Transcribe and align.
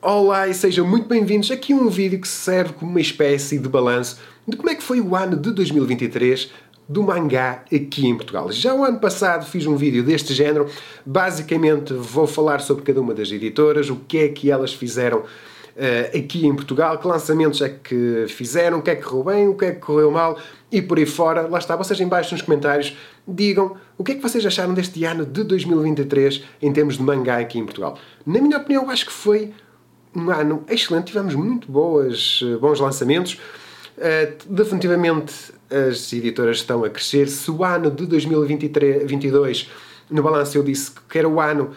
Olá 0.00 0.46
e 0.46 0.54
sejam 0.54 0.86
muito 0.86 1.08
bem-vindos 1.08 1.50
aqui 1.50 1.74
um 1.74 1.88
vídeo 1.88 2.20
que 2.20 2.28
serve 2.28 2.72
como 2.72 2.88
uma 2.88 3.00
espécie 3.00 3.58
de 3.58 3.68
balanço 3.68 4.20
de 4.46 4.56
como 4.56 4.70
é 4.70 4.76
que 4.76 4.82
foi 4.82 5.00
o 5.00 5.16
ano 5.16 5.36
de 5.36 5.50
2023 5.50 6.52
do 6.88 7.02
mangá 7.02 7.64
aqui 7.64 8.06
em 8.06 8.14
Portugal. 8.14 8.52
Já 8.52 8.72
o 8.72 8.84
ano 8.84 9.00
passado 9.00 9.44
fiz 9.44 9.66
um 9.66 9.74
vídeo 9.74 10.04
deste 10.04 10.32
género. 10.32 10.68
Basicamente 11.04 11.94
vou 11.94 12.28
falar 12.28 12.60
sobre 12.60 12.84
cada 12.84 13.00
uma 13.00 13.12
das 13.12 13.32
editoras, 13.32 13.90
o 13.90 13.96
que 13.96 14.18
é 14.18 14.28
que 14.28 14.52
elas 14.52 14.72
fizeram 14.72 15.18
uh, 15.18 16.16
aqui 16.16 16.46
em 16.46 16.54
Portugal, 16.54 16.96
que 16.98 17.06
lançamentos 17.08 17.60
é 17.60 17.68
que 17.68 18.26
fizeram, 18.28 18.78
o 18.78 18.82
que 18.82 18.92
é 18.92 18.94
que 18.94 19.02
correu 19.02 19.24
bem, 19.24 19.48
o 19.48 19.54
que 19.54 19.64
é 19.64 19.72
que 19.72 19.80
correu 19.80 20.12
mal 20.12 20.38
e 20.70 20.80
por 20.80 20.98
aí 20.98 21.06
fora. 21.06 21.42
Lá 21.48 21.58
está, 21.58 21.74
vocês 21.74 22.00
em 22.00 22.06
baixo 22.06 22.32
nos 22.32 22.42
comentários 22.42 22.96
digam 23.26 23.76
o 23.98 24.04
que 24.04 24.12
é 24.12 24.14
que 24.14 24.22
vocês 24.22 24.46
acharam 24.46 24.74
deste 24.74 25.02
ano 25.02 25.26
de 25.26 25.42
2023 25.42 26.44
em 26.62 26.72
termos 26.72 26.96
de 26.96 27.02
mangá 27.02 27.38
aqui 27.38 27.58
em 27.58 27.64
Portugal. 27.64 27.98
Na 28.24 28.40
minha 28.40 28.58
opinião, 28.58 28.88
acho 28.88 29.04
que 29.04 29.12
foi 29.12 29.52
um 30.14 30.30
ano 30.30 30.64
excelente, 30.68 31.06
tivemos 31.06 31.34
muito 31.34 31.70
boas, 31.70 32.40
eh, 32.42 32.56
bons 32.56 32.80
lançamentos. 32.80 33.38
Uh, 33.96 34.32
definitivamente 34.48 35.52
as 35.70 36.12
editoras 36.12 36.58
estão 36.58 36.84
a 36.84 36.90
crescer. 36.90 37.28
Se 37.28 37.50
o 37.50 37.64
ano 37.64 37.90
de 37.90 38.06
2022, 38.06 39.68
no 40.08 40.22
balanço 40.22 40.56
eu 40.56 40.62
disse 40.62 40.92
que 41.08 41.18
era 41.18 41.28
o 41.28 41.40
ano 41.40 41.72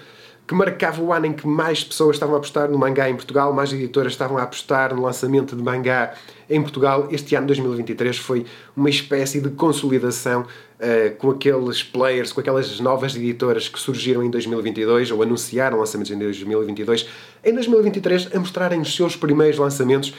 que 0.51 0.55
marcava 0.55 1.01
o 1.01 1.13
ano 1.13 1.27
em 1.27 1.31
que 1.31 1.47
mais 1.47 1.81
pessoas 1.81 2.17
estavam 2.17 2.35
a 2.35 2.37
apostar 2.37 2.69
no 2.69 2.77
mangá 2.77 3.09
em 3.09 3.15
Portugal, 3.15 3.53
mais 3.53 3.71
editoras 3.71 4.11
estavam 4.11 4.37
a 4.37 4.43
apostar 4.43 4.93
no 4.93 5.01
lançamento 5.01 5.55
de 5.55 5.63
mangá 5.63 6.13
em 6.49 6.61
Portugal. 6.61 7.07
Este 7.09 7.35
ano 7.35 7.47
2023 7.47 8.17
foi 8.17 8.45
uma 8.75 8.89
espécie 8.89 9.39
de 9.39 9.49
consolidação 9.51 10.41
uh, 10.41 11.15
com 11.15 11.31
aqueles 11.31 11.81
players, 11.81 12.33
com 12.33 12.41
aquelas 12.41 12.81
novas 12.81 13.15
editoras 13.15 13.69
que 13.69 13.79
surgiram 13.79 14.21
em 14.21 14.29
2022 14.29 15.11
ou 15.11 15.23
anunciaram 15.23 15.79
lançamentos 15.79 16.11
em 16.11 16.19
2022, 16.19 17.07
em 17.45 17.53
2023 17.53 18.35
a 18.35 18.39
mostrarem 18.39 18.81
os 18.81 18.93
seus 18.93 19.15
primeiros 19.15 19.57
lançamentos. 19.57 20.13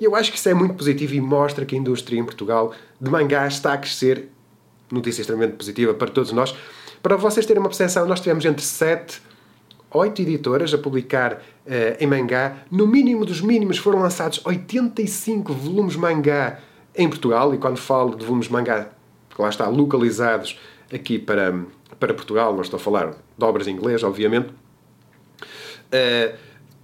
E 0.00 0.04
eu 0.04 0.16
acho 0.16 0.32
que 0.32 0.38
isso 0.38 0.48
é 0.48 0.54
muito 0.54 0.76
positivo 0.76 1.12
e 1.12 1.20
mostra 1.20 1.66
que 1.66 1.76
a 1.76 1.78
indústria 1.78 2.18
em 2.18 2.24
Portugal 2.24 2.72
de 2.98 3.10
mangá 3.10 3.46
está 3.46 3.74
a 3.74 3.76
crescer. 3.76 4.30
Notícia 4.90 5.20
extremamente 5.20 5.56
positiva 5.56 5.92
para 5.92 6.10
todos 6.10 6.32
nós. 6.32 6.56
Para 7.02 7.16
vocês 7.16 7.44
terem 7.44 7.60
uma 7.60 7.68
percepção, 7.68 8.06
nós 8.06 8.20
tivemos 8.20 8.46
entre 8.46 8.64
7 8.64 9.33
oito 9.94 10.20
editoras 10.22 10.74
a 10.74 10.78
publicar 10.78 11.34
uh, 11.34 11.40
em 11.98 12.06
mangá. 12.06 12.64
No 12.70 12.86
mínimo 12.86 13.24
dos 13.24 13.40
mínimos 13.40 13.78
foram 13.78 14.00
lançados 14.00 14.40
85 14.44 15.52
volumes 15.52 15.96
mangá 15.96 16.60
em 16.94 17.08
Portugal. 17.08 17.54
E 17.54 17.58
quando 17.58 17.76
falo 17.76 18.16
de 18.16 18.24
volumes 18.24 18.48
mangá, 18.48 18.90
lá 19.38 19.48
está, 19.48 19.68
localizados 19.68 20.58
aqui 20.92 21.18
para, 21.18 21.64
para 21.98 22.14
Portugal, 22.14 22.52
não 22.54 22.62
estou 22.62 22.76
a 22.78 22.80
falar 22.80 23.10
de 23.10 23.44
obras 23.44 23.66
em 23.66 23.72
inglês, 23.72 24.02
obviamente. 24.02 24.48
Uh, 24.50 26.36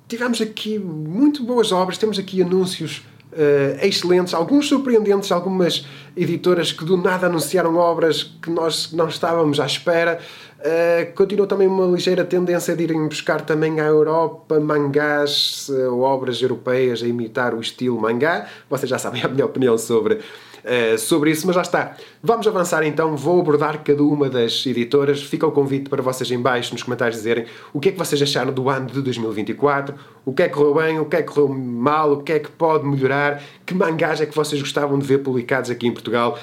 tivemos 0.08 0.40
aqui 0.40 0.78
muito 0.78 1.44
boas 1.44 1.72
obras, 1.72 1.98
temos 1.98 2.18
aqui 2.18 2.42
anúncios 2.42 3.04
uh, 3.32 3.84
excelentes, 3.84 4.34
alguns 4.34 4.68
surpreendentes, 4.68 5.30
algumas 5.32 5.86
editoras 6.16 6.72
que 6.72 6.84
do 6.84 6.96
nada 6.96 7.26
anunciaram 7.26 7.76
obras 7.76 8.22
que 8.22 8.50
nós 8.50 8.92
não 8.92 9.08
estávamos 9.08 9.60
à 9.60 9.66
espera. 9.66 10.18
Uh, 10.58 11.14
continua 11.14 11.46
também 11.46 11.66
uma 11.66 11.86
ligeira 11.86 12.24
tendência 12.24 12.76
de 12.76 12.82
irem 12.82 13.08
buscar 13.08 13.40
também 13.40 13.80
à 13.80 13.84
Europa 13.84 14.60
mangás 14.60 15.68
uh, 15.70 15.98
obras 16.00 16.42
europeias 16.42 17.02
a 17.02 17.06
imitar 17.06 17.54
o 17.54 17.60
estilo 17.60 17.98
mangá. 17.98 18.46
Vocês 18.68 18.90
já 18.90 18.98
sabem 18.98 19.22
a 19.22 19.28
minha 19.28 19.46
opinião 19.46 19.78
sobre 19.78 20.20
uh, 20.64 20.98
sobre 20.98 21.30
isso, 21.30 21.46
mas 21.46 21.56
já 21.56 21.62
está. 21.62 21.96
Vamos 22.22 22.46
avançar 22.46 22.82
então, 22.82 23.16
vou 23.16 23.40
abordar 23.40 23.82
cada 23.82 24.02
uma 24.02 24.28
das 24.28 24.64
editoras. 24.66 25.22
Fica 25.22 25.46
o 25.46 25.52
convite 25.52 25.88
para 25.88 26.02
vocês 26.02 26.30
em 26.30 26.40
baixo 26.40 26.72
nos 26.72 26.82
comentários 26.82 27.16
dizerem 27.16 27.46
o 27.72 27.80
que 27.80 27.90
é 27.90 27.92
que 27.92 27.98
vocês 27.98 28.20
acharam 28.20 28.52
do 28.52 28.68
ano 28.68 28.86
de 28.86 29.02
2024, 29.02 29.94
o 30.24 30.32
que 30.32 30.42
é 30.42 30.48
que 30.48 30.54
correu 30.54 30.74
bem, 30.74 30.98
o 30.98 31.04
que 31.04 31.16
é 31.16 31.22
que 31.22 31.32
correu 31.32 31.48
mal, 31.48 32.12
o 32.12 32.22
que 32.22 32.32
é 32.32 32.38
que 32.38 32.50
pode 32.50 32.86
melhorar, 32.86 33.42
que 33.64 33.74
mangás 33.74 34.20
é 34.20 34.26
que 34.26 34.34
vocês 34.34 34.60
gostavam 34.60 34.98
de 34.98 35.06
ver 35.06 35.18
publicados 35.18 35.70
aqui 35.70 35.86
em 35.86 35.92
Portugal. 35.92 36.38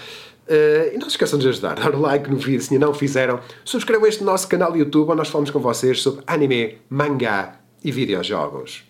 Uh, 0.47 0.95
e 0.95 0.97
não 0.97 1.09
se 1.09 1.15
esqueçam 1.15 1.37
de 1.37 1.47
ajudar, 1.49 1.75
dar 1.75 1.93
o 1.93 1.99
like 1.99 2.29
no 2.29 2.37
vídeo 2.37 2.61
se 2.61 2.73
ainda 2.73 2.85
não 2.85 2.93
fizeram. 2.93 3.39
Subscrevam 3.65 4.07
este 4.07 4.23
nosso 4.23 4.47
canal 4.47 4.75
YouTube 4.77 5.09
onde 5.09 5.17
nós 5.17 5.27
falamos 5.27 5.51
com 5.51 5.59
vocês 5.59 6.01
sobre 6.01 6.23
anime, 6.25 6.77
mangá 6.89 7.59
e 7.83 7.91
videojogos. 7.91 8.86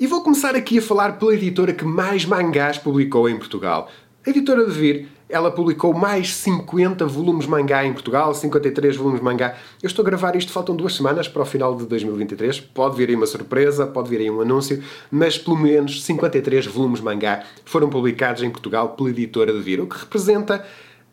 E 0.00 0.06
vou 0.06 0.22
começar 0.22 0.56
aqui 0.56 0.78
a 0.78 0.82
falar 0.82 1.18
pela 1.18 1.34
editora 1.34 1.74
que 1.74 1.84
mais 1.84 2.24
mangás 2.24 2.78
publicou 2.78 3.28
em 3.28 3.36
Portugal. 3.36 3.90
A 4.26 4.30
editora 4.30 4.64
de 4.64 4.70
Vir, 4.70 5.08
ela 5.28 5.50
publicou 5.50 5.92
mais 5.92 6.34
50 6.36 7.04
volumes 7.04 7.44
mangá 7.44 7.84
em 7.84 7.92
Portugal, 7.92 8.32
53 8.32 8.96
volumes 8.96 9.20
mangá. 9.20 9.58
Eu 9.82 9.88
estou 9.88 10.02
a 10.02 10.06
gravar 10.06 10.34
isto, 10.36 10.52
faltam 10.52 10.74
duas 10.74 10.96
semanas 10.96 11.28
para 11.28 11.42
o 11.42 11.44
final 11.44 11.76
de 11.76 11.84
2023. 11.84 12.60
Pode 12.60 12.96
vir 12.96 13.10
aí 13.10 13.14
uma 13.14 13.26
surpresa, 13.26 13.86
pode 13.86 14.08
vir 14.08 14.20
aí 14.20 14.30
um 14.30 14.40
anúncio, 14.40 14.82
mas 15.10 15.36
pelo 15.36 15.58
menos 15.58 16.02
53 16.02 16.64
volumes 16.64 17.02
mangá 17.02 17.44
foram 17.66 17.90
publicados 17.90 18.42
em 18.42 18.48
Portugal 18.48 18.94
pela 18.96 19.10
editora 19.10 19.52
de 19.52 19.60
Vir, 19.60 19.82
o 19.82 19.86
que 19.86 19.98
representa 19.98 20.64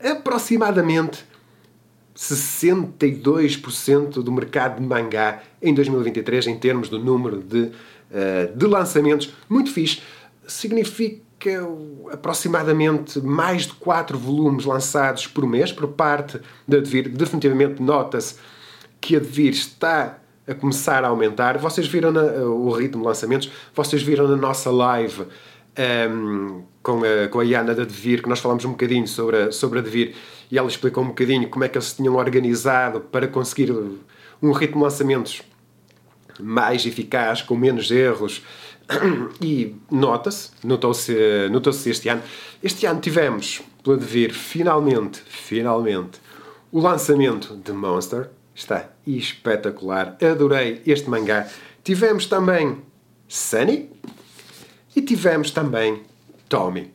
aproximadamente 0.02 1.26
62% 2.16 4.24
do 4.24 4.32
mercado 4.32 4.80
de 4.80 4.88
mangá 4.88 5.44
em 5.62 5.74
2023 5.74 6.48
em 6.48 6.58
termos 6.58 6.88
do 6.88 6.98
número 6.98 7.44
de 7.44 7.74
de 8.56 8.66
lançamentos, 8.66 9.34
muito 9.50 9.72
fixe. 9.72 10.02
Significa 10.48 11.28
aproximadamente 12.12 13.20
mais 13.20 13.64
de 13.68 13.74
4 13.74 14.18
volumes 14.18 14.66
lançados 14.66 15.28
por 15.28 15.46
mês 15.46 15.72
por 15.72 15.88
parte 15.90 16.40
da 16.68 16.80
Devir. 16.80 17.10
Definitivamente 17.10 17.82
nota-se 17.82 18.36
que 19.00 19.16
a 19.16 19.20
Devir 19.20 19.52
está 19.52 20.20
a 20.48 20.54
começar 20.54 21.04
a 21.04 21.10
aumentar. 21.10 21.58
Vocês 21.58 21.88
viram 21.88 22.12
na, 22.12 22.22
o 22.22 22.72
ritmo 22.72 23.02
de 23.02 23.08
lançamentos, 23.08 23.52
vocês 23.76 24.02
viram 24.02 24.28
na 24.28 24.36
nossa 24.36 24.72
live 24.72 25.22
um, 25.22 25.26
ehm, 25.76 26.64
com, 26.82 27.02
a, 27.04 27.28
com 27.28 27.40
a 27.40 27.46
Iana 27.46 27.76
da 27.76 27.84
Devir, 27.84 28.24
que 28.24 28.30
nós 28.30 28.40
falamos 28.40 28.64
um 28.66 28.72
bocadinho 28.72 29.08
sobre 29.08 29.38
a, 29.38 29.52
sobre 29.52 29.80
a 29.80 29.82
Devir 29.82 30.16
e 30.50 30.58
ela 30.58 30.68
explicou 30.68 31.04
um 31.04 31.08
bocadinho 31.08 31.50
como 31.50 31.66
é 31.66 31.70
que 31.70 31.78
eles 31.78 31.88
se 31.88 31.98
tinham 31.98 32.16
organizado 32.16 33.02
para 33.02 33.28
conseguir 33.28 33.72
um 34.42 34.52
ritmo 34.52 34.78
de 34.78 34.84
lançamentos 34.84 35.42
mais 36.40 36.86
eficaz, 36.86 37.42
com 37.42 37.56
menos 37.56 37.92
erros. 37.92 38.42
E 39.42 39.76
nota-se, 39.92 40.52
notou-se 40.64 41.14
notou 41.52 41.74
este 41.74 42.08
ano. 42.08 42.24
Este 42.64 42.86
ano 42.86 43.02
tivemos, 43.02 43.62
pelo 43.84 43.98
devir, 43.98 44.34
finalmente, 44.34 45.22
finalmente, 45.28 46.22
o 46.72 46.80
lançamento 46.80 47.56
de 47.58 47.72
Monster. 47.74 48.30
Está 48.56 48.90
espetacular. 49.06 50.18
Adorei 50.22 50.82
este 50.86 51.10
mangá. 51.10 51.48
Tivemos 51.84 52.26
também 52.26 52.82
Sunny 53.28 53.90
e 54.96 55.02
tivemos 55.02 55.52
também 55.52 56.02
Tommy. 56.50 56.92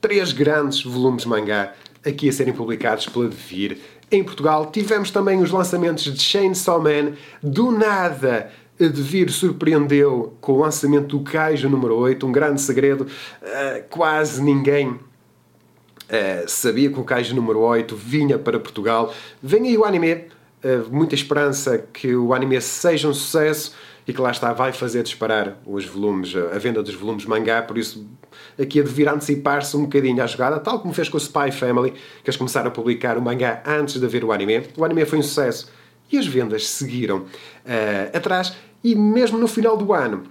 Três 0.00 0.32
grandes 0.32 0.82
volumes 0.82 1.24
mangá 1.24 1.74
aqui 2.04 2.28
a 2.28 2.32
serem 2.32 2.52
publicados 2.52 3.06
pela 3.06 3.28
Devir 3.28 3.78
em 4.10 4.24
Portugal. 4.24 4.70
Tivemos 4.70 5.10
também 5.10 5.40
os 5.40 5.50
lançamentos 5.50 6.04
de 6.04 6.20
Chainsaw 6.20 6.80
Man. 6.80 7.12
Do 7.42 7.70
nada, 7.70 8.50
a 8.80 8.84
Devir 8.84 9.30
surpreendeu 9.30 10.36
com 10.40 10.52
o 10.52 10.60
lançamento 10.60 11.18
do 11.18 11.20
Kaiju 11.20 11.68
número 11.68 11.96
8, 11.96 12.26
um 12.26 12.32
grande 12.32 12.60
segredo. 12.60 13.06
Uh, 13.42 13.82
quase 13.90 14.42
ninguém 14.42 14.88
uh, 14.90 15.00
sabia 16.46 16.90
que 16.90 16.98
o 16.98 17.04
Kaiju 17.04 17.34
número 17.34 17.60
8 17.60 17.96
vinha 17.96 18.38
para 18.38 18.58
Portugal. 18.58 19.12
Vem 19.42 19.68
aí 19.68 19.76
o 19.76 19.84
anime, 19.84 20.14
uh, 20.14 20.88
muita 20.90 21.14
esperança 21.14 21.78
que 21.92 22.14
o 22.14 22.32
anime 22.32 22.60
seja 22.60 23.08
um 23.08 23.14
sucesso 23.14 23.74
e 24.08 24.12
que 24.14 24.20
lá 24.22 24.30
está, 24.30 24.54
vai 24.54 24.72
fazer 24.72 25.02
disparar 25.02 25.60
os 25.66 25.84
volumes, 25.84 26.34
a 26.34 26.58
venda 26.58 26.82
dos 26.82 26.94
volumes 26.94 27.26
mangá, 27.26 27.60
por 27.60 27.76
isso 27.76 28.08
aqui 28.58 28.80
a 28.80 28.82
devir 28.82 29.06
antecipar-se 29.06 29.76
um 29.76 29.82
bocadinho 29.82 30.22
à 30.22 30.26
jogada, 30.26 30.58
tal 30.58 30.80
como 30.80 30.94
fez 30.94 31.10
com 31.10 31.18
o 31.18 31.20
Spy 31.20 31.52
Family, 31.52 31.90
que 31.90 32.30
eles 32.30 32.36
começaram 32.38 32.68
a 32.68 32.70
publicar 32.70 33.18
o 33.18 33.22
mangá 33.22 33.62
antes 33.66 34.00
de 34.00 34.06
haver 34.06 34.24
o 34.24 34.32
anime. 34.32 34.62
O 34.78 34.84
anime 34.84 35.04
foi 35.04 35.18
um 35.18 35.22
sucesso 35.22 35.70
e 36.10 36.16
as 36.16 36.26
vendas 36.26 36.66
seguiram 36.70 37.18
uh, 37.18 38.16
atrás 38.16 38.56
e 38.82 38.94
mesmo 38.94 39.36
no 39.36 39.46
final 39.46 39.76
do 39.76 39.92
ano 39.92 40.22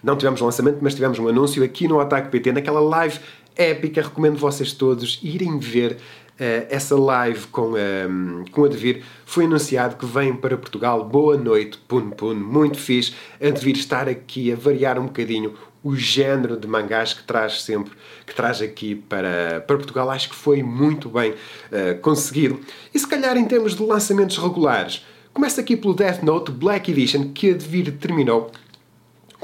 não 0.00 0.16
tivemos 0.16 0.40
lançamento, 0.40 0.78
mas 0.80 0.94
tivemos 0.94 1.18
um 1.18 1.26
anúncio 1.26 1.64
aqui 1.64 1.88
no 1.88 1.98
Ataque 1.98 2.28
PT, 2.28 2.52
naquela 2.52 2.78
live 2.78 3.18
épica. 3.56 4.00
Recomendo 4.02 4.38
vocês 4.38 4.72
todos 4.72 5.18
irem 5.24 5.58
ver 5.58 5.96
essa 6.38 6.94
live 6.96 7.46
com, 7.46 7.72
um, 7.72 8.44
com 8.50 8.64
a 8.64 8.68
Devir 8.68 9.02
foi 9.24 9.44
anunciado 9.44 9.96
que 9.96 10.04
vem 10.04 10.34
para 10.34 10.56
Portugal. 10.56 11.02
Boa 11.04 11.36
noite, 11.36 11.78
Pun 11.88 12.10
Pun, 12.10 12.34
muito 12.34 12.78
fixe. 12.78 13.14
A 13.40 13.50
Devir 13.50 13.76
estar 13.76 14.08
aqui 14.08 14.52
a 14.52 14.56
variar 14.56 14.98
um 14.98 15.06
bocadinho 15.06 15.54
o 15.86 15.94
género 15.94 16.56
de 16.56 16.66
mangás 16.66 17.14
que 17.14 17.22
traz 17.22 17.62
sempre, 17.62 17.92
que 18.26 18.34
traz 18.34 18.60
aqui 18.60 18.96
para, 18.96 19.60
para 19.60 19.76
Portugal. 19.76 20.10
Acho 20.10 20.28
que 20.28 20.34
foi 20.34 20.60
muito 20.60 21.08
bem 21.08 21.30
uh, 21.30 21.98
conseguido. 22.00 22.60
E 22.92 22.98
se 22.98 23.06
calhar 23.06 23.36
em 23.36 23.44
termos 23.44 23.76
de 23.76 23.82
lançamentos 23.84 24.36
regulares, 24.36 25.06
começa 25.32 25.60
aqui 25.60 25.76
pelo 25.76 25.94
Death 25.94 26.24
Note 26.24 26.50
Black 26.50 26.90
Edition, 26.90 27.30
que 27.32 27.50
a 27.50 27.52
Devir 27.52 27.92
terminou 27.98 28.50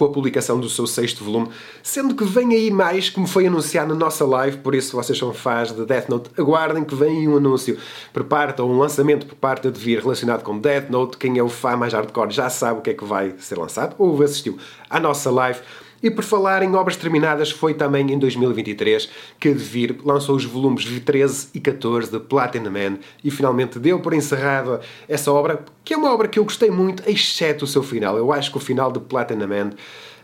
com 0.02 0.06
a 0.06 0.12
publicação 0.12 0.58
do 0.58 0.68
seu 0.68 0.84
sexto 0.84 1.22
volume, 1.22 1.48
sendo 1.80 2.14
que 2.16 2.24
vem 2.24 2.52
aí 2.54 2.70
mais, 2.72 3.08
como 3.08 3.26
foi 3.26 3.46
anunciado 3.46 3.94
na 3.94 4.04
nossa 4.04 4.24
live, 4.24 4.58
por 4.58 4.74
isso 4.74 4.96
vocês 4.96 5.16
são 5.16 5.32
fãs 5.32 5.70
de 5.70 5.84
Death 5.86 6.08
Note, 6.08 6.30
aguardem 6.36 6.84
que 6.84 6.94
vem 6.94 7.28
um 7.28 7.36
anúncio 7.36 7.78
por 8.12 8.24
parte, 8.24 8.60
ou 8.60 8.68
um 8.68 8.78
lançamento 8.78 9.26
por 9.26 9.36
parte 9.36 9.70
de 9.70 9.78
Vir 9.78 10.00
relacionado 10.00 10.42
com 10.42 10.58
Death 10.58 10.90
Note, 10.90 11.16
quem 11.16 11.38
é 11.38 11.42
o 11.42 11.48
fã 11.48 11.76
mais 11.76 11.92
hardcore 11.92 12.32
já 12.32 12.50
sabe 12.50 12.80
o 12.80 12.82
que 12.82 12.90
é 12.90 12.94
que 12.94 13.04
vai 13.04 13.34
ser 13.38 13.56
lançado, 13.56 13.94
ou 13.96 14.20
assistiu 14.22 14.58
à 14.90 14.98
nossa 14.98 15.30
live, 15.30 15.60
e 16.02 16.10
por 16.10 16.24
falar 16.24 16.62
em 16.62 16.74
obras 16.74 16.96
terminadas, 16.96 17.50
foi 17.50 17.74
também 17.74 18.10
em 18.10 18.18
2023 18.18 19.08
que 19.38 19.48
a 19.48 19.52
Devir 19.52 19.96
lançou 20.04 20.34
os 20.34 20.44
volumes 20.44 20.84
13 20.84 21.48
e 21.54 21.60
14 21.60 22.10
de 22.10 22.18
Platinum 22.18 22.70
Man 22.70 22.98
e 23.22 23.30
finalmente 23.30 23.78
deu 23.78 24.00
por 24.00 24.12
encerrada 24.12 24.80
essa 25.08 25.32
obra, 25.32 25.64
que 25.84 25.94
é 25.94 25.96
uma 25.96 26.12
obra 26.12 26.26
que 26.26 26.38
eu 26.38 26.44
gostei 26.44 26.70
muito, 26.70 27.08
exceto 27.08 27.64
o 27.64 27.68
seu 27.68 27.82
final. 27.82 28.16
Eu 28.16 28.32
acho 28.32 28.50
que 28.50 28.56
o 28.56 28.60
final 28.60 28.90
de 28.90 28.98
Platinum 28.98 29.46
Man 29.46 29.70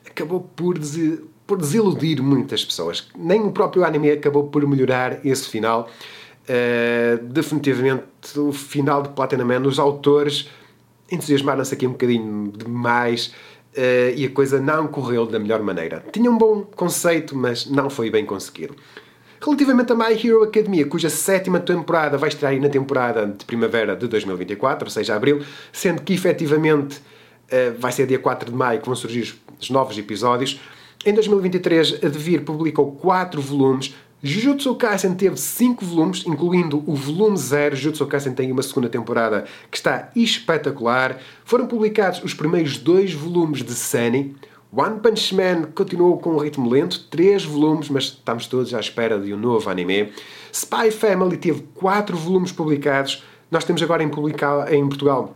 acabou 0.04 0.40
por, 0.40 0.78
des 0.78 1.20
por 1.46 1.56
desiludir 1.56 2.22
muitas 2.22 2.62
pessoas. 2.62 3.08
Nem 3.16 3.40
o 3.40 3.50
próprio 3.50 3.84
anime 3.84 4.10
acabou 4.10 4.48
por 4.48 4.66
melhorar 4.66 5.24
esse 5.24 5.48
final. 5.48 5.88
Uh, 6.44 7.24
definitivamente, 7.24 8.04
o 8.36 8.52
final 8.52 9.02
de 9.02 9.08
Platinum 9.10 9.46
Man, 9.46 9.60
os 9.62 9.78
autores 9.78 10.50
entusiasmaram-se 11.10 11.72
aqui 11.72 11.86
um 11.86 11.92
bocadinho 11.92 12.52
demais 12.54 13.32
uh, 13.78 14.14
e 14.16 14.26
a 14.26 14.30
coisa 14.30 14.60
não 14.60 14.88
correu 14.88 15.24
da 15.24 15.38
melhor 15.38 15.62
maneira. 15.62 16.04
Tinha 16.12 16.30
um 16.30 16.36
bom 16.36 16.62
conceito, 16.62 17.36
mas 17.36 17.66
não 17.66 17.88
foi 17.88 18.10
bem 18.10 18.26
conseguido. 18.26 18.74
Relativamente 19.40 19.92
a 19.92 19.94
My 19.94 20.12
Hero 20.12 20.42
Academia, 20.42 20.84
cuja 20.84 21.08
sétima 21.08 21.60
temporada 21.60 22.18
vai 22.18 22.28
estrear 22.28 22.60
na 22.60 22.68
temporada 22.68 23.24
de 23.24 23.44
primavera 23.44 23.94
de 23.94 24.08
2024, 24.08 24.86
ou 24.86 24.90
seja, 24.90 25.14
abril, 25.14 25.42
sendo 25.72 26.02
que 26.02 26.12
efetivamente 26.12 26.96
uh, 26.96 27.78
vai 27.78 27.92
ser 27.92 28.06
dia 28.06 28.18
4 28.18 28.50
de 28.50 28.56
maio 28.56 28.80
que 28.80 28.86
vão 28.86 28.96
surgir 28.96 29.36
os 29.60 29.70
novos 29.70 29.96
episódios. 29.96 30.60
Em 31.06 31.14
2023, 31.14 32.00
a 32.02 32.08
Devir 32.08 32.42
publicou 32.42 32.90
4 32.92 33.40
volumes, 33.40 33.94
Jujutsu 34.20 34.74
Kaisen 34.74 35.14
teve 35.14 35.36
5 35.36 35.84
volumes, 35.84 36.24
incluindo 36.26 36.82
o 36.86 36.94
volume 36.94 37.36
0. 37.36 37.76
Jujutsu 37.76 38.04
Kaisen 38.06 38.34
tem 38.34 38.50
uma 38.50 38.62
segunda 38.62 38.88
temporada 38.88 39.44
que 39.70 39.76
está 39.76 40.10
espetacular. 40.16 41.18
Foram 41.44 41.68
publicados 41.68 42.22
os 42.24 42.34
primeiros 42.34 42.78
dois 42.78 43.12
volumes 43.12 43.62
de 43.62 43.74
Sunny. 43.74 44.34
One 44.72 44.98
Punch 45.00 45.34
Man 45.34 45.70
continuou 45.74 46.18
com 46.18 46.34
um 46.34 46.38
ritmo 46.38 46.68
lento, 46.68 47.06
3 47.08 47.44
volumes, 47.44 47.88
mas 47.88 48.04
estamos 48.04 48.46
todos 48.46 48.74
à 48.74 48.80
espera 48.80 49.18
de 49.20 49.32
um 49.32 49.38
novo 49.38 49.70
anime. 49.70 50.12
Spy 50.52 50.90
Family 50.90 51.36
teve 51.36 51.62
4 51.74 52.16
volumes 52.16 52.50
publicados. 52.50 53.22
Nós 53.50 53.64
temos 53.64 53.80
agora 53.82 54.02
em, 54.02 54.08
publicar, 54.08 54.72
em 54.72 54.86
Portugal 54.86 55.34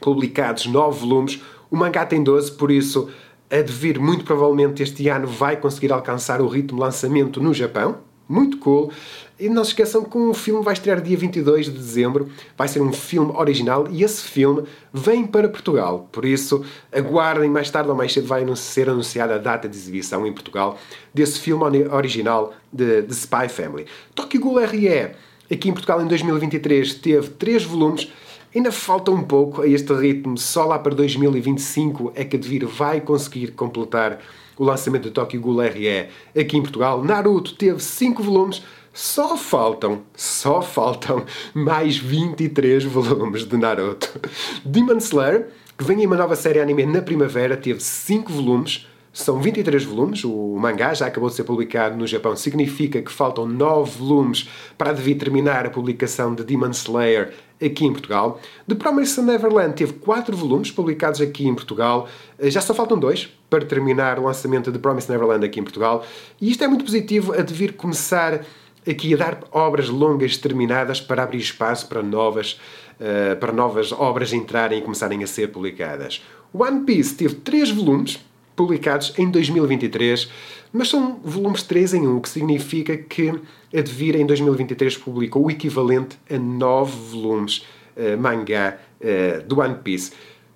publicados 0.00 0.64
9 0.64 1.00
volumes. 1.00 1.40
O 1.70 1.76
mangá 1.76 2.06
tem 2.06 2.24
12, 2.24 2.52
por 2.52 2.70
isso 2.70 3.10
a 3.50 3.60
de 3.62 3.72
vir, 3.72 3.98
muito 3.98 4.24
provavelmente 4.24 4.82
este 4.82 5.08
ano 5.08 5.26
vai 5.26 5.56
conseguir 5.56 5.92
alcançar 5.92 6.40
o 6.40 6.46
ritmo 6.46 6.78
de 6.78 6.84
lançamento 6.84 7.42
no 7.42 7.52
Japão. 7.52 7.98
Muito 8.28 8.58
cool. 8.58 8.92
E 9.40 9.48
não 9.48 9.64
se 9.64 9.70
esqueçam 9.70 10.04
que 10.04 10.16
o 10.16 10.32
filme 10.32 10.62
vai 10.62 10.72
estrear 10.72 11.00
dia 11.00 11.16
22 11.16 11.66
de 11.66 11.72
dezembro. 11.72 12.28
Vai 12.56 12.68
ser 12.68 12.80
um 12.80 12.92
filme 12.92 13.32
original 13.34 13.88
e 13.90 14.04
esse 14.04 14.22
filme 14.22 14.62
vem 14.92 15.26
para 15.26 15.48
Portugal. 15.48 16.08
Por 16.12 16.24
isso, 16.24 16.64
aguardem, 16.92 17.50
mais 17.50 17.68
tarde 17.70 17.90
ou 17.90 17.96
mais 17.96 18.12
cedo 18.12 18.28
vai 18.28 18.46
ser 18.54 18.88
anunciada 18.88 19.34
a 19.34 19.38
data 19.38 19.68
de 19.68 19.76
exibição 19.76 20.24
em 20.24 20.32
Portugal 20.32 20.78
desse 21.12 21.40
filme 21.40 21.64
original 21.88 22.54
de, 22.72 23.02
de 23.02 23.12
Spy 23.12 23.48
Family. 23.48 23.86
Tokyo 24.14 24.40
Ghoul 24.40 24.64
RE, 24.64 25.10
aqui 25.50 25.68
em 25.68 25.72
Portugal 25.72 26.00
em 26.00 26.06
2023, 26.06 26.94
teve 26.94 27.30
três 27.30 27.64
volumes 27.64 28.12
Ainda 28.52 28.72
falta 28.72 29.12
um 29.12 29.22
pouco 29.22 29.62
a 29.62 29.68
este 29.68 29.92
ritmo, 29.92 30.36
só 30.36 30.64
lá 30.64 30.76
para 30.76 30.92
2025 30.92 32.12
é 32.16 32.24
que 32.24 32.34
a 32.34 32.38
Devir 32.38 32.66
vai 32.66 33.00
conseguir 33.00 33.52
completar 33.52 34.18
o 34.58 34.64
lançamento 34.64 35.04
de 35.04 35.12
Tokyo 35.12 35.40
Ghoul 35.40 35.60
RE 35.60 36.08
aqui 36.36 36.56
em 36.56 36.62
Portugal. 36.62 37.04
Naruto 37.04 37.54
teve 37.54 37.78
5 37.80 38.20
volumes, 38.20 38.60
só 38.92 39.36
faltam, 39.36 40.02
só 40.16 40.60
faltam 40.62 41.24
mais 41.54 41.96
23 41.96 42.82
volumes 42.82 43.44
de 43.44 43.56
Naruto. 43.56 44.20
Demon 44.64 44.98
Slayer, 44.98 45.50
que 45.78 45.84
vem 45.84 46.02
em 46.02 46.06
uma 46.06 46.16
nova 46.16 46.34
série 46.34 46.58
anime 46.58 46.84
na 46.86 47.02
primavera, 47.02 47.56
teve 47.56 47.78
5 47.78 48.32
volumes, 48.32 48.88
são 49.12 49.40
23 49.40 49.84
volumes, 49.84 50.24
o 50.24 50.56
mangá 50.58 50.92
já 50.92 51.06
acabou 51.06 51.30
de 51.30 51.36
ser 51.36 51.44
publicado 51.44 51.96
no 51.96 52.06
Japão, 52.06 52.34
significa 52.34 53.00
que 53.00 53.12
faltam 53.12 53.46
9 53.46 53.96
volumes 53.96 54.48
para 54.76 54.92
devir 54.92 55.14
terminar 55.14 55.66
a 55.66 55.70
publicação 55.70 56.34
de 56.34 56.42
Demon 56.42 56.70
Slayer 56.70 57.32
aqui 57.62 57.84
em 57.84 57.92
Portugal. 57.92 58.40
The 58.66 58.74
Promised 58.74 59.24
Neverland 59.24 59.74
teve 59.74 59.92
4 59.94 60.36
volumes 60.36 60.70
publicados 60.70 61.20
aqui 61.20 61.46
em 61.46 61.54
Portugal, 61.54 62.08
eh, 62.38 62.50
já 62.50 62.60
só 62.60 62.74
faltam 62.74 62.98
dois 62.98 63.28
para 63.48 63.64
terminar 63.64 64.18
o 64.18 64.24
lançamento 64.24 64.66
de 64.66 64.78
The 64.78 64.82
Promised 64.82 65.10
Neverland 65.10 65.44
aqui 65.44 65.60
em 65.60 65.62
Portugal, 65.62 66.04
e 66.40 66.50
isto 66.50 66.64
é 66.64 66.68
muito 66.68 66.84
positivo 66.84 67.32
a 67.32 67.42
devir 67.42 67.74
começar 67.74 68.44
aqui 68.88 69.14
a 69.14 69.16
dar 69.16 69.40
obras 69.52 69.88
longas 69.88 70.36
terminadas 70.36 71.00
para 71.00 71.22
abrir 71.22 71.38
espaço 71.38 71.86
para 71.86 72.02
novas, 72.02 72.58
uh, 72.98 73.36
para 73.36 73.52
novas 73.52 73.92
obras 73.92 74.32
entrarem 74.32 74.78
e 74.78 74.82
começarem 74.82 75.22
a 75.22 75.26
ser 75.26 75.48
publicadas. 75.48 76.24
One 76.52 76.84
Piece 76.84 77.14
teve 77.14 77.34
3 77.34 77.70
volumes, 77.70 78.18
publicados 78.54 79.12
em 79.18 79.30
2023, 79.30 80.30
mas 80.72 80.88
são 80.88 81.20
volumes 81.24 81.62
3 81.62 81.94
em 81.94 82.06
1, 82.06 82.16
o 82.16 82.20
que 82.20 82.28
significa 82.28 82.96
que 82.96 83.30
a 83.74 83.80
Devir 83.80 84.16
em 84.16 84.26
2023 84.26 84.96
publicou 84.98 85.46
o 85.46 85.50
equivalente 85.50 86.18
a 86.30 86.38
9 86.38 86.92
volumes 87.10 87.64
uh, 87.96 88.18
mangá 88.18 88.78
uh, 89.00 89.46
do 89.46 89.60
One 89.60 89.76
Piece. 89.82 90.12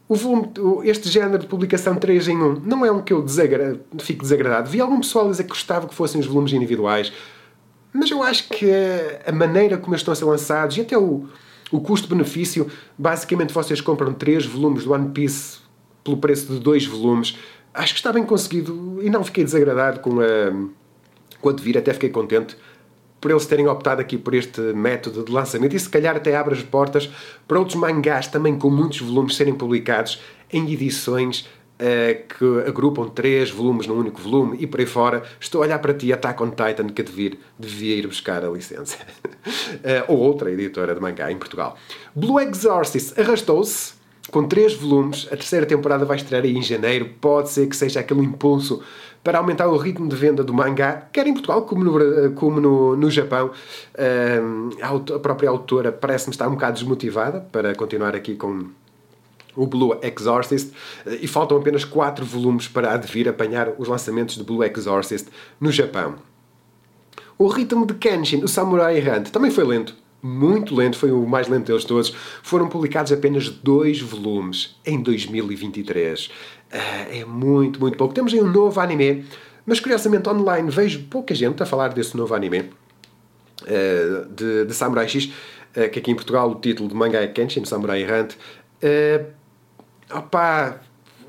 O 0.07 0.15
volume, 0.15 0.51
este 0.85 1.09
género 1.09 1.39
de 1.39 1.47
publicação 1.47 1.97
3 1.97 2.29
em 2.29 2.37
1 2.37 2.61
não 2.61 2.85
é 2.85 2.93
um 2.93 3.01
que 3.01 3.13
eu 3.13 3.23
desagra, 3.23 3.81
fico 3.99 4.23
desagradado. 4.23 4.69
Vi 4.69 4.81
algum 4.81 5.01
pessoal 5.01 5.31
dizer 5.31 5.45
que 5.45 5.49
gostava 5.49 5.89
que 5.89 5.95
fossem 5.95 6.21
os 6.21 6.27
volumes 6.27 6.53
individuais, 6.53 7.11
mas 7.93 8.11
eu 8.11 8.23
acho 8.23 8.49
que 8.49 8.71
a 9.25 9.33
maneira 9.33 9.79
como 9.79 9.95
eles 9.95 10.03
estão 10.03 10.13
a 10.13 10.15
ser 10.15 10.25
lançados 10.27 10.77
e 10.77 10.83
até 10.83 10.99
o, 10.99 11.27
o 11.73 11.81
custo-benefício, 11.81 12.71
basicamente 12.99 13.55
vocês 13.55 13.81
compram 13.81 14.13
3 14.13 14.45
volumes 14.45 14.85
do 14.85 14.93
One 14.93 15.11
Piece 15.11 15.59
pelo 16.03 16.19
preço 16.19 16.53
de 16.53 16.61
2 16.61 16.87
volumes 16.87 17.39
acho 17.75 17.93
que 17.93 17.99
está 17.99 18.13
bem 18.13 18.25
conseguido 18.25 19.01
e 19.03 19.11
não 19.11 19.25
fiquei 19.25 19.45
desagradado 19.45 20.01
com 20.01 20.21
a, 20.21 20.53
com 21.41 21.49
a 21.49 21.79
até 21.79 21.93
fiquei 21.93 22.11
contente 22.11 22.57
por 23.21 23.31
eles 23.31 23.47
terem 23.47 23.67
optado 23.67 24.01
aqui 24.01 24.19
por 24.19 24.35
este 24.35 24.61
método 24.61 25.25
de 25.25 25.33
lançamento 25.33 25.75
e 25.75 25.81
se 25.81 25.89
calhar 25.89 26.15
até 26.15 26.37
abre 26.37 26.55
as 26.55 26.63
portas 26.63 27.11
para 27.49 27.59
outros 27.59 27.77
mangás 27.77 28.29
também 28.29 28.59
com 28.59 28.71
muitos 28.71 29.01
volumes 29.01 29.35
serem 29.35 29.55
publicados 29.55 30.21
em 30.53 30.71
edições 30.71 31.49
uh, 31.81 32.29
que 32.29 32.69
agrupam 32.69 33.09
três 33.09 33.51
volumes 33.51 33.87
num 33.87 33.99
único 33.99 34.21
volume 34.21 34.59
e 34.61 34.67
por 34.67 34.81
aí 34.81 34.87
fora. 34.87 35.23
Estou 35.41 35.63
a 35.63 35.67
olhar 35.67 35.79
para 35.79 35.95
ti, 35.95 36.13
Attack 36.13 36.43
on 36.43 36.51
Titan, 36.51 36.89
que 36.89 37.03
devia, 37.03 37.33
devia 37.59 37.97
ir 37.97 38.07
buscar 38.07 38.45
a 38.45 38.51
licença. 38.51 38.99
uh, 38.99 40.05
ou 40.13 40.19
outra 40.19 40.51
editora 40.51 40.95
de 40.95 41.01
mangá 41.01 41.33
em 41.33 41.39
Portugal. 41.39 41.79
Blue 42.15 42.39
Exorcist 42.39 43.19
arrastou-se 43.19 43.95
com 44.31 44.47
três 44.47 44.75
volumes, 44.75 45.27
a 45.31 45.37
terceira 45.37 45.67
temporada 45.67 46.05
vai 46.05 46.17
estrear 46.17 46.45
em 46.45 46.63
janeiro. 46.63 47.11
Pode 47.21 47.51
ser 47.51 47.67
que 47.69 47.77
seja 47.77 48.01
aquele 48.01 48.21
impulso 48.21 48.83
para 49.23 49.39
aumentar 49.39 49.67
o 49.69 49.77
ritmo 49.79 50.07
de 50.07 50.15
venda 50.15 50.45
do 50.45 50.53
mangá, 50.53 51.09
quer 51.11 51.27
em 51.27 51.33
Portugal 51.33 51.63
como 51.63 51.83
no, 51.83 52.33
como 52.33 52.61
no, 52.61 52.95
no 52.95 53.11
Japão. 53.11 53.51
a 54.83 55.19
própria 55.19 55.49
autora 55.49 55.91
parece-me 55.91 56.33
estar 56.33 56.47
um 56.47 56.53
bocado 56.53 56.75
desmotivada 56.75 57.41
para 57.41 57.75
continuar 57.75 58.15
aqui 58.15 58.37
com 58.37 58.67
o 59.57 59.67
Blue 59.67 59.99
Exorcist 60.03 60.73
e 61.07 61.27
faltam 61.27 61.57
apenas 61.57 61.85
quatro 61.85 62.25
volumes 62.25 62.69
para 62.69 62.93
advir 62.93 63.27
apanhar 63.27 63.73
os 63.79 63.89
lançamentos 63.89 64.37
de 64.37 64.45
Blue 64.45 64.63
Exorcist 64.63 65.29
no 65.59 65.73
Japão. 65.73 66.17
O 67.39 67.49
ritmo 67.49 67.87
de 67.87 67.95
Kenshin, 67.95 68.45
o 68.45 68.49
Samurai 68.49 69.01
Hunt, 69.01 69.31
também 69.31 69.51
foi 69.51 69.65
lento 69.65 70.04
muito 70.25 70.75
lento, 70.75 70.97
foi 70.97 71.13
o 71.13 71.27
mais 71.27 71.49
lento 71.49 71.67
deles 71.67 71.85
todos. 71.85 72.15
Foram 72.43 72.67
publicados 72.67 73.13
apenas 73.13 73.51
dois 73.51 74.01
volumes 74.01 74.75
em 74.87 75.03
2023. 75.03 76.31
Ah, 76.73 77.07
é 77.11 77.27
muito, 77.27 77.79
muito 77.79 77.99
pouco. 77.99 78.15
Temos 78.15 78.33
aí 78.33 78.41
um 78.41 78.51
novo 78.51 78.81
anime, 78.81 79.27
mas 79.67 79.81
curiosamente 79.81 80.27
online 80.27 80.71
vejo 80.71 81.05
pouca 81.11 81.35
gente 81.35 81.63
a 81.63 81.67
falar 81.67 81.89
desse 81.89 82.17
novo 82.17 82.35
anime 82.35 82.71
ah, 83.69 84.27
de, 84.31 84.65
de 84.65 84.75
Samurai 84.75 85.07
X, 85.07 85.31
ah, 85.77 85.89
que 85.89 85.99
aqui 85.99 86.11
em 86.11 86.15
Portugal 86.15 86.51
o 86.51 86.55
título 86.55 86.89
de 86.89 86.95
manga 86.95 87.19
é 87.19 87.27
Kenshin, 87.27 87.67
Samurai 87.67 88.01
Errante. 88.01 88.39
Opa, 90.11 90.81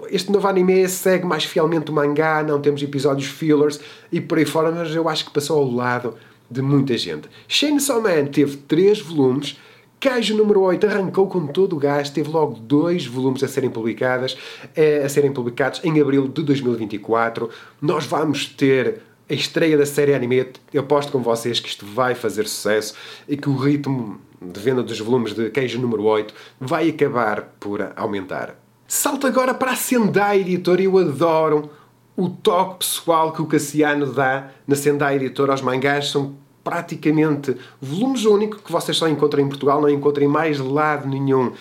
este 0.10 0.32
novo 0.32 0.48
anime 0.48 0.88
segue 0.88 1.26
mais 1.26 1.44
fielmente 1.44 1.92
o 1.92 1.94
mangá, 1.94 2.44
não 2.44 2.62
temos 2.62 2.82
episódios 2.82 3.28
fillers 3.28 3.78
e 4.10 4.22
por 4.22 4.38
aí 4.38 4.46
fora, 4.46 4.72
mas 4.72 4.96
eu 4.96 5.10
acho 5.10 5.26
que 5.26 5.32
passou 5.32 5.58
ao 5.58 5.70
lado 5.70 6.16
de 6.50 6.62
muita 6.62 6.98
gente. 6.98 7.30
Chainsaw 7.48 8.02
Man 8.02 8.26
teve 8.26 8.58
3 8.58 9.00
volumes, 9.02 9.58
Cage 10.00 10.34
número 10.34 10.62
8 10.62 10.86
arrancou 10.86 11.28
com 11.28 11.48
todo 11.48 11.76
o 11.76 11.80
gás, 11.80 12.10
teve 12.10 12.30
logo 12.30 12.60
dois 12.60 13.08
volumes 13.08 13.42
a 13.44 13.48
serem 13.48 13.70
publicadas, 13.70 14.38
eh, 14.76 15.02
a 15.04 15.10
serem 15.10 15.32
publicados 15.32 15.82
em 15.84 16.00
abril 16.00 16.28
de 16.28 16.44
2024. 16.44 17.50
Nós 17.82 18.06
vamos 18.06 18.46
ter 18.46 19.02
a 19.28 19.34
estreia 19.34 19.78
da 19.78 19.86
série 19.86 20.14
anime. 20.14 20.48
Eu 20.72 20.82
aposto 20.82 21.12
com 21.12 21.24
vocês 21.24 21.60
que 21.60 21.70
isto 21.70 21.86
vai 21.86 22.14
fazer 22.14 22.48
sucesso 22.48 22.94
e 23.28 23.36
que 23.36 23.50
o 23.50 23.56
ritmo 23.56 24.20
de 24.40 24.60
venda 24.60 24.84
dos 24.84 25.00
volumes 25.00 25.34
de 25.34 25.50
Cage 25.50 25.78
número 25.78 26.04
8 26.04 26.34
vai 26.60 26.90
acabar 26.90 27.56
por 27.60 27.92
aumentar. 27.96 28.56
Salto 28.88 29.26
agora 29.26 29.54
para 29.54 29.72
a 29.72 29.76
Sendai 29.76 30.42
Editora. 30.42 30.84
Eu 30.84 30.98
adoro 31.00 31.72
o 32.18 32.30
toque 32.30 32.80
pessoal 32.80 33.32
que 33.32 33.42
o 33.42 33.46
Cassiano 33.46 34.06
dá 34.12 34.50
na 34.68 34.76
Sendai 34.76 35.16
Editora 35.16 35.52
aos 35.52 35.62
mangás. 35.62 36.10
São 36.10 36.36
praticamente 36.64 37.56
volumes 37.80 38.26
únicos 38.26 38.60
que 38.62 38.72
vocês 38.72 38.98
só 38.98 39.08
encontram 39.08 39.44
em 39.44 39.48
Portugal, 39.48 39.80
não 39.80 39.90
encontram 39.90 40.26
em 40.26 40.28
mais 40.28 40.58
lado 40.58 41.08
nenhum 41.08 41.50
uh, 41.50 41.54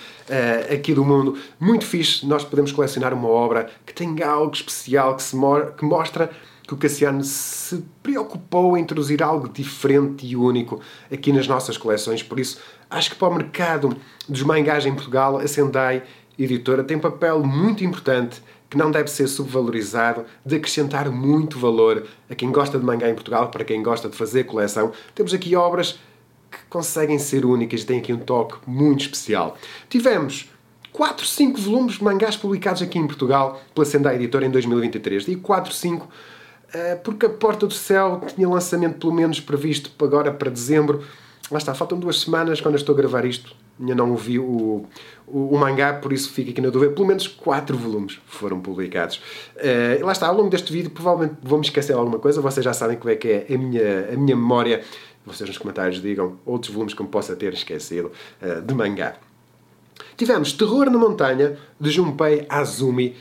aqui 0.72 0.94
do 0.94 1.04
mundo. 1.04 1.36
Muito 1.60 1.84
fixe, 1.84 2.26
nós 2.26 2.42
podemos 2.42 2.72
colecionar 2.72 3.12
uma 3.12 3.28
obra 3.28 3.68
que 3.84 3.92
tem 3.92 4.22
algo 4.22 4.54
especial, 4.54 5.14
que, 5.14 5.22
se 5.22 5.36
mo 5.36 5.60
que 5.76 5.84
mostra 5.84 6.30
que 6.66 6.72
o 6.72 6.76
Cassiano 6.78 7.22
se 7.22 7.84
preocupou 8.02 8.78
em 8.78 8.80
introduzir 8.80 9.22
algo 9.22 9.46
diferente 9.46 10.26
e 10.26 10.34
único 10.34 10.80
aqui 11.12 11.30
nas 11.30 11.46
nossas 11.46 11.76
coleções. 11.76 12.22
Por 12.22 12.40
isso, 12.40 12.58
acho 12.88 13.10
que 13.10 13.16
para 13.16 13.28
o 13.28 13.34
mercado 13.34 13.94
dos 14.26 14.42
mangás 14.42 14.86
em 14.86 14.94
Portugal, 14.94 15.36
a 15.36 15.46
Sendai 15.46 16.02
Editora 16.38 16.82
tem 16.82 16.96
um 16.96 17.00
papel 17.00 17.44
muito 17.44 17.84
importante 17.84 18.42
que 18.74 18.78
não 18.78 18.90
deve 18.90 19.08
ser 19.08 19.28
subvalorizado, 19.28 20.24
de 20.44 20.56
acrescentar 20.56 21.08
muito 21.08 21.60
valor 21.60 22.04
a 22.28 22.34
quem 22.34 22.50
gosta 22.50 22.76
de 22.76 22.84
mangá 22.84 23.08
em 23.08 23.14
Portugal, 23.14 23.48
para 23.48 23.64
quem 23.64 23.80
gosta 23.84 24.08
de 24.08 24.16
fazer 24.16 24.42
coleção. 24.44 24.90
Temos 25.14 25.32
aqui 25.32 25.54
obras 25.54 25.92
que 26.50 26.58
conseguem 26.68 27.16
ser 27.20 27.44
únicas 27.44 27.82
e 27.82 27.86
têm 27.86 28.00
aqui 28.00 28.12
um 28.12 28.18
toque 28.18 28.56
muito 28.66 29.02
especial. 29.02 29.56
Tivemos 29.88 30.50
4, 30.92 31.24
5 31.24 31.60
volumes 31.60 31.94
de 31.94 32.02
mangás 32.02 32.36
publicados 32.36 32.82
aqui 32.82 32.98
em 32.98 33.06
Portugal 33.06 33.62
pela 33.72 33.84
Sendai 33.84 34.16
Editora 34.16 34.44
em 34.44 34.50
2023. 34.50 35.24
Digo 35.24 35.40
4, 35.40 35.72
5 35.72 36.08
porque 37.04 37.26
a 37.26 37.30
Porta 37.30 37.68
do 37.68 37.74
Céu 37.74 38.22
tinha 38.34 38.48
lançamento 38.48 38.98
pelo 38.98 39.14
menos 39.14 39.38
previsto 39.38 39.88
agora 40.04 40.32
para 40.32 40.50
dezembro. 40.50 41.04
Lá 41.48 41.58
está, 41.58 41.72
faltam 41.74 41.96
duas 41.96 42.18
semanas 42.18 42.60
quando 42.60 42.74
eu 42.74 42.80
estou 42.80 42.92
a 42.92 42.98
gravar 42.98 43.24
isto 43.24 43.54
ainda 43.78 43.94
não 43.94 44.10
ouvi 44.10 44.38
o, 44.38 44.86
o, 45.26 45.54
o, 45.54 45.58
mangá, 45.58 45.94
por 45.94 46.12
isso 46.12 46.30
fica 46.30 46.50
aqui 46.50 46.60
na 46.60 46.70
dúvida. 46.70 46.92
Pelo 46.92 47.06
menos 47.06 47.26
quatro 47.26 47.76
volumes 47.76 48.20
foram 48.26 48.60
publicados. 48.60 49.16
Uh, 49.56 50.04
lá 50.04 50.12
está, 50.12 50.28
ao 50.28 50.36
longo 50.36 50.50
deste 50.50 50.72
vídeo, 50.72 50.90
provavelmente 50.90 51.36
vou-me 51.42 51.64
esquecer 51.64 51.92
alguma 51.94 52.18
coisa. 52.18 52.40
Vocês 52.40 52.64
já 52.64 52.72
sabem 52.72 52.96
como 52.96 53.10
é 53.10 53.16
que 53.16 53.28
é 53.28 53.54
a 53.54 53.58
minha, 53.58 54.08
a 54.12 54.16
minha 54.16 54.36
memória. 54.36 54.82
Vocês 55.26 55.48
nos 55.48 55.58
comentários 55.58 56.00
digam 56.00 56.38
outros 56.44 56.72
volumes 56.72 56.94
que 56.94 57.02
me 57.02 57.08
possa 57.08 57.34
ter 57.34 57.52
esquecido 57.52 58.12
uh, 58.42 58.62
de 58.62 58.74
mangá. 58.74 59.14
Tivemos 60.16 60.52
Terror 60.52 60.90
na 60.90 60.98
Montanha, 60.98 61.56
de 61.80 61.90
Junpei 61.90 62.46
Azumi. 62.48 63.16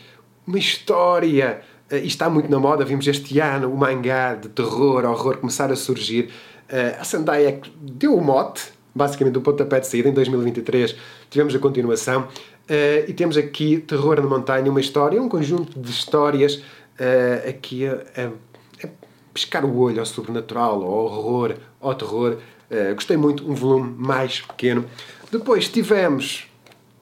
Uma 0.46 0.60
história. 0.60 1.62
Uh, 1.92 1.96
e 1.96 2.08
está 2.08 2.30
muito 2.30 2.50
na 2.50 2.60
moda. 2.60 2.86
Vimos 2.86 3.08
este 3.08 3.40
ano 3.40 3.74
o 3.74 3.78
mangá 3.78 4.36
de 4.36 4.50
terror, 4.50 5.06
horror 5.06 5.38
começar 5.38 5.72
a 5.72 5.76
surgir. 5.76 6.30
Uh, 6.70 7.00
a 7.00 7.04
Sendai 7.04 7.46
é 7.46 7.62
deu 7.82 8.16
o 8.16 8.22
mote 8.24 8.74
basicamente 8.94 9.38
o 9.38 9.42
pontapé 9.42 9.80
de 9.80 9.88
saída. 9.88 10.10
Em 10.10 10.14
2023 10.14 10.96
tivemos 11.30 11.56
a 11.56 11.60
continuação 11.60 12.24
uh, 12.24 13.10
e 13.10 13.14
temos 13.14 13.38
aqui 13.38 13.80
Terror 13.80 14.22
na 14.22 14.28
Montanha, 14.28 14.70
uma 14.70 14.82
história, 14.82 15.22
um 15.22 15.30
conjunto 15.30 15.80
de 15.80 15.90
histórias 15.90 16.56
uh, 16.56 17.50
aqui 17.50 17.88
a, 17.88 17.94
a, 17.94 18.86
a, 18.86 18.90
pescar 19.34 19.66
o 19.66 19.78
olho 19.78 20.00
ao 20.00 20.06
sobrenatural, 20.06 20.84
ao 20.84 20.92
horror, 21.06 21.56
ao 21.82 21.96
terror. 21.96 22.38
Uh, 22.70 22.94
gostei 22.96 23.18
muito, 23.18 23.50
um 23.50 23.54
volume 23.54 23.94
mais 23.98 24.42
pequeno. 24.42 24.86
Depois 25.32 25.68
tivemos 25.68 26.48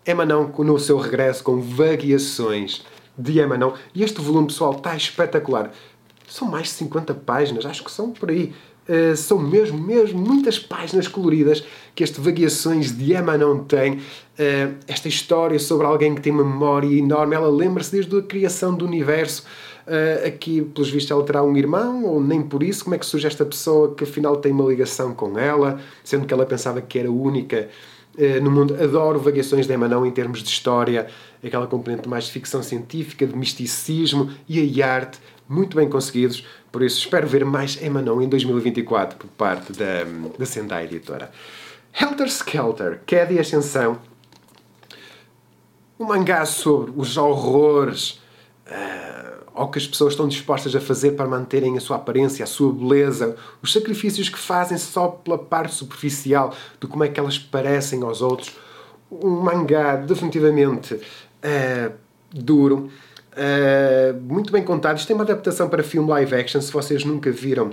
Emanão 0.06 0.52
no 0.58 0.80
seu 0.80 0.98
regresso 0.98 1.44
com 1.44 1.62
Vagueações 1.62 2.84
de 3.18 3.40
Emanão. 3.40 3.74
E 3.94 4.04
este 4.04 4.20
volume, 4.20 4.48
pessoal, 4.48 4.72
está 4.72 4.96
espetacular. 4.96 5.72
São 6.28 6.48
mais 6.48 6.68
de 6.68 6.74
50 6.74 7.14
páginas, 7.14 7.66
acho 7.66 7.84
que 7.84 7.92
são 7.92 8.12
por 8.12 8.30
aí. 8.30 8.54
Uh, 8.90 9.16
são 9.16 9.38
mesmo, 9.38 9.78
mesmo 9.78 10.20
muitas 10.20 10.58
páginas 10.58 11.08
coloridas 11.08 11.64
que 11.94 12.04
este 12.04 12.20
Vagueações 12.20 12.92
de 12.92 13.14
Emma 13.14 13.38
não 13.38 13.64
tem. 13.64 13.94
Uh, 13.94 14.76
esta 14.88 15.08
história 15.08 15.60
sobre 15.60 15.86
alguém 15.86 16.16
que 16.16 16.22
tem 16.22 16.34
uma 16.34 16.44
memória 16.44 16.88
enorme, 16.88 17.36
ela 17.36 17.50
lembra-se 17.50 17.92
desde 17.92 18.18
a 18.18 18.22
criação 18.24 18.74
do 18.74 18.84
universo. 18.86 19.46
Uh, 19.86 20.28
aqui, 20.28 20.62
pelos 20.62 20.90
vistos, 20.90 21.12
ela 21.12 21.24
terá 21.24 21.44
um 21.44 21.56
irmão, 21.56 22.06
ou 22.06 22.22
nem 22.22 22.42
por 22.42 22.64
isso. 22.64 22.84
Como 22.84 22.96
é 22.96 22.98
que 22.98 23.06
surge 23.06 23.28
esta 23.28 23.46
pessoa 23.46 23.94
que 23.94 24.04
afinal 24.04 24.38
tem 24.38 24.52
uma 24.52 24.68
ligação 24.68 25.14
com 25.14 25.38
ela, 25.38 25.80
sendo 26.04 26.26
que 26.26 26.34
ela 26.34 26.46
pensava 26.46 26.82
que 26.82 26.98
era 26.98 27.12
única 27.12 27.70
no 28.42 28.52
mundo? 28.52 28.76
Adoro 28.76 29.20
Vagueações 29.20 29.68
de 29.68 29.74
Emanão 29.74 30.06
em 30.06 30.12
termos 30.12 30.44
de 30.44 30.50
história, 30.50 31.08
aquela 31.44 31.66
componente 31.66 32.10
mais 32.10 32.26
de 32.26 32.32
ficção 32.32 32.62
científica, 32.62 33.26
de 33.26 33.36
misticismo 33.36 34.30
e 34.50 34.82
a 34.82 34.94
arte, 34.94 35.20
muito 35.48 35.76
bem 35.76 35.90
conseguidos. 35.90 36.46
Por 36.72 36.82
isso, 36.84 37.00
espero 37.00 37.28
ver 37.28 37.44
mais 37.44 37.82
Emanon 37.82 38.22
em 38.22 38.30
2024 38.30 39.18
por 39.18 39.28
parte 39.32 39.74
da, 39.74 40.06
da 40.38 40.46
Sendai 40.46 40.86
Editora. 40.86 41.30
Helter 41.94 42.28
Skelter, 42.28 43.02
que 43.06 43.16
é 43.16 43.26
de 43.26 43.38
ascensão. 43.38 44.00
Um 46.00 46.06
mangá 46.06 46.46
sobre 46.46 46.94
os 46.96 47.18
horrores 47.18 48.22
uh, 48.68 49.44
ao 49.54 49.70
que 49.70 49.78
as 49.78 49.86
pessoas 49.86 50.14
estão 50.14 50.28
dispostas 50.28 50.74
a 50.74 50.80
fazer 50.80 51.12
para 51.12 51.28
manterem 51.28 51.78
a 51.78 51.82
sua 51.82 51.98
aparência, 51.98 52.44
a 52.44 52.48
sua 52.48 52.72
beleza, 52.72 53.36
os 53.62 53.74
sacrifícios 53.74 54.30
que 54.30 54.40
fazem 54.40 54.78
só 54.78 55.10
pela 55.10 55.38
parte 55.38 55.74
superficial 55.74 56.56
de 56.80 56.88
como 56.88 57.04
é 57.04 57.10
que 57.10 57.20
elas 57.20 57.38
parecem 57.38 58.02
aos 58.02 58.22
outros. 58.22 58.56
Um 59.12 59.42
mangá 59.42 59.98
definitivamente 59.98 60.94
uh, 60.94 61.94
duro 62.32 62.90
Uh, 63.34 64.20
muito 64.22 64.52
bem 64.52 64.64
contado. 64.64 64.98
Isto 64.98 65.08
tem 65.08 65.16
uma 65.16 65.24
adaptação 65.24 65.70
para 65.70 65.84
filme 65.84 66.10
live 66.10 66.36
action. 66.36 66.62
Se 66.62 66.72
vocês 66.72 67.06
nunca 67.06 67.32
viram, 67.32 67.72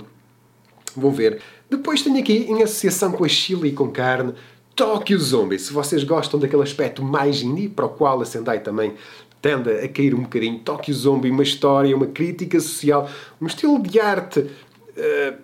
vão 0.95 1.11
ver. 1.11 1.41
Depois 1.69 2.01
tenho 2.01 2.19
aqui, 2.19 2.45
em 2.49 2.63
associação 2.63 3.11
com 3.11 3.25
a 3.25 3.27
Chile 3.27 3.69
e 3.69 3.71
com 3.71 3.89
carne, 3.89 4.33
Tokyo 4.75 5.19
Zombie. 5.19 5.59
Se 5.59 5.73
vocês 5.73 6.03
gostam 6.03 6.39
daquele 6.39 6.63
aspecto 6.63 7.03
mais 7.03 7.41
indie, 7.41 7.69
para 7.69 7.85
o 7.85 7.89
qual 7.89 8.21
a 8.21 8.25
Sendai 8.25 8.59
também 8.61 8.93
tende 9.41 9.69
a 9.71 9.87
cair 9.87 10.15
um 10.15 10.21
bocadinho. 10.21 10.59
Tokyo 10.59 10.93
Zombie, 10.93 11.29
uma 11.29 11.43
história, 11.43 11.95
uma 11.95 12.07
crítica 12.07 12.59
social, 12.59 13.09
um 13.41 13.47
estilo 13.47 13.81
de 13.81 13.99
arte 13.99 14.39
uh, 14.39 15.37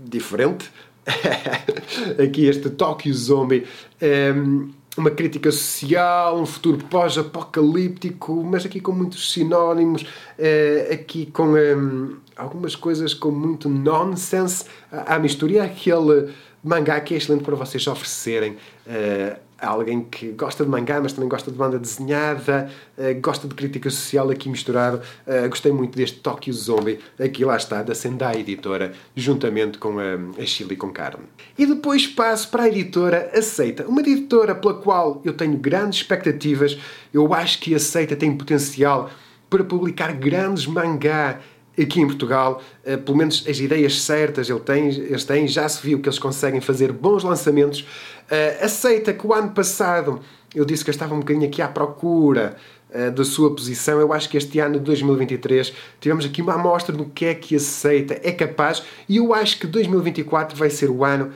diferente. 0.00 0.70
aqui 2.22 2.46
este 2.46 2.70
Tokyo 2.70 3.14
Zombie. 3.14 3.66
Um, 4.02 4.70
uma 4.96 5.10
crítica 5.10 5.50
social, 5.50 6.40
um 6.40 6.46
futuro 6.46 6.78
pós-apocalíptico, 6.84 8.42
mas 8.44 8.64
aqui 8.64 8.80
com 8.80 8.92
muitos 8.92 9.32
sinónimos, 9.32 10.02
uh, 10.02 10.92
aqui 10.92 11.26
com 11.26 11.56
ehm, 11.56 12.16
algumas 12.36 12.74
coisas 12.74 13.14
com 13.14 13.30
muito 13.30 13.68
nonsense 13.68 14.64
à 14.90 15.18
mistura. 15.18 15.52
E 15.52 15.58
aquele 15.58 16.32
mangá 16.62 17.00
que 17.00 17.14
é 17.14 17.16
excelente 17.16 17.44
para 17.44 17.54
vocês 17.54 17.86
oferecerem 17.86 18.52
uh, 18.86 19.45
alguém 19.58 20.02
que 20.02 20.32
gosta 20.32 20.64
de 20.64 20.70
mangá, 20.70 21.00
mas 21.00 21.12
também 21.12 21.28
gosta 21.28 21.50
de 21.50 21.56
banda 21.56 21.78
desenhada, 21.78 22.70
uh, 22.96 23.20
gosta 23.20 23.48
de 23.48 23.54
crítica 23.54 23.88
social 23.90 24.30
aqui 24.30 24.48
misturado. 24.48 25.00
Uh, 25.26 25.48
gostei 25.48 25.72
muito 25.72 25.96
deste 25.96 26.20
Tokyo 26.20 26.52
Zombie, 26.52 26.98
aqui 27.18 27.44
lá 27.44 27.56
está, 27.56 27.82
da 27.82 27.94
Sendai 27.94 28.40
Editora, 28.40 28.92
juntamente 29.14 29.78
com 29.78 29.98
a, 29.98 30.42
a 30.42 30.46
Chile 30.46 30.76
com 30.76 30.90
Carne. 30.90 31.24
E 31.56 31.66
depois 31.66 32.06
passo 32.06 32.50
para 32.50 32.64
a 32.64 32.68
editora 32.68 33.30
Aceita, 33.34 33.86
uma 33.86 34.00
editora 34.00 34.54
pela 34.54 34.74
qual 34.74 35.20
eu 35.24 35.32
tenho 35.32 35.56
grandes 35.56 36.00
expectativas, 36.00 36.78
eu 37.12 37.32
acho 37.32 37.60
que 37.60 37.74
Aceita 37.74 38.16
tem 38.16 38.36
potencial 38.36 39.10
para 39.48 39.64
publicar 39.64 40.12
grandes 40.12 40.66
mangá 40.66 41.40
aqui 41.78 42.00
em 42.00 42.06
Portugal, 42.06 42.62
uh, 42.84 42.98
pelo 42.98 43.16
menos 43.16 43.44
as 43.48 43.58
ideias 43.58 44.02
certas 44.02 44.48
ele 44.48 44.60
tem, 44.60 44.88
eles 44.88 45.24
têm, 45.24 45.46
já 45.46 45.68
se 45.68 45.82
viu 45.82 46.00
que 46.00 46.08
eles 46.08 46.18
conseguem 46.18 46.60
fazer 46.60 46.92
bons 46.92 47.22
lançamentos. 47.22 47.80
Uh, 47.80 48.64
aceita 48.64 49.12
que 49.12 49.26
o 49.26 49.32
ano 49.32 49.50
passado 49.50 50.20
eu 50.54 50.64
disse 50.64 50.82
que 50.82 50.90
eu 50.90 50.92
estava 50.92 51.14
um 51.14 51.20
bocadinho 51.20 51.46
aqui 51.46 51.60
à 51.60 51.68
procura 51.68 52.56
uh, 52.90 53.10
da 53.10 53.24
sua 53.24 53.54
posição. 53.54 54.00
Eu 54.00 54.12
acho 54.12 54.28
que 54.28 54.36
este 54.36 54.58
ano 54.58 54.78
de 54.78 54.84
2023 54.84 55.72
tivemos 56.00 56.24
aqui 56.24 56.40
uma 56.40 56.54
amostra 56.54 56.96
do 56.96 57.04
que 57.04 57.26
é 57.26 57.34
que 57.34 57.56
aceita, 57.56 58.18
é 58.22 58.32
capaz, 58.32 58.82
e 59.08 59.18
eu 59.18 59.34
acho 59.34 59.58
que 59.58 59.66
2024 59.66 60.56
vai 60.56 60.70
ser 60.70 60.90
o 60.90 61.04
ano 61.04 61.30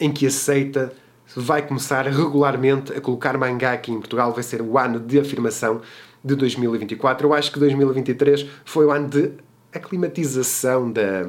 em 0.00 0.10
que 0.10 0.26
aceita 0.26 0.92
vai 1.36 1.66
começar 1.66 2.06
regularmente 2.06 2.92
a 2.92 3.00
colocar 3.00 3.36
mangá 3.36 3.72
aqui 3.72 3.90
em 3.90 3.98
Portugal, 3.98 4.32
vai 4.32 4.42
ser 4.42 4.62
o 4.62 4.78
ano 4.78 5.00
de 5.00 5.18
afirmação 5.18 5.80
de 6.22 6.34
2024. 6.34 7.26
Eu 7.26 7.34
acho 7.34 7.50
que 7.52 7.58
2023 7.58 8.46
foi 8.64 8.86
o 8.86 8.90
ano 8.90 9.08
de 9.08 9.32
aclimatização 9.74 10.90
da, 10.90 11.28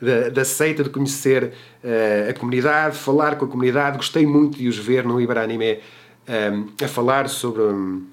da, 0.00 0.28
da 0.30 0.44
seita, 0.44 0.84
de 0.84 0.90
conhecer 0.90 1.52
uh, 1.82 2.30
a 2.30 2.34
comunidade, 2.34 2.96
falar 2.96 3.36
com 3.36 3.44
a 3.44 3.48
comunidade. 3.48 3.96
Gostei 3.96 4.26
muito 4.26 4.58
de 4.58 4.68
os 4.68 4.78
ver 4.78 5.04
no 5.04 5.20
Iberanime 5.20 5.78
um, 6.28 6.68
eh, 6.80 6.84
a 6.84 6.88
falar 6.88 7.28
sobre. 7.28 7.62
Um, 7.62 8.06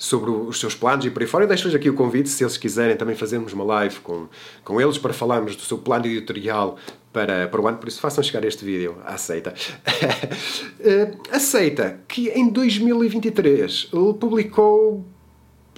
sobre 0.00 0.30
os 0.30 0.58
seus 0.58 0.74
planos 0.74 1.04
e 1.04 1.10
por 1.10 1.20
aí 1.20 1.28
fora. 1.28 1.46
Deixo-lhes 1.46 1.74
aqui 1.74 1.90
o 1.90 1.94
convite, 1.94 2.30
se 2.30 2.42
eles 2.42 2.56
quiserem 2.56 2.96
também 2.96 3.14
fazermos 3.14 3.52
uma 3.52 3.64
live 3.64 4.00
com, 4.00 4.28
com 4.64 4.80
eles 4.80 4.96
para 4.96 5.12
falarmos 5.12 5.54
do 5.54 5.60
seu 5.60 5.76
plano 5.76 6.06
editorial 6.06 6.78
para, 7.12 7.46
para 7.48 7.60
o 7.60 7.68
ano, 7.68 7.76
por 7.76 7.86
isso 7.86 8.00
façam 8.00 8.24
chegar 8.24 8.42
este 8.46 8.64
vídeo 8.64 8.96
à 9.04 9.14
Aceita. 9.14 9.52
uh, 9.52 11.20
aceita 11.30 12.00
que 12.08 12.30
em 12.30 12.48
2023 12.48 13.90
ele 13.92 14.14
publicou 14.14 15.04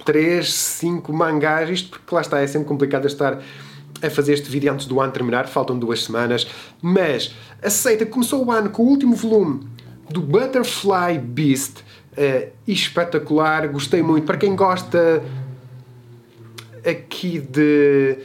3, 0.03 0.51
5 0.51 1.13
mangás, 1.13 1.69
isto 1.69 1.89
porque 1.89 2.13
lá 2.13 2.21
está, 2.21 2.39
é 2.39 2.47
sempre 2.47 2.67
complicado 2.67 3.05
estar 3.05 3.41
a 4.01 4.09
fazer 4.09 4.33
este 4.33 4.49
vídeo 4.49 4.71
antes 4.71 4.85
do 4.85 4.99
ano 4.99 5.11
terminar, 5.11 5.47
faltam 5.47 5.79
duas 5.79 6.03
semanas, 6.03 6.47
mas 6.81 7.33
aceita, 7.61 8.05
começou 8.05 8.45
o 8.45 8.51
ano 8.51 8.69
com 8.69 8.83
o 8.83 8.87
último 8.87 9.15
volume 9.15 9.65
do 10.09 10.21
Butterfly 10.21 11.17
Beast, 11.19 11.79
uh, 11.79 12.51
espetacular, 12.67 13.67
gostei 13.69 14.03
muito. 14.03 14.25
Para 14.25 14.37
quem 14.37 14.55
gosta 14.55 15.23
aqui 16.85 17.39
de, 17.39 18.17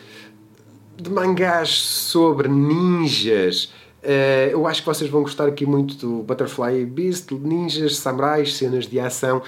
de 0.97 1.11
mangás 1.11 1.71
sobre 1.71 2.49
ninjas, 2.49 3.73
uh, 4.03 4.51
eu 4.51 4.67
acho 4.67 4.83
que 4.83 4.87
vocês 4.87 5.09
vão 5.09 5.23
gostar 5.23 5.47
aqui 5.47 5.65
muito 5.65 5.95
do 5.95 6.23
Butterfly 6.25 6.85
Beast, 6.85 7.31
ninjas, 7.31 7.97
samurais, 7.97 8.57
cenas 8.57 8.87
de 8.87 8.99
ação. 8.99 9.43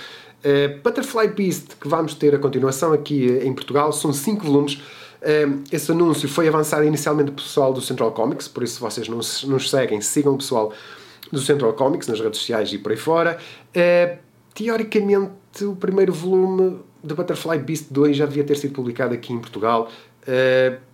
Uh, 0.45 0.81
Butterfly 0.83 1.29
Beast, 1.29 1.77
que 1.81 1.89
vamos 1.89 2.15
ter 2.15 2.35
a 2.35 2.39
continuação 2.39 2.93
aqui 2.93 3.27
em 3.43 3.53
Portugal, 3.53 3.93
são 3.93 4.13
5 4.13 4.45
volumes. 4.45 4.75
Uh, 4.75 5.63
esse 5.71 5.91
anúncio 5.93 6.29
foi 6.29 6.49
avançado 6.49 6.85
inicialmente 6.85 7.31
pelo 7.31 7.43
pessoal 7.43 7.73
do 7.73 7.81
Central 7.81 8.13
Comics, 8.13 8.49
por 8.49 8.63
isso 8.63 8.75
se 8.75 8.81
vocês 8.81 9.09
não 9.09 9.19
nos 9.19 9.71
seguem, 9.71 10.01
sigam 10.01 10.35
o 10.35 10.39
pessoal 10.39 10.73
do 11.31 11.41
Central 11.41 11.73
Comics 11.75 12.09
nas 12.09 12.21
redes 12.21 12.41
sociais 12.41 12.73
e 12.73 12.79
por 12.79 12.91
aí 12.93 12.99
fora. 12.99 13.39
Teoricamente, 14.55 15.65
o 15.65 15.77
primeiro 15.77 16.13
volume 16.13 16.81
de 17.05 17.15
Butterfly 17.15 17.59
Beast 17.59 17.87
2 17.91 18.17
já 18.17 18.27
devia 18.27 18.43
ter 18.43 18.57
sido 18.57 18.73
publicado 18.73 19.15
aqui 19.15 19.33
em 19.33 19.39
Portugal. 19.39 19.89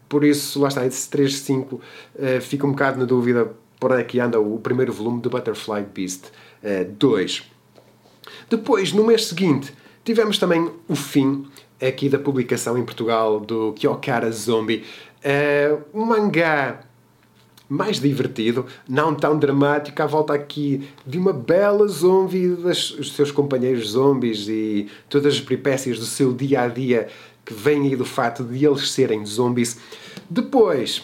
Por 0.08 0.24
isso, 0.24 0.60
lá 0.60 0.68
está, 0.68 0.86
esse 0.86 1.08
3.5 1.10 1.72
uh, 1.74 1.80
fica 2.40 2.66
um 2.66 2.70
bocado 2.70 2.98
na 2.98 3.04
dúvida 3.04 3.50
por 3.80 3.92
onde 3.92 4.02
é 4.02 4.04
que 4.04 4.20
anda 4.20 4.40
o 4.40 4.58
primeiro 4.58 4.92
volume 4.92 5.20
de 5.20 5.28
Butterfly 5.28 5.84
Beast 5.92 6.26
uh, 6.62 6.84
2. 6.92 7.55
Depois, 8.48 8.92
no 8.92 9.04
mês 9.04 9.26
seguinte, 9.26 9.72
tivemos 10.04 10.38
também 10.38 10.70
o 10.88 10.94
fim 10.94 11.46
aqui 11.80 12.08
da 12.08 12.18
publicação 12.18 12.78
em 12.78 12.84
Portugal 12.84 13.40
do 13.40 13.72
Kyokara 13.74 14.30
Zombie, 14.30 14.84
uh, 15.24 15.82
um 15.92 16.04
mangá 16.04 16.80
mais 17.68 18.00
divertido, 18.00 18.64
não 18.88 19.14
tão 19.14 19.38
dramático, 19.38 20.00
à 20.00 20.06
volta 20.06 20.32
aqui 20.32 20.88
de 21.04 21.18
uma 21.18 21.32
bela 21.32 21.86
zombie 21.88 22.48
dos 22.48 23.12
seus 23.14 23.32
companheiros 23.32 23.90
zombies 23.90 24.46
e 24.48 24.88
todas 25.08 25.34
as 25.34 25.40
peripécias 25.40 25.98
do 25.98 26.04
seu 26.04 26.32
dia 26.32 26.62
a 26.62 26.68
dia 26.68 27.08
que 27.44 27.52
vêm 27.52 27.82
aí 27.82 27.96
do 27.96 28.04
fato 28.04 28.44
de 28.44 28.64
eles 28.64 28.90
serem 28.90 29.24
zombies. 29.26 29.78
Depois, 30.30 31.02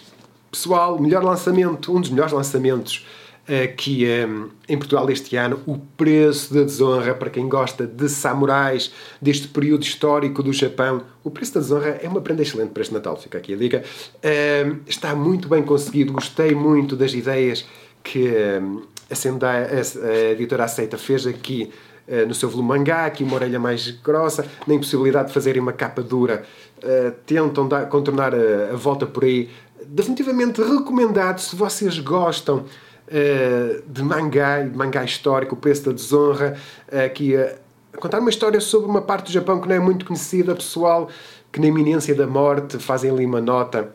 pessoal, 0.50 1.00
melhor 1.00 1.24
lançamento, 1.24 1.94
um 1.94 2.00
dos 2.00 2.10
melhores 2.10 2.32
lançamentos 2.32 3.06
aqui 3.46 4.06
um, 4.06 4.48
em 4.68 4.78
Portugal 4.78 5.08
este 5.10 5.36
ano, 5.36 5.60
o 5.66 5.76
preço 5.78 6.54
da 6.54 6.62
desonra 6.62 7.14
para 7.14 7.28
quem 7.28 7.48
gosta 7.48 7.86
de 7.86 8.08
samurais, 8.08 8.92
deste 9.20 9.48
período 9.48 9.82
histórico 9.82 10.42
do 10.42 10.52
Japão. 10.52 11.02
O 11.24 11.30
preço 11.30 11.54
da 11.54 11.60
desonra 11.60 12.00
é 12.02 12.08
uma 12.08 12.20
prenda 12.20 12.42
excelente 12.42 12.70
para 12.70 12.82
este 12.82 12.94
Natal, 12.94 13.16
fica 13.16 13.38
aqui 13.38 13.54
a 13.54 13.56
dica. 13.56 13.84
Um, 14.24 14.78
está 14.86 15.14
muito 15.14 15.48
bem 15.48 15.62
conseguido, 15.62 16.12
gostei 16.12 16.54
muito 16.54 16.94
das 16.94 17.12
ideias 17.14 17.64
que 18.02 18.28
um, 18.60 18.82
a, 19.10 20.30
editora 20.32 20.64
Aceita 20.64 20.96
fez 20.96 21.26
aqui 21.26 21.70
uh, 22.06 22.26
no 22.26 22.34
seu 22.34 22.48
volume 22.48 22.68
mangá, 22.68 23.06
aqui 23.06 23.24
uma 23.24 23.34
orelha 23.34 23.58
mais 23.58 23.90
grossa, 23.90 24.46
na 24.66 24.74
impossibilidade 24.74 25.28
de 25.28 25.34
fazerem 25.34 25.60
uma 25.60 25.72
capa 25.72 26.02
dura, 26.02 26.44
uh, 26.78 27.12
tentam 27.26 27.66
dar, 27.66 27.88
contornar 27.88 28.34
a, 28.34 28.72
a 28.72 28.76
volta 28.76 29.04
por 29.04 29.24
aí. 29.24 29.50
Definitivamente 29.84 30.62
recomendado 30.62 31.40
se 31.40 31.56
vocês 31.56 31.98
gostam 31.98 32.64
uh, 33.12 33.82
de 33.86 34.02
mangá 34.02 34.62
de 34.62 34.76
mangá 34.76 35.04
histórico, 35.04 35.54
o 35.54 35.58
preço 35.58 35.84
da 35.84 35.92
desonra, 35.92 36.56
aqui 37.04 37.36
a, 37.36 37.54
a 37.92 37.98
contar 37.98 38.18
uma 38.18 38.30
história 38.30 38.60
sobre 38.60 38.88
uma 38.88 39.02
parte 39.02 39.26
do 39.26 39.32
Japão 39.32 39.60
que 39.60 39.68
não 39.68 39.76
é 39.76 39.78
muito 39.78 40.04
conhecida, 40.04 40.54
pessoal 40.54 41.08
que 41.52 41.60
na 41.60 41.66
iminência 41.66 42.14
da 42.14 42.26
morte 42.26 42.78
fazem 42.78 43.10
ali 43.10 43.26
uma 43.26 43.40
nota 43.40 43.94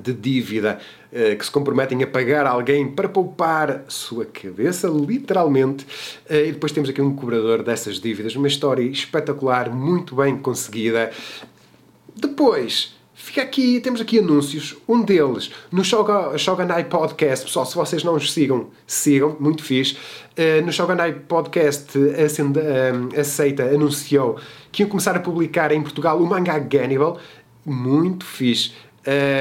de 0.00 0.14
dívida 0.14 0.78
uh, 1.12 1.36
que 1.36 1.44
se 1.44 1.50
comprometem 1.50 2.02
a 2.02 2.06
pagar 2.06 2.46
alguém 2.46 2.90
para 2.90 3.08
poupar 3.08 3.84
sua 3.86 4.24
cabeça, 4.24 4.88
literalmente. 4.88 5.86
E 6.28 6.52
depois 6.52 6.72
temos 6.72 6.88
aqui 6.88 7.02
um 7.02 7.14
cobrador 7.14 7.62
dessas 7.62 8.00
dívidas, 8.00 8.34
uma 8.34 8.48
história 8.48 8.82
espetacular, 8.82 9.70
muito 9.70 10.16
bem 10.16 10.38
conseguida. 10.38 11.12
Depois, 12.16 12.93
Fica 13.24 13.40
aqui, 13.40 13.80
temos 13.80 14.02
aqui 14.02 14.18
anúncios. 14.18 14.76
Um 14.86 15.00
deles 15.00 15.50
no 15.72 15.82
Shogunai 15.82 16.84
Podcast. 16.84 17.46
Pessoal, 17.46 17.64
se 17.64 17.74
vocês 17.74 18.04
não 18.04 18.16
os 18.16 18.30
sigam, 18.30 18.66
sigam, 18.86 19.34
muito 19.40 19.64
fixe. 19.64 19.96
Uh, 20.38 20.64
no 20.64 20.70
Shogunai 20.70 21.14
Podcast, 21.14 21.98
a, 22.22 22.28
Senda, 22.28 22.60
uh, 22.60 23.18
a 23.18 23.24
Seita 23.24 23.62
anunciou 23.62 24.38
que 24.70 24.82
iam 24.82 24.90
começar 24.90 25.16
a 25.16 25.20
publicar 25.20 25.72
em 25.72 25.80
Portugal 25.80 26.20
o 26.20 26.26
mangá 26.26 26.58
Gannibal. 26.58 27.18
Muito 27.64 28.26
fixe. 28.26 28.72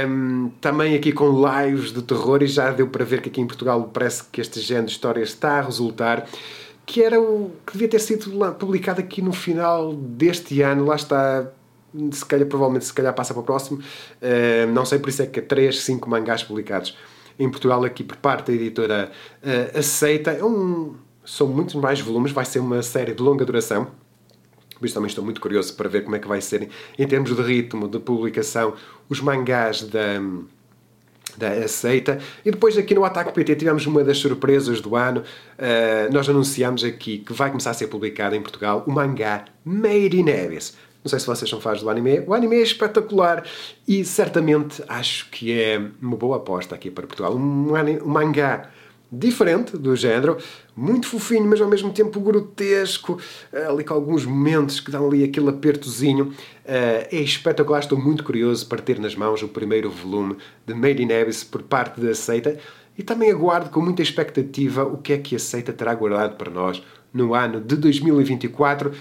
Um, 0.07 0.49
também 0.61 0.95
aqui 0.95 1.11
com 1.11 1.45
lives 1.45 1.91
de 1.91 2.01
terror 2.03 2.41
e 2.41 2.47
já 2.47 2.71
deu 2.71 2.87
para 2.87 3.03
ver 3.03 3.21
que 3.21 3.27
aqui 3.27 3.41
em 3.41 3.47
Portugal 3.47 3.91
parece 3.93 4.23
que 4.31 4.39
este 4.39 4.61
género 4.61 4.85
de 4.85 4.93
história 4.93 5.21
está 5.21 5.59
a 5.59 5.61
resultar 5.61 6.25
que 6.85 7.01
era 7.01 7.19
o 7.19 7.51
que 7.65 7.73
devia 7.73 7.87
ter 7.87 7.99
sido 7.99 8.31
publicado 8.55 8.99
aqui 8.99 9.21
no 9.21 9.31
final 9.31 9.93
deste 9.93 10.61
ano, 10.61 10.85
lá 10.85 10.95
está 10.95 11.49
se 12.11 12.25
calhar, 12.25 12.47
provavelmente, 12.47 12.85
se 12.85 12.93
calhar 12.93 13.13
passa 13.13 13.33
para 13.33 13.41
o 13.41 13.45
próximo. 13.45 13.79
Uh, 13.79 14.71
não 14.71 14.85
sei, 14.85 14.99
por 14.99 15.09
isso 15.09 15.21
é 15.21 15.25
que 15.25 15.39
há 15.39 15.43
3, 15.43 15.79
5 15.79 16.09
mangás 16.09 16.43
publicados 16.43 16.97
em 17.39 17.49
Portugal 17.49 17.83
aqui 17.83 18.03
por 18.03 18.17
parte 18.17 18.47
da 18.47 18.53
editora 18.53 19.11
uh, 19.43 19.77
Aceita. 19.77 20.31
É 20.31 20.43
um, 20.43 20.95
são 21.25 21.47
muitos 21.47 21.75
mais 21.75 21.99
volumes, 21.99 22.31
vai 22.31 22.45
ser 22.45 22.59
uma 22.59 22.81
série 22.81 23.13
de 23.13 23.21
longa 23.21 23.45
duração. 23.45 23.87
Por 24.77 24.85
isso 24.85 24.95
também 24.95 25.07
estou 25.07 25.23
muito 25.23 25.39
curioso 25.39 25.73
para 25.75 25.87
ver 25.87 26.03
como 26.03 26.15
é 26.15 26.19
que 26.19 26.27
vai 26.27 26.41
ser, 26.41 26.69
em 26.97 27.07
termos 27.07 27.33
de 27.33 27.41
ritmo, 27.41 27.87
de 27.87 27.99
publicação, 27.99 28.73
os 29.07 29.21
mangás 29.21 29.83
da, 29.83 30.19
da 31.37 31.49
Aceita. 31.51 32.19
E 32.43 32.51
depois 32.51 32.77
aqui 32.77 32.93
no 32.93 33.05
Ataque 33.05 33.31
PT 33.31 33.55
tivemos 33.55 33.85
uma 33.85 34.03
das 34.03 34.17
surpresas 34.17 34.81
do 34.81 34.95
ano. 34.95 35.21
Uh, 35.21 36.11
nós 36.11 36.27
anunciamos 36.27 36.83
aqui 36.83 37.19
que 37.19 37.31
vai 37.31 37.49
começar 37.49 37.71
a 37.71 37.73
ser 37.73 37.87
publicado 37.87 38.35
em 38.35 38.41
Portugal 38.41 38.83
o 38.85 38.91
mangá 38.91 39.45
Made 39.63 40.19
in 40.19 40.29
Abyss. 40.29 40.75
Não 41.03 41.09
sei 41.09 41.19
se 41.19 41.27
vocês 41.27 41.49
são 41.49 41.59
fãs 41.59 41.81
do 41.81 41.89
anime. 41.89 42.21
O 42.25 42.33
anime 42.33 42.55
é 42.55 42.61
espetacular 42.61 43.43
e 43.87 44.05
certamente 44.05 44.81
acho 44.87 45.29
que 45.29 45.51
é 45.51 45.81
uma 46.01 46.15
boa 46.15 46.37
aposta 46.37 46.75
aqui 46.75 46.89
para 46.89 47.05
Portugal. 47.05 47.35
Um, 47.35 47.73
um 47.73 48.07
mangá 48.07 48.69
diferente 49.13 49.77
do 49.77 49.95
género, 49.95 50.37
muito 50.75 51.07
fofinho, 51.07 51.45
mas 51.45 51.61
ao 51.61 51.67
mesmo 51.67 51.93
tempo 51.93 52.19
grotesco, 52.19 53.19
ali 53.69 53.83
com 53.83 53.93
alguns 53.93 54.25
momentos 54.25 54.79
que 54.79 54.89
dão 54.89 55.07
ali 55.07 55.23
aquele 55.23 55.49
apertozinho. 55.49 56.33
Eh, 56.65 57.09
é 57.11 57.17
espetacular, 57.17 57.79
estou 57.79 57.97
muito 57.97 58.23
curioso 58.23 58.65
para 58.65 58.81
ter 58.81 58.99
nas 58.99 59.15
mãos 59.15 59.43
o 59.43 59.47
primeiro 59.47 59.91
volume 59.91 60.37
de 60.65 60.73
Made 60.73 61.03
in 61.03 61.13
Abyss 61.13 61.43
por 61.43 61.61
parte 61.61 62.01
da 62.01 62.15
Seita 62.15 62.57
e 62.97 63.03
também 63.03 63.29
aguardo 63.29 63.69
com 63.69 63.81
muita 63.81 64.01
expectativa 64.01 64.83
o 64.83 64.97
que 64.97 65.13
é 65.13 65.17
que 65.17 65.35
a 65.35 65.39
Seita 65.39 65.71
terá 65.71 65.93
guardado 65.93 66.35
para 66.35 66.49
nós 66.49 66.81
no 67.13 67.35
ano 67.35 67.61
de 67.61 67.75
2024 67.75 68.91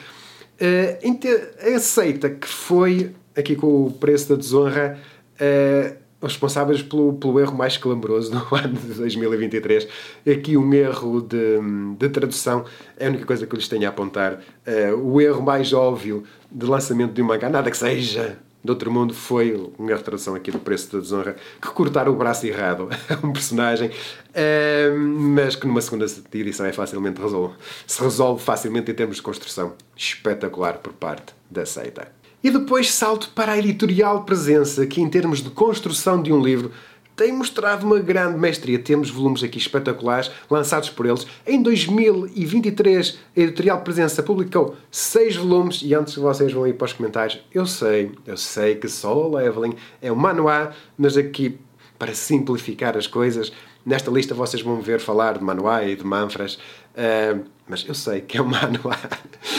uh, 0.63 1.75
aceita 1.77 2.31
que 2.31 2.47
foi, 2.47 3.13
aqui 3.37 3.57
com 3.57 3.87
o 3.87 3.91
preço 3.91 4.29
da 4.29 4.37
desonra, 4.37 4.99
uh, 5.41 6.03
responsáveis 6.23 6.83
pelo, 6.83 7.15
pelo 7.15 7.41
erro 7.41 7.57
mais 7.57 7.77
clamoroso 7.77 8.33
no 8.33 8.47
ano 8.57 8.75
de 8.75 8.95
2023. 8.95 9.89
Aqui 10.31 10.57
um 10.57 10.73
erro 10.73 11.21
de, 11.21 11.59
de 11.99 12.09
tradução 12.09 12.65
é 12.97 13.07
a 13.07 13.09
única 13.09 13.27
coisa 13.27 13.47
que 13.47 13.55
eu 13.55 13.57
lhes 13.57 13.69
tenho 13.69 13.87
a 13.87 13.89
apontar. 13.89 14.41
Uh, 14.67 14.97
o 14.97 15.21
erro 15.21 15.43
mais 15.43 15.73
óbvio 15.73 16.23
de 16.51 16.67
lançamento 16.67 17.13
de 17.13 17.23
um 17.23 17.27
mangá, 17.27 17.49
nada 17.49 17.71
que 17.71 17.77
seja 17.77 18.39
de 18.65 18.71
outro 18.71 18.91
mundo 18.91 19.13
foi 19.13 19.71
uma 19.79 19.91
retração 19.91 20.35
aqui 20.35 20.51
do 20.51 20.59
preço 20.59 20.93
da 20.93 21.01
desonra 21.01 21.37
que 21.61 21.69
cortaram 21.69 22.13
o 22.13 22.17
braço 22.17 22.47
errado. 22.47 22.89
A 23.09 23.15
um 23.27 23.33
personagem 23.33 23.89
uh, 23.89 24.99
mas 24.99 25.57
que 25.57 25.67
numa 25.67 25.81
segunda 25.81 26.07
edição 26.33 26.67
é 26.67 26.73
facilmente 26.73 27.21
resolve 27.21 27.55
se 27.87 28.01
resolve 28.01 28.43
facilmente 28.43 28.91
em 28.91 28.95
termos 28.95 29.17
de 29.17 29.23
construção. 29.23 29.75
Espetacular 29.97 30.79
por 30.79 30.93
parte 30.93 31.35
da 31.51 31.67
seita. 31.67 32.09
E 32.43 32.51
depois 32.51 32.93
salto 32.93 33.31
para 33.35 33.53
a 33.53 33.59
editorial 33.59 34.25
presença 34.25 34.85
que 34.87 35.01
em 35.01 35.09
termos 35.09 35.41
de 35.41 35.51
construção 35.51 36.21
de 36.21 36.33
um 36.33 36.43
livro 36.43 36.73
tem 37.17 37.33
mostrado 37.33 37.87
uma 37.87 37.99
grande 37.99 38.39
mestria. 38.39 38.79
Temos 38.79 39.11
volumes 39.11 39.43
aqui 39.43 39.59
espetaculares 39.59 40.31
lançados 40.51 40.91
por 40.91 41.07
eles. 41.07 41.27
Em 41.47 41.63
2023, 41.63 43.19
a 43.37 43.41
Editorial 43.41 43.81
Presença 43.83 44.23
publicou 44.23 44.77
seis 44.91 45.37
volumes 45.37 45.81
e 45.83 45.95
antes 45.95 46.15
que 46.15 46.21
vocês 46.21 46.53
vão 46.53 46.67
ir 46.67 46.75
para 46.75 46.87
os 46.87 46.93
comentários, 46.93 47.41
eu 47.53 47.67
sei, 47.67 48.13
eu 48.27 48.37
sei 48.37 48.75
que 48.75 48.89
Solo 48.89 49.37
Leveling 49.37 49.75
é 50.01 50.11
um 50.11 50.17
manuá, 50.17 50.73
mas 50.97 51.17
aqui, 51.17 51.59
para 51.99 52.15
simplificar 52.15 52.97
as 52.97 53.07
coisas, 53.07 53.53
nesta 53.85 54.11
lista 54.11 54.35
vocês 54.35 54.63
vão 54.63 54.81
ver 54.81 55.01
falar 55.01 55.39
de 55.39 55.45
manuá 55.45 55.85
e 55.85 55.97
de 55.97 56.05
manfras, 56.05 56.55
uh, 56.55 57.45
mas 57.69 57.85
eu 57.87 57.95
sei 57.95 58.21
que 58.21 58.39
é 58.39 58.43
um 58.43 58.47
manuá. 58.49 58.99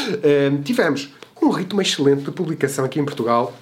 Uh, 0.09 0.61
tivemos 0.63 1.13
um 1.41 1.49
ritmo 1.49 1.81
excelente 1.81 2.23
de 2.23 2.31
publicação 2.31 2.85
aqui 2.85 2.99
em 2.99 3.05
Portual 3.05 3.53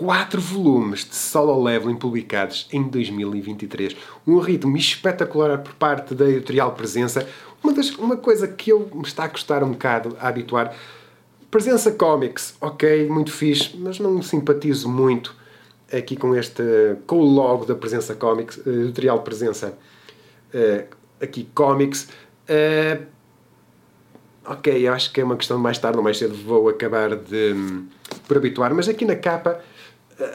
quatro 0.00 0.40
volumes 0.40 1.04
de 1.04 1.14
solo 1.14 1.62
leveling 1.62 1.96
publicados 1.96 2.66
em 2.72 2.82
2023. 2.82 3.94
Um 4.26 4.38
ritmo 4.38 4.74
espetacular 4.74 5.58
por 5.58 5.74
parte 5.74 6.14
da 6.14 6.26
editorial 6.26 6.72
Presença. 6.72 7.28
Uma, 7.62 7.74
das, 7.74 7.90
uma 7.90 8.16
coisa 8.16 8.48
que 8.48 8.72
eu 8.72 8.90
me 8.94 9.02
está 9.02 9.24
a 9.24 9.28
custar 9.28 9.62
um 9.62 9.72
bocado 9.72 10.16
a 10.18 10.28
habituar. 10.28 10.74
Presença 11.50 11.92
Comics, 11.92 12.56
ok, 12.62 13.10
muito 13.10 13.30
fixe, 13.30 13.76
mas 13.76 13.98
não 13.98 14.22
simpatizo 14.22 14.88
muito 14.88 15.36
aqui 15.92 16.16
com 16.16 16.34
este, 16.34 16.62
com 17.06 17.18
o 17.18 17.24
logo 17.24 17.66
da 17.66 17.74
Presença 17.74 18.14
Comics, 18.14 18.58
eh, 18.66 18.70
editorial 18.70 19.20
Presença, 19.20 19.76
uh, 20.54 20.96
aqui 21.22 21.46
Comics. 21.54 22.08
Uh, 22.48 23.04
ok, 24.46 24.88
acho 24.88 25.12
que 25.12 25.20
é 25.20 25.24
uma 25.24 25.36
questão 25.36 25.58
de 25.58 25.62
mais 25.62 25.76
tarde 25.76 25.98
ou 25.98 26.04
mais 26.04 26.16
cedo 26.16 26.34
vou 26.34 26.70
acabar 26.70 27.16
de 27.16 27.54
por 28.26 28.38
habituar, 28.38 28.72
mas 28.72 28.88
aqui 28.88 29.04
na 29.04 29.16
capa 29.16 29.60
eh, 29.60 29.69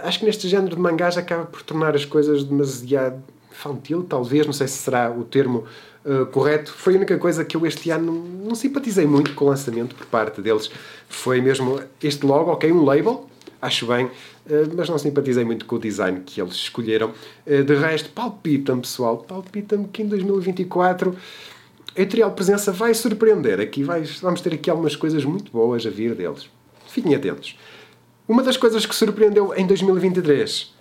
acho 0.03 0.19
que 0.19 0.25
neste 0.25 0.47
género 0.47 0.75
de 0.75 0.81
mangás 0.81 1.17
acaba 1.17 1.45
por 1.45 1.61
tornar 1.61 1.95
as 1.95 2.05
coisas 2.05 2.43
demasiado 2.43 3.21
infantil, 3.51 4.03
talvez, 4.03 4.45
não 4.45 4.53
sei 4.53 4.67
se 4.67 4.77
será 4.77 5.09
o 5.09 5.23
termo 5.23 5.63
uh, 6.03 6.25
correto. 6.27 6.71
Foi 6.71 6.93
a 6.93 6.97
única 6.97 7.17
coisa 7.17 7.43
que 7.45 7.55
eu 7.55 7.65
este 7.65 7.89
ano 7.89 8.11
não, 8.43 8.53
simpatizei 8.53 9.05
muito 9.05 9.33
com 9.33 9.45
o 9.45 9.49
lançamento 9.49 9.95
por 9.95 10.05
parte 10.07 10.41
deles. 10.41 10.69
Foi 11.07 11.41
mesmo 11.41 11.81
este 12.03 12.25
logo, 12.25 12.51
ok, 12.51 12.71
um 12.71 12.83
label, 12.83 13.27
acho 13.61 13.87
bem, 13.87 14.05
uh, 14.05 14.11
mas 14.75 14.89
não 14.89 14.97
simpatizei 14.97 15.45
muito 15.45 15.65
com 15.65 15.77
o 15.77 15.79
design 15.79 16.21
que 16.25 16.41
eles 16.41 16.53
escolheram. 16.53 17.13
Uh, 17.47 17.63
de 17.63 17.75
resto, 17.75 18.09
palpita-me, 18.09 18.81
pessoal, 18.81 19.17
palpita-me 19.17 19.87
que 19.87 20.03
em 20.03 20.07
2024 20.07 21.15
a 21.95 22.01
Editorial 22.01 22.31
Presença 22.31 22.71
vai 22.73 22.93
surpreender. 22.93 23.61
Aqui 23.61 23.83
vai, 23.83 24.03
vamos 24.21 24.41
ter 24.41 24.53
aqui 24.53 24.69
algumas 24.69 24.95
coisas 24.95 25.23
muito 25.23 25.51
boas 25.51 25.85
a 25.85 25.89
vir 25.89 26.13
deles. 26.13 26.49
Fiquem 26.87 27.15
atentos. 27.15 27.57
Uma 28.27 28.41
das 28.41 28.57
coisas 28.57 28.87
que 28.87 28.95
surpreendeu 28.95 29.53
em 29.55 29.67
2023, 29.67 30.73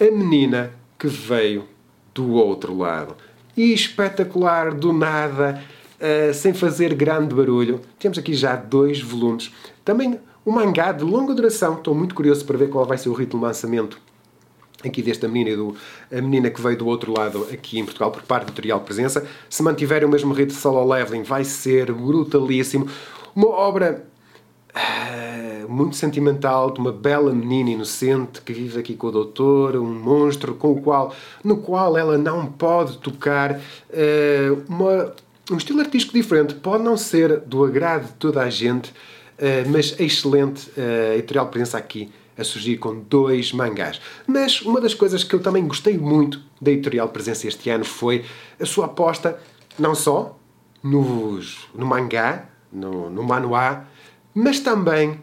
a 0.00 0.04
menina 0.10 0.72
que 0.98 1.06
veio 1.06 1.64
do 2.12 2.32
outro 2.32 2.76
lado. 2.76 3.14
E 3.56 3.72
espetacular, 3.72 4.74
do 4.74 4.92
nada, 4.92 5.62
uh, 6.00 6.34
sem 6.34 6.52
fazer 6.52 6.94
grande 6.94 7.32
barulho. 7.32 7.80
Temos 8.00 8.18
aqui 8.18 8.34
já 8.34 8.56
dois 8.56 9.00
volumes. 9.00 9.52
Também 9.84 10.18
um 10.44 10.50
mangá 10.50 10.90
de 10.90 11.04
longa 11.04 11.32
duração. 11.34 11.74
Estou 11.74 11.94
muito 11.94 12.16
curioso 12.16 12.44
para 12.44 12.58
ver 12.58 12.68
qual 12.68 12.84
vai 12.84 12.98
ser 12.98 13.10
o 13.10 13.12
ritmo 13.12 13.38
de 13.38 13.46
lançamento 13.46 14.00
aqui 14.84 15.00
desta 15.00 15.28
menina, 15.28 15.56
do, 15.56 15.76
a 16.10 16.20
menina 16.20 16.50
que 16.50 16.60
veio 16.60 16.78
do 16.78 16.86
outro 16.88 17.12
lado 17.16 17.46
aqui 17.52 17.78
em 17.78 17.84
Portugal, 17.84 18.10
por 18.10 18.22
parte 18.22 18.46
do 18.46 18.48
Editorial 18.48 18.80
Presença. 18.80 19.24
Se 19.48 19.62
mantiver 19.62 20.04
o 20.04 20.08
mesmo 20.08 20.32
ritmo 20.34 20.52
de 20.52 20.60
solo 20.60 20.84
leveling, 20.84 21.22
vai 21.22 21.44
ser 21.44 21.92
brutalíssimo. 21.92 22.88
Uma 23.36 23.50
obra 23.50 24.04
uh, 24.74 25.68
muito 25.68 25.96
sentimental 25.96 26.70
de 26.70 26.80
uma 26.80 26.92
bela 26.92 27.32
menina 27.32 27.70
inocente 27.70 28.40
que 28.42 28.52
vive 28.52 28.78
aqui 28.78 28.94
com 28.94 29.08
o 29.08 29.12
doutor, 29.12 29.76
um 29.76 29.92
monstro 29.92 30.54
com 30.54 30.72
o 30.72 30.80
qual, 30.80 31.14
no 31.42 31.58
qual 31.58 31.96
ela 31.96 32.18
não 32.18 32.46
pode 32.46 32.98
tocar. 32.98 33.60
Uh, 33.90 34.62
uma, 34.68 35.14
um 35.50 35.56
estilo 35.56 35.80
artístico 35.80 36.14
diferente. 36.14 36.54
Pode 36.54 36.82
não 36.82 36.96
ser 36.96 37.40
do 37.40 37.64
agrado 37.64 38.06
de 38.06 38.12
toda 38.14 38.42
a 38.42 38.50
gente, 38.50 38.90
uh, 38.90 39.68
mas 39.68 39.98
é 39.98 40.04
excelente 40.04 40.70
a 40.78 41.14
editorial 41.14 41.48
Presença 41.48 41.78
aqui 41.78 42.10
a 42.36 42.44
surgir 42.44 42.76
com 42.76 43.00
dois 43.00 43.52
mangás. 43.52 44.00
Mas 44.24 44.62
uma 44.62 44.80
das 44.80 44.94
coisas 44.94 45.24
que 45.24 45.34
eu 45.34 45.40
também 45.40 45.66
gostei 45.66 45.98
muito 45.98 46.40
da 46.60 46.70
editorial 46.70 47.08
Presença 47.08 47.48
este 47.48 47.68
ano 47.68 47.84
foi 47.84 48.24
a 48.60 48.64
sua 48.64 48.86
aposta 48.86 49.40
não 49.76 49.94
só 49.94 50.38
nos, 50.82 51.68
no 51.74 51.84
mangá, 51.84 52.48
no, 52.72 53.10
no 53.10 53.22
manuá, 53.22 53.84
mas 54.34 54.60
também 54.60 55.18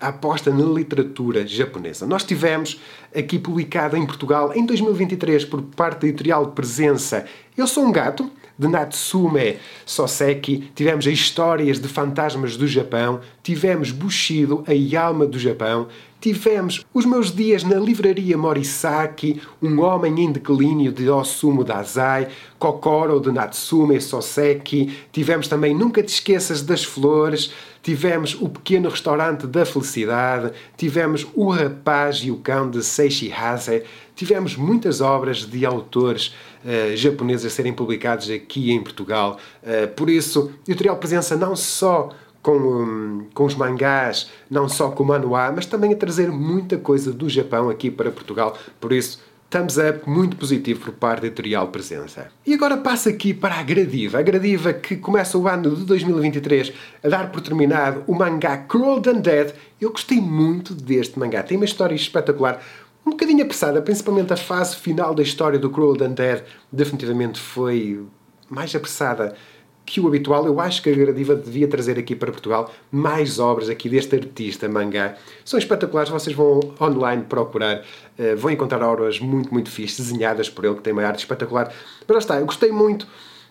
a 0.00 0.08
aposta 0.08 0.50
na 0.50 0.64
literatura 0.64 1.46
japonesa. 1.46 2.06
Nós 2.06 2.24
tivemos 2.24 2.80
aqui 3.14 3.38
publicado 3.38 3.96
em 3.96 4.04
Portugal 4.04 4.52
em 4.54 4.66
2023 4.66 5.44
por 5.44 5.62
parte 5.62 6.02
da 6.02 6.08
editorial 6.08 6.48
Presença 6.48 7.24
Eu 7.56 7.66
Sou 7.66 7.84
um 7.84 7.92
Gato, 7.92 8.30
de 8.58 8.68
Natsume 8.68 9.56
Soseki, 9.84 10.70
tivemos 10.74 11.06
as 11.06 11.12
histórias 11.12 11.80
de 11.80 11.88
fantasmas 11.88 12.56
do 12.56 12.68
Japão, 12.68 13.20
tivemos 13.42 13.90
Bushido, 13.90 14.64
a 14.66 15.00
alma 15.00 15.26
do 15.26 15.38
Japão, 15.38 15.88
tivemos 16.20 16.84
Os 16.94 17.04
Meus 17.04 17.34
Dias 17.34 17.64
na 17.64 17.76
Livraria 17.76 18.38
Morisaki, 18.38 19.40
Um 19.60 19.80
Homem 19.80 20.20
em 20.20 20.30
Declínio 20.32 20.92
de 20.92 21.08
Osumu 21.10 21.64
Dazai, 21.64 22.28
Kokoro 22.58 23.20
de 23.20 23.32
Natsume 23.32 24.00
Soseki, 24.00 24.98
tivemos 25.10 25.48
também 25.48 25.74
Nunca 25.74 26.02
Te 26.02 26.14
Esqueças 26.14 26.62
das 26.62 26.84
Flores, 26.84 27.52
tivemos 27.84 28.34
O 28.40 28.48
Pequeno 28.48 28.88
Restaurante 28.88 29.46
da 29.46 29.64
Felicidade, 29.64 30.52
tivemos 30.76 31.26
O 31.34 31.50
Rapaz 31.50 32.16
e 32.16 32.30
o 32.30 32.38
Cão 32.38 32.68
de 32.68 32.82
Seishi 32.82 33.30
Hase, 33.30 33.84
tivemos 34.16 34.56
muitas 34.56 35.02
obras 35.02 35.44
de 35.44 35.66
autores 35.66 36.34
uh, 36.64 36.96
japoneses 36.96 37.46
a 37.46 37.50
serem 37.50 37.74
publicados 37.74 38.30
aqui 38.30 38.72
em 38.72 38.82
Portugal. 38.82 39.38
Uh, 39.62 39.86
por 39.88 40.08
isso, 40.08 40.50
Editorial 40.66 40.96
Presença 40.96 41.36
não 41.36 41.54
só 41.54 42.08
com, 42.42 42.56
um, 42.56 43.26
com 43.34 43.44
os 43.44 43.54
mangás, 43.54 44.30
não 44.50 44.66
só 44.66 44.90
com 44.90 45.02
o 45.02 45.06
manuá, 45.06 45.52
mas 45.54 45.66
também 45.66 45.92
a 45.92 45.96
trazer 45.96 46.30
muita 46.30 46.78
coisa 46.78 47.12
do 47.12 47.28
Japão 47.28 47.68
aqui 47.68 47.90
para 47.90 48.10
Portugal. 48.10 48.56
Por 48.80 48.92
isso, 48.92 49.20
thumbs 49.54 49.76
up 49.78 50.10
muito 50.10 50.36
positivo 50.36 50.80
por 50.80 50.94
parte 50.94 51.20
da 51.20 51.26
Editorial 51.28 51.68
Presença. 51.68 52.26
E 52.44 52.52
agora 52.52 52.76
passa 52.76 53.10
aqui 53.10 53.32
para 53.32 53.54
a 53.54 53.62
Gradiva. 53.62 54.18
A 54.18 54.22
Gradiva 54.22 54.72
que 54.72 54.96
começa 54.96 55.38
o 55.38 55.46
ano 55.46 55.76
de 55.76 55.84
2023 55.84 56.72
a 57.04 57.08
dar 57.08 57.30
por 57.30 57.40
terminado 57.40 58.02
o 58.08 58.14
mangá 58.16 58.56
Cruel 58.56 59.00
and 59.06 59.20
Dead. 59.20 59.54
Eu 59.80 59.92
gostei 59.92 60.20
muito 60.20 60.74
deste 60.74 61.16
mangá. 61.20 61.40
Tem 61.44 61.56
uma 61.56 61.64
história 61.64 61.94
espetacular 61.94 62.60
um 63.06 63.10
bocadinho 63.10 63.44
apressada, 63.44 63.80
principalmente 63.80 64.32
a 64.32 64.36
fase 64.36 64.74
final 64.74 65.14
da 65.14 65.22
história 65.22 65.58
do 65.58 65.70
Cruel 65.70 66.02
and 66.02 66.14
Dead, 66.14 66.42
definitivamente 66.72 67.38
foi 67.38 68.02
mais 68.48 68.74
apressada 68.74 69.36
que 69.84 70.00
o 70.00 70.06
habitual. 70.06 70.46
Eu 70.46 70.60
acho 70.60 70.82
que 70.82 70.90
a 70.90 70.94
Gradiva 70.94 71.34
devia 71.34 71.68
trazer 71.68 71.98
aqui 71.98 72.14
para 72.14 72.30
Portugal 72.30 72.72
mais 72.90 73.38
obras 73.38 73.68
aqui 73.68 73.88
deste 73.88 74.14
artista 74.16 74.68
mangá. 74.68 75.16
São 75.44 75.58
espetaculares, 75.58 76.10
vocês 76.10 76.34
vão 76.34 76.60
online 76.80 77.24
procurar, 77.28 77.78
uh, 78.18 78.36
vão 78.36 78.50
encontrar 78.50 78.82
obras 78.82 79.20
muito, 79.20 79.52
muito 79.52 79.70
fixas, 79.70 80.06
desenhadas 80.06 80.48
por 80.48 80.64
ele, 80.64 80.76
que 80.76 80.82
tem 80.82 80.92
uma 80.92 81.04
arte 81.04 81.20
espetacular. 81.20 81.72
Mas 82.06 82.14
lá 82.14 82.18
está, 82.18 82.40
eu 82.40 82.46
gostei 82.46 82.70
muito. 82.70 83.06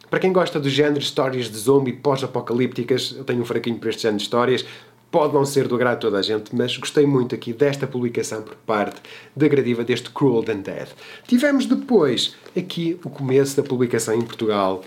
Para 0.09 0.19
quem 0.19 0.31
gosta 0.31 0.59
do 0.59 0.69
género 0.69 0.99
histórias 0.99 1.49
de 1.49 1.57
zombie 1.57 1.93
pós-apocalípticas, 1.93 3.15
eu 3.17 3.23
tenho 3.23 3.41
um 3.41 3.45
fraquinho 3.45 3.79
para 3.79 3.89
este 3.89 4.03
género 4.03 4.17
de 4.17 4.23
histórias. 4.23 4.65
Pode 5.09 5.33
não 5.33 5.45
ser 5.45 5.67
do 5.67 5.75
agrado 5.75 5.95
de 5.95 6.01
toda 6.01 6.17
a 6.17 6.21
gente, 6.21 6.55
mas 6.55 6.75
gostei 6.77 7.05
muito 7.05 7.35
aqui 7.35 7.53
desta 7.53 7.85
publicação 7.85 8.41
por 8.41 8.55
parte 8.55 8.99
da 9.35 9.47
Gradiva 9.47 9.83
deste 9.83 10.09
Cruel 10.09 10.43
Than 10.43 10.57
Dead. 10.57 10.87
Tivemos 11.27 11.67
depois 11.67 12.35
aqui 12.57 12.99
o 13.03 13.09
começo 13.09 13.57
da 13.57 13.61
publicação 13.63 14.15
em 14.15 14.21
Portugal 14.21 14.83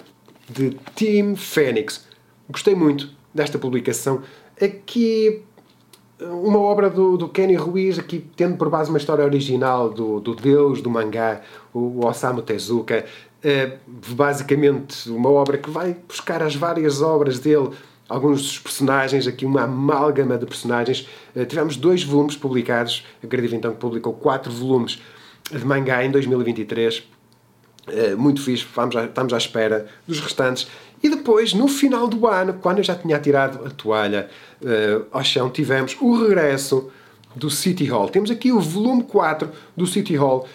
de 0.49 0.71
Team 0.95 1.37
Phoenix. 1.37 2.07
Gostei 2.49 2.75
muito 2.75 3.11
desta 3.35 3.59
publicação. 3.59 4.23
Aqui 4.61 5.43
uma 6.21 6.59
obra 6.59 6.89
do, 6.89 7.17
do 7.17 7.29
Kenny 7.29 7.55
Ruiz, 7.55 7.99
aqui 7.99 8.25
tendo 8.37 8.57
por 8.57 8.71
base 8.71 8.89
uma 8.89 8.99
história 8.99 9.25
original 9.25 9.91
do, 9.91 10.21
do 10.21 10.35
deus 10.35 10.81
do 10.81 10.89
mangá, 10.89 11.43
o 11.75 12.07
Osamu 12.07 12.43
Tezuka. 12.43 13.05
É, 13.43 13.77
basicamente 13.87 15.11
uma 15.11 15.31
obra 15.31 15.59
que 15.59 15.71
vai 15.71 15.95
buscar 16.09 16.43
as 16.43 16.57
várias 16.57 17.03
obras 17.03 17.39
dele 17.39 17.71
alguns 18.09 18.43
dos 18.43 18.59
personagens, 18.59 19.27
aqui 19.27 19.45
uma 19.45 19.63
amálgama 19.63 20.39
de 20.39 20.47
personagens. 20.47 21.09
Uh, 21.35 21.45
tivemos 21.45 21.77
dois 21.77 22.03
volumes 22.03 22.37
publicados, 22.37 23.05
acredito 23.23 23.55
então 23.55 23.73
que 23.73 23.79
publicou 23.79 24.13
quatro 24.13 24.53
volumes 24.53 25.03
de 25.51 25.65
mangá 25.65 26.05
em 26.05 26.11
2023. 26.11 27.05
Eh, 27.88 28.16
muito 28.16 28.42
fixe, 28.42 28.66
vamos 28.75 28.94
estamos 28.96 29.33
à 29.33 29.37
espera 29.37 29.87
dos 30.07 30.20
restantes. 30.20 30.66
E 31.03 31.09
depois, 31.09 31.53
no 31.53 31.68
final 31.68 32.09
do 32.09 32.27
ano, 32.27 32.55
quando 32.55 32.79
eu 32.79 32.85
já 32.85 32.94
tinha 32.94 33.18
tirado 33.18 33.64
a 33.64 33.70
toalha 33.70 34.29
uh, 34.62 35.07
ao 35.12 35.22
chão, 35.22 35.51
tivemos 35.51 35.96
o 36.01 36.16
regresso 36.20 36.90
do 37.35 37.51
City 37.51 37.85
Hall. 37.85 38.09
Temos 38.09 38.31
aqui 38.31 38.51
o 38.51 38.59
volume 38.59 39.05
4 39.05 39.51
do 39.77 39.87
City 39.87 40.16
Hall. 40.16 40.49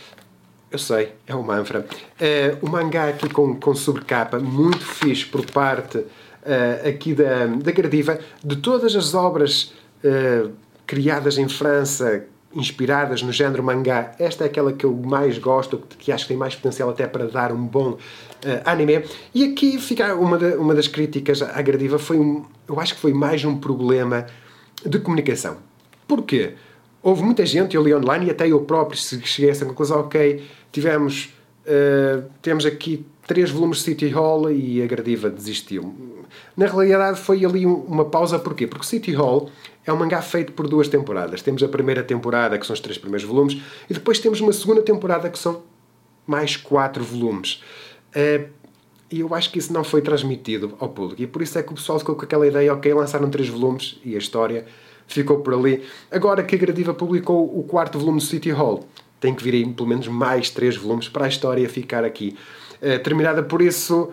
Eu 0.70 0.80
sei, 0.80 1.13
é 1.28 1.36
o 1.36 1.44
Manfra. 1.44 1.86
Uh, 2.20 2.65
o 2.65 2.70
mangá 2.70 3.10
aqui 3.10 3.30
com, 3.30 3.56
com 3.56 3.76
sobrecapa, 3.76 4.39
muito 4.39 4.84
fixe 4.84 5.26
por 5.26 5.46
parte 5.46 6.00
uh, 6.00 6.89
aqui 6.89 7.13
da, 7.13 7.46
da 7.46 7.72
Gradiva, 7.72 8.20
de 8.44 8.56
todas 8.58 8.96
as 8.96 9.13
obras 9.13 9.74
criadas 10.88 11.38
em 11.38 11.48
França, 11.48 12.26
inspiradas 12.54 13.22
no 13.22 13.32
género 13.32 13.64
mangá, 13.64 14.14
esta 14.20 14.44
é 14.44 14.48
aquela 14.48 14.74
que 14.74 14.86
eu 14.86 14.94
mais 14.94 15.38
gosto, 15.38 15.82
que 15.98 16.12
acho 16.12 16.26
que 16.26 16.30
tem 16.30 16.38
mais 16.38 16.56
potencial 16.56 16.90
até 16.90 17.08
para 17.08 17.28
dar 17.28 17.52
um 17.52 17.66
bom 17.66 17.92
uh, 17.92 17.98
anime. 18.66 19.04
E 19.34 19.44
aqui 19.46 19.80
fica 19.80 20.16
uma, 20.16 20.38
de, 20.38 20.56
uma 20.56 20.76
das 20.76 20.88
críticas 20.88 21.42
à 21.42 21.62
Gradiva, 21.62 21.98
foi 21.98 22.20
um, 22.20 22.46
eu 22.68 22.80
acho 22.80 22.96
que 22.96 23.00
foi 23.00 23.14
mais 23.14 23.44
um 23.46 23.58
problema 23.58 24.26
de 24.86 25.00
comunicação. 25.00 25.58
Porquê? 26.08 26.54
Houve 27.02 27.24
muita 27.24 27.46
gente, 27.46 27.76
eu 27.76 27.84
li 27.84 27.94
online 27.94 28.28
e 28.28 28.32
até 28.32 28.48
eu 28.48 28.60
próprio 28.62 29.00
cheguei 29.00 29.50
a 29.50 29.52
essa 29.52 29.66
conclusão, 29.66 30.02
ok, 30.02 30.44
tivemos, 30.72 31.34
uh, 31.66 32.24
temos 32.42 32.66
aqui 32.66 33.06
três 33.26 33.50
volumes 33.50 33.78
de 33.78 33.84
City 33.84 34.10
Hall 34.10 34.52
e 34.52 34.82
a 34.84 34.88
Gradiva 34.88 35.30
desistiu. 35.30 36.21
Na 36.56 36.66
realidade 36.68 37.20
foi 37.20 37.46
ali 37.46 37.66
uma 37.66 38.06
pausa, 38.06 38.38
porquê? 38.38 38.68
Porque 38.68 38.86
City 38.86 39.14
Hall 39.14 39.50
é 39.86 39.92
um 39.92 39.98
mangá 39.98 40.22
feito 40.22 40.54
por 40.54 40.68
duas 40.68 40.88
temporadas. 40.88 41.42
Temos 41.42 41.64
a 41.64 41.68
primeira 41.68 42.04
temporada, 42.04 42.58
que 42.58 42.66
são 42.66 42.74
os 42.74 42.80
três 42.80 42.98
primeiros 42.98 43.26
volumes, 43.28 43.62
e 43.90 43.94
depois 43.94 44.20
temos 44.20 44.42
uma 44.42 44.54
segunda 44.54 44.82
temporada, 44.82 45.30
que 45.30 45.40
são 45.40 45.64
mais 46.28 46.56
quatro 46.56 47.04
volumes. 47.04 47.64
Eh, 48.14 48.48
e 49.12 49.20
eu 49.20 49.36
acho 49.36 49.52
que 49.52 49.60
isso 49.60 49.74
não 49.74 49.84
foi 49.84 50.02
transmitido 50.02 50.76
ao 50.80 50.90
público. 50.90 51.22
E 51.22 51.28
por 51.28 51.42
isso 51.42 51.58
é 51.60 51.64
que 51.64 51.72
o 51.72 51.76
pessoal 51.76 52.00
ficou 52.00 52.16
com 52.16 52.24
aquela 52.24 52.48
ideia, 52.48 52.74
ok, 52.74 52.94
lançaram 52.94 53.30
três 53.30 53.50
volumes 53.50 54.00
e 54.06 54.16
a 54.16 54.18
história 54.18 54.66
ficou 55.08 55.40
por 55.40 55.54
ali. 55.54 55.84
Agora 56.10 56.44
que 56.44 56.56
a 56.56 56.58
Gradiva 56.58 56.94
publicou 56.94 57.58
o 57.58 57.64
quarto 57.64 58.00
volume 58.00 58.20
de 58.20 58.26
City 58.26 58.52
Hall, 58.52 58.88
tem 59.20 59.36
que 59.36 59.44
vir 59.44 59.54
aí 59.54 59.74
pelo 59.74 59.90
menos 59.90 60.08
mais 60.08 60.50
três 60.50 60.78
volumes 60.78 61.10
para 61.10 61.26
a 61.26 61.28
história 61.28 61.68
ficar 61.68 62.06
aqui. 62.06 62.38
Eh, 62.82 62.98
terminada 63.00 63.44
por 63.44 63.62
isso, 63.62 64.10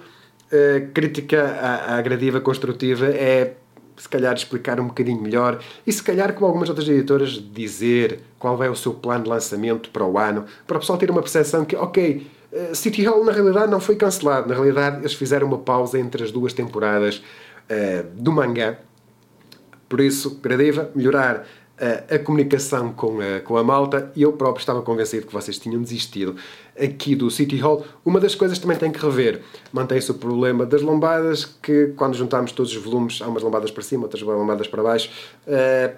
uh, 0.52 0.92
crítica 0.92 1.86
agressiva 1.88 2.40
construtiva 2.40 3.06
é 3.06 3.54
se 3.96 4.08
calhar 4.08 4.34
explicar 4.34 4.78
um 4.80 4.86
bocadinho 4.86 5.20
melhor 5.20 5.58
e 5.86 5.92
se 5.92 6.02
calhar, 6.02 6.32
como 6.32 6.46
algumas 6.46 6.68
outras 6.68 6.88
editoras, 6.88 7.32
dizer 7.52 8.20
qual 8.38 8.62
é 8.62 8.70
o 8.70 8.76
seu 8.76 8.94
plano 8.94 9.24
de 9.24 9.30
lançamento 9.30 9.90
para 9.90 10.04
o 10.04 10.16
ano, 10.18 10.44
para 10.66 10.76
o 10.76 10.80
pessoal 10.80 10.98
ter 10.98 11.10
uma 11.10 11.20
percepção 11.20 11.64
que, 11.64 11.74
ok, 11.74 12.26
uh, 12.52 12.74
City 12.74 13.04
Hall 13.04 13.24
na 13.24 13.32
realidade 13.32 13.70
não 13.70 13.80
foi 13.80 13.96
cancelado, 13.96 14.48
na 14.48 14.54
realidade 14.54 14.98
eles 15.00 15.14
fizeram 15.14 15.46
uma 15.46 15.58
pausa 15.58 15.98
entre 15.98 16.22
as 16.22 16.30
duas 16.30 16.52
temporadas 16.52 17.16
uh, 17.16 18.06
do 18.14 18.32
mangá. 18.32 18.78
Por 19.88 20.00
isso, 20.00 20.38
Gradiva, 20.42 20.90
melhorar 20.94 21.46
a, 22.10 22.18
comunicação 22.18 22.92
com 22.92 23.20
a, 23.20 23.40
com 23.40 23.56
a 23.56 23.62
malta 23.62 24.10
e 24.16 24.22
eu 24.22 24.32
próprio 24.32 24.60
estava 24.60 24.82
convencido 24.82 25.26
que 25.26 25.32
vocês 25.32 25.58
tinham 25.58 25.80
desistido 25.80 26.36
aqui 26.78 27.14
do 27.14 27.30
City 27.30 27.56
Hall. 27.58 27.84
Uma 28.04 28.20
das 28.20 28.34
coisas 28.34 28.58
que 28.58 28.62
também 28.62 28.78
tem 28.78 28.90
que 28.90 28.98
rever, 28.98 29.42
mantém-se 29.72 30.10
o 30.10 30.14
problema 30.14 30.66
das 30.66 30.82
lombadas, 30.82 31.44
que 31.44 31.92
quando 31.96 32.14
juntamos 32.14 32.52
todos 32.52 32.74
os 32.74 32.82
volumes, 32.82 33.20
há 33.22 33.28
umas 33.28 33.42
lombadas 33.42 33.70
para 33.70 33.82
cima, 33.82 34.04
outras 34.04 34.22
lombadas 34.22 34.66
para 34.66 34.82
baixo, 34.82 35.10
uh, 35.46 35.96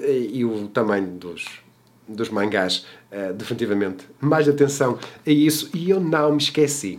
e 0.00 0.44
o 0.44 0.68
tamanho 0.68 1.08
dos, 1.08 1.60
dos 2.06 2.30
mangás, 2.30 2.86
uh, 3.12 3.32
definitivamente. 3.32 4.06
Mais 4.20 4.48
atenção 4.48 4.98
a 5.26 5.30
isso, 5.30 5.70
e 5.74 5.90
eu 5.90 6.00
não 6.00 6.32
me 6.32 6.38
esqueci. 6.38 6.98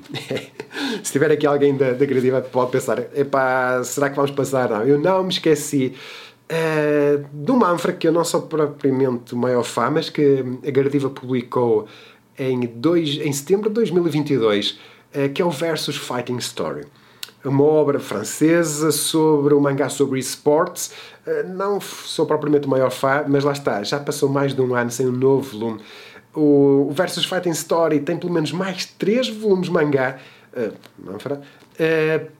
Se 1.04 1.12
tiver 1.12 1.32
aqui 1.32 1.46
alguém 1.46 1.76
da, 1.76 1.92
da 1.94 2.06
Gradiva 2.06 2.42
pode 2.42 2.72
pensar, 2.72 3.00
epá, 3.15 3.84
será 3.84 4.10
que 4.10 4.15
vamos 4.15 4.32
passar? 4.32 4.70
Não, 4.70 4.84
eu 4.84 5.00
não 5.00 5.24
me 5.24 5.30
esqueci 5.30 5.96
uh, 6.51 7.25
de 7.31 7.51
uma 7.51 7.69
Manfra 7.69 7.93
que 7.93 8.07
eu 8.07 8.12
não 8.12 8.23
sou 8.23 8.43
propriamente 8.43 9.33
o 9.33 9.38
maior 9.38 9.63
fã, 9.63 9.89
mas 9.89 10.09
que 10.09 10.43
a 10.65 10.71
Gardiva 10.71 11.09
publicou 11.09 11.88
em, 12.38 12.62
dois, 12.62 13.17
em 13.17 13.31
setembro 13.31 13.69
de 13.69 13.75
2022, 13.75 14.71
uh, 14.71 14.77
eh, 15.13 15.29
que 15.29 15.41
é 15.41 15.45
o 15.45 15.51
Versus 15.51 15.97
Fighting 15.97 16.38
Story. 16.38 16.85
Uma 17.43 17.63
obra 17.63 17.99
francesa 17.99 18.91
sobre 18.91 19.53
o 19.53 19.62
mangá 19.62 19.88
sobre 19.88 20.19
esportes. 20.19 20.91
Uh, 21.25 21.47
não 21.47 21.79
sou 21.79 22.25
propriamente 22.25 22.67
o 22.67 22.69
maior 22.69 22.91
fã, 22.91 23.23
mas 23.27 23.43
lá 23.43 23.51
está, 23.51 23.83
já 23.83 23.99
passou 23.99 24.29
mais 24.29 24.53
de 24.53 24.62
um 24.62 24.73
ano 24.75 24.91
sem 24.91 25.07
um 25.07 25.12
novo 25.12 25.57
volume. 25.57 25.81
O, 26.33 26.88
o 26.89 26.91
Versus 26.91 27.25
Fighting 27.25 27.51
Story 27.51 27.99
tem 27.99 28.17
pelo 28.17 28.31
menos 28.31 28.51
mais 28.51 28.85
três 28.85 29.29
volumes 29.29 29.69
mangá. 29.69 30.17
Uh, 30.53 30.73
Manfra. 30.97 31.41
Uh, 31.79 32.39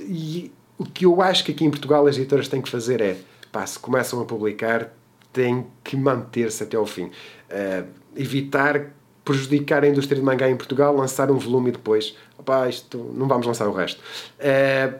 e 0.00 0.52
o 0.78 0.84
que 0.84 1.04
eu 1.04 1.20
acho 1.20 1.44
que 1.44 1.52
aqui 1.52 1.64
em 1.64 1.70
Portugal 1.70 2.06
as 2.06 2.16
editoras 2.16 2.46
têm 2.48 2.62
que 2.62 2.68
fazer 2.68 3.00
é 3.00 3.16
pá, 3.50 3.66
se 3.66 3.78
começam 3.78 4.20
a 4.20 4.24
publicar, 4.24 4.92
têm 5.32 5.66
que 5.84 5.96
manter-se 5.96 6.62
até 6.62 6.76
ao 6.76 6.86
fim. 6.86 7.04
Uh, 7.04 7.86
evitar 8.16 8.92
prejudicar 9.24 9.84
a 9.84 9.88
indústria 9.88 10.18
de 10.18 10.24
mangá 10.24 10.48
em 10.48 10.56
Portugal, 10.56 10.96
lançar 10.96 11.30
um 11.30 11.36
volume 11.36 11.68
e 11.68 11.72
depois, 11.72 12.16
opá, 12.38 12.66
isto, 12.66 12.96
não 13.14 13.28
vamos 13.28 13.46
lançar 13.46 13.68
o 13.68 13.72
resto. 13.72 14.00
Uh, 14.40 14.98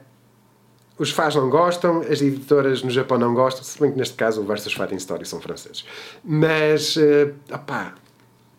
os 0.98 1.10
fãs 1.10 1.34
não 1.34 1.48
gostam, 1.48 2.00
as 2.00 2.20
editoras 2.20 2.82
no 2.82 2.90
Japão 2.90 3.18
não 3.18 3.32
gostam, 3.32 3.64
se 3.64 3.80
bem 3.80 3.90
que 3.90 3.96
neste 3.96 4.14
caso 4.16 4.42
o 4.42 4.44
Versus 4.44 4.74
Fighting 4.74 4.96
Story 4.96 5.24
são 5.24 5.40
franceses. 5.40 5.86
Mas, 6.22 6.96
uh, 6.96 7.32
opá, 7.50 7.94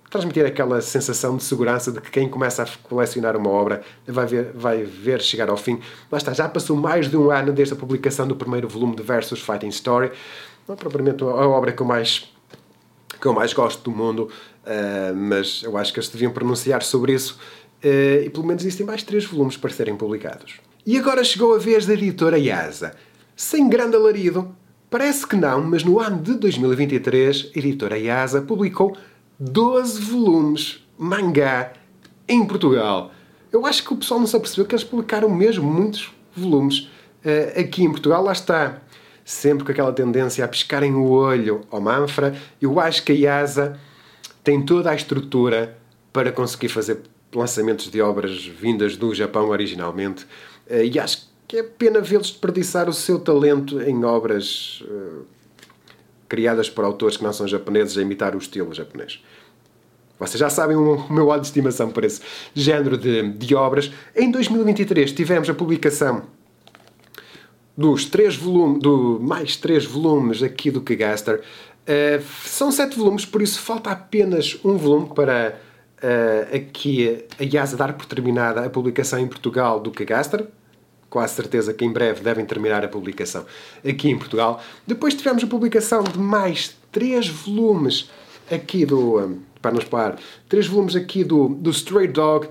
transmitir 0.10 0.46
aquela 0.46 0.82
sensação 0.82 1.38
de 1.38 1.44
segurança 1.44 1.92
de 1.92 2.02
que 2.02 2.10
quem 2.10 2.28
começa 2.28 2.64
a 2.64 2.68
colecionar 2.84 3.38
uma 3.38 3.50
obra 3.50 3.82
vai 4.08 4.26
ver, 4.26 4.52
vai 4.54 4.84
ver 4.84 5.22
chegar 5.22 5.50
ao 5.50 5.58
fim. 5.58 5.80
Lá 6.12 6.18
está, 6.18 6.34
já 6.34 6.50
passou 6.50 6.76
mais 6.76 7.10
de 7.10 7.16
um 7.16 7.30
ano 7.30 7.54
desde 7.54 7.74
a 7.74 7.78
publicação 7.78 8.28
do 8.28 8.36
primeiro 8.36 8.68
volume 8.68 8.96
de 8.96 9.04
Versus 9.04 9.40
Fighting 9.40 9.70
Story. 9.70 10.12
Não 10.68 10.74
é 10.74 10.78
propriamente 10.78 11.24
a 11.24 11.28
obra 11.28 11.72
que 11.72 11.82
eu 11.82 11.86
mais, 11.86 12.32
que 13.20 13.26
eu 13.26 13.34
mais 13.34 13.54
gosto 13.54 13.84
do 13.84 13.96
mundo, 13.96 14.30
uh, 14.64 15.16
mas 15.16 15.62
eu 15.64 15.78
acho 15.78 15.94
que 15.94 16.00
eles 16.00 16.10
deviam 16.10 16.32
pronunciar 16.32 16.82
sobre 16.82 17.14
isso. 17.14 17.40
Uh, 17.84 18.26
e 18.26 18.30
pelo 18.30 18.46
menos 18.46 18.64
existem 18.64 18.86
mais 18.86 19.04
três 19.04 19.26
volumes 19.26 19.58
para 19.58 19.70
serem 19.70 19.96
publicados. 19.96 20.56
E 20.86 20.98
agora 20.98 21.24
chegou 21.24 21.54
a 21.54 21.60
vez 21.60 21.86
da 21.86 21.94
editora 21.94 22.38
Yasa. 22.38 22.96
Sem 23.36 23.70
grande 23.70 23.96
alarido, 23.96 24.56
parece 24.90 25.26
que 25.26 25.36
não, 25.36 25.62
mas 25.62 25.84
no 25.84 26.00
ano 26.00 26.22
de 26.22 26.34
2023, 26.34 27.52
a 27.56 27.60
editora 27.60 27.98
Yasa 27.98 28.42
publicou 28.42 28.98
12 29.40 30.02
volumes 30.02 30.86
mangá 30.98 31.72
em 32.28 32.46
Portugal. 32.46 33.12
Eu 33.52 33.66
acho 33.66 33.84
que 33.84 33.94
o 33.94 33.96
pessoal 33.96 34.20
não 34.20 34.28
se 34.28 34.36
apercebeu 34.36 34.66
que 34.66 34.76
eles 34.76 34.84
publicaram 34.84 35.30
mesmo 35.30 35.64
muitos 35.64 36.12
volumes 36.36 36.90
uh, 37.24 37.60
aqui 37.60 37.84
em 37.84 37.90
Portugal. 37.90 38.22
Lá 38.22 38.34
está, 38.34 38.82
sempre 39.24 39.64
com 39.64 39.72
aquela 39.72 39.94
tendência 39.94 40.44
a 40.44 40.48
piscarem 40.48 40.94
o 40.94 41.10
olho 41.10 41.62
ao 41.72 41.80
Manfra. 41.80 42.36
Eu 42.62 42.82
acho 42.82 43.02
que 43.04 43.14
a 43.14 43.16
IASA 43.16 43.80
tem 44.44 44.62
toda 44.62 44.92
a 44.92 44.96
estrutura 44.96 45.78
para 46.12 46.34
conseguir 46.34 46.68
fazer 46.68 47.00
lançamentos 47.34 47.90
de 47.90 48.02
obras 48.02 48.46
vindas 48.46 48.98
do 48.98 49.16
Japão 49.16 49.48
originalmente. 49.50 50.26
Uh, 50.70 50.84
e 50.84 51.00
acho 51.00 51.30
que 51.48 51.58
é 51.58 51.64
pena 51.64 52.02
vê-los 52.02 52.28
desperdiçar 52.28 52.90
o 52.90 52.94
seu 52.94 53.18
talento 53.18 53.82
em 53.82 54.04
obras. 54.04 54.82
Uh, 54.82 55.39
criadas 56.30 56.70
por 56.70 56.86
autores 56.86 57.18
que 57.18 57.24
não 57.24 57.34
são 57.34 57.48
japoneses 57.48 57.98
a 57.98 58.02
imitar 58.02 58.36
o 58.36 58.38
estilo 58.38 58.74
japonês. 58.74 59.22
Vocês 60.20 60.40
já 60.40 60.50
sabem 60.50 60.78
o 60.78 61.08
meu 61.10 61.28
ódio 61.30 61.42
de 61.42 61.48
estimação 61.48 61.90
por 61.90 62.04
esse 62.04 62.22
género 62.54 62.98
de, 62.98 63.30
de 63.32 63.56
obras. 63.56 63.92
Em 64.16 64.30
2023 64.30 65.12
tivemos 65.12 65.50
a 65.50 65.54
publicação 65.54 66.24
dos 67.76 68.06
três 68.06 68.36
volumes, 68.36 68.82
do 68.82 69.18
mais 69.22 69.56
três 69.56 69.86
volumes 69.86 70.44
aqui 70.44 70.70
do 70.70 70.82
Kagaster. 70.82 71.40
Uh, 71.40 72.22
são 72.46 72.72
sete 72.72 72.98
volumes, 72.98 73.26
por 73.26 73.42
isso 73.42 73.62
falta 73.62 73.90
apenas 73.90 74.60
um 74.66 74.76
volume 74.78 75.10
para 75.16 75.58
uh, 76.04 76.56
aqui 76.56 77.24
a 77.40 77.44
IASA 77.44 77.78
dar 77.78 77.94
por 77.94 78.06
terminada 78.06 78.66
a 78.66 78.70
publicação 78.70 79.18
em 79.18 79.28
Portugal 79.28 79.80
do 79.80 79.90
Kagaster 79.90 80.46
quase 81.10 81.34
certeza 81.34 81.74
que 81.74 81.84
em 81.84 81.92
breve 81.92 82.22
devem 82.22 82.46
terminar 82.46 82.84
a 82.84 82.88
publicação 82.88 83.46
aqui 83.88 84.10
em 84.10 84.18
Portugal. 84.18 84.62
Depois 84.86 85.14
tivemos 85.16 85.44
a 85.44 85.48
publicação 85.48 86.04
de 86.04 86.20
mais 86.20 86.76
três 86.92 87.28
volumes 87.28 88.10
aqui 88.52 88.86
do. 88.86 89.20
Um, 89.20 89.50
para 89.62 89.72
nos 89.72 89.84
parar, 89.84 90.18
três 90.48 90.68
volumes 90.68 90.96
aqui 90.96 91.22
do, 91.22 91.50
do 91.50 91.70
Stray 91.72 92.08
Dog, 92.08 92.48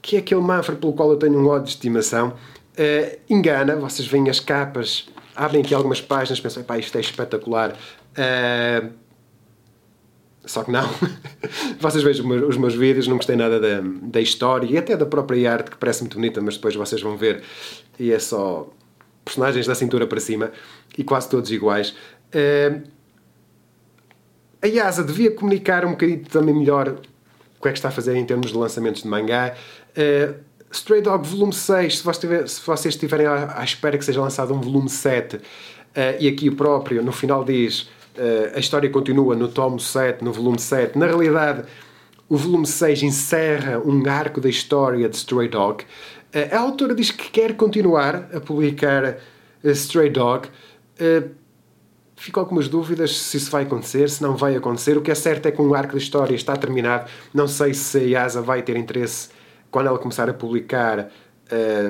que 0.00 0.14
é 0.14 0.20
aquele 0.20 0.40
Manfred 0.40 0.80
pelo 0.80 0.92
qual 0.92 1.10
eu 1.10 1.16
tenho 1.16 1.36
um 1.36 1.48
ódio 1.48 1.64
de 1.64 1.70
estimação. 1.70 2.34
Uh, 2.78 3.18
engana, 3.28 3.74
vocês 3.74 4.06
veem 4.06 4.30
as 4.30 4.38
capas, 4.38 5.08
abrem 5.34 5.62
aqui 5.62 5.74
algumas 5.74 6.00
páginas, 6.00 6.38
pensam, 6.38 6.62
pá, 6.62 6.78
isto 6.78 6.96
é 6.96 7.00
espetacular. 7.00 7.76
Uh, 8.12 8.92
só 10.44 10.64
que 10.64 10.70
não. 10.70 10.88
vocês 11.78 12.02
vejam 12.02 12.26
os 12.48 12.56
meus 12.56 12.74
vídeos, 12.74 13.06
não 13.06 13.16
gostei 13.16 13.36
nada 13.36 13.60
da, 13.60 13.80
da 14.02 14.20
história 14.20 14.66
e 14.66 14.76
até 14.76 14.96
da 14.96 15.06
própria 15.06 15.52
arte, 15.52 15.70
que 15.70 15.76
parece 15.76 16.02
muito 16.02 16.16
bonita, 16.16 16.40
mas 16.40 16.54
depois 16.54 16.74
vocês 16.74 17.00
vão 17.00 17.16
ver 17.16 17.42
e 18.02 18.12
é 18.12 18.18
só 18.18 18.68
personagens 19.24 19.66
da 19.66 19.74
cintura 19.76 20.06
para 20.06 20.18
cima 20.18 20.50
e 20.98 21.04
quase 21.04 21.28
todos 21.28 21.50
iguais. 21.52 21.90
Uh, 22.34 22.82
a 24.60 24.66
Yasa 24.66 25.04
devia 25.04 25.30
comunicar 25.30 25.84
um 25.84 25.92
bocadinho 25.92 26.24
também 26.24 26.54
melhor 26.54 26.88
o 26.88 27.62
que 27.62 27.68
é 27.68 27.72
que 27.72 27.78
está 27.78 27.88
a 27.88 27.92
fazer 27.92 28.16
em 28.16 28.24
termos 28.26 28.50
de 28.50 28.56
lançamentos 28.56 29.02
de 29.02 29.08
mangá. 29.08 29.54
Uh, 29.96 30.34
Stray 30.72 31.00
Dog 31.00 31.26
Volume 31.28 31.52
6, 31.52 31.98
se, 31.98 32.48
se 32.48 32.66
vocês 32.66 32.94
estiverem 32.94 33.26
à, 33.26 33.60
à, 33.60 33.64
espera 33.64 33.96
que 33.96 34.04
seja 34.04 34.20
lançado 34.20 34.52
um 34.52 34.60
volume 34.60 34.88
7, 34.88 35.36
uh, 35.36 35.40
e 36.18 36.26
aqui 36.26 36.48
o 36.48 36.56
próprio, 36.56 37.02
no 37.04 37.12
final 37.12 37.44
diz 37.44 37.82
uh, 38.16 38.56
a 38.56 38.58
história 38.58 38.90
continua 38.90 39.36
no 39.36 39.46
tomo 39.46 39.78
7, 39.78 40.24
no 40.24 40.32
volume 40.32 40.58
7. 40.58 40.98
Na 40.98 41.06
realidade, 41.06 41.64
o 42.28 42.36
volume 42.36 42.66
6 42.66 43.02
encerra 43.02 43.78
um 43.78 44.08
arco 44.08 44.40
da 44.40 44.48
história 44.48 45.08
de 45.08 45.16
Stray 45.16 45.48
Dog. 45.48 45.84
Uh, 46.34 46.54
a 46.54 46.58
autora 46.58 46.94
diz 46.94 47.10
que 47.10 47.30
quer 47.30 47.54
continuar 47.56 48.28
a 48.34 48.40
publicar 48.40 49.18
uh, 49.64 49.70
Stray 49.70 50.10
Dog. 50.10 50.48
Fico 52.14 52.38
algumas 52.38 52.68
dúvidas 52.68 53.18
se 53.18 53.36
isso 53.36 53.50
vai 53.50 53.64
acontecer, 53.64 54.08
se 54.08 54.22
não 54.22 54.36
vai 54.36 54.54
acontecer. 54.54 54.96
O 54.96 55.02
que 55.02 55.10
é 55.10 55.14
certo 55.14 55.46
é 55.46 55.50
que 55.50 55.60
um 55.60 55.74
arco 55.74 55.92
da 55.92 55.98
história 55.98 56.34
está 56.36 56.56
terminado. 56.56 57.10
Não 57.34 57.48
sei 57.48 57.74
se 57.74 57.98
a 57.98 58.02
Yasa 58.02 58.40
vai 58.40 58.62
ter 58.62 58.76
interesse, 58.76 59.30
quando 59.72 59.88
ela 59.88 59.98
começar 59.98 60.30
a 60.30 60.32
publicar, 60.32 61.10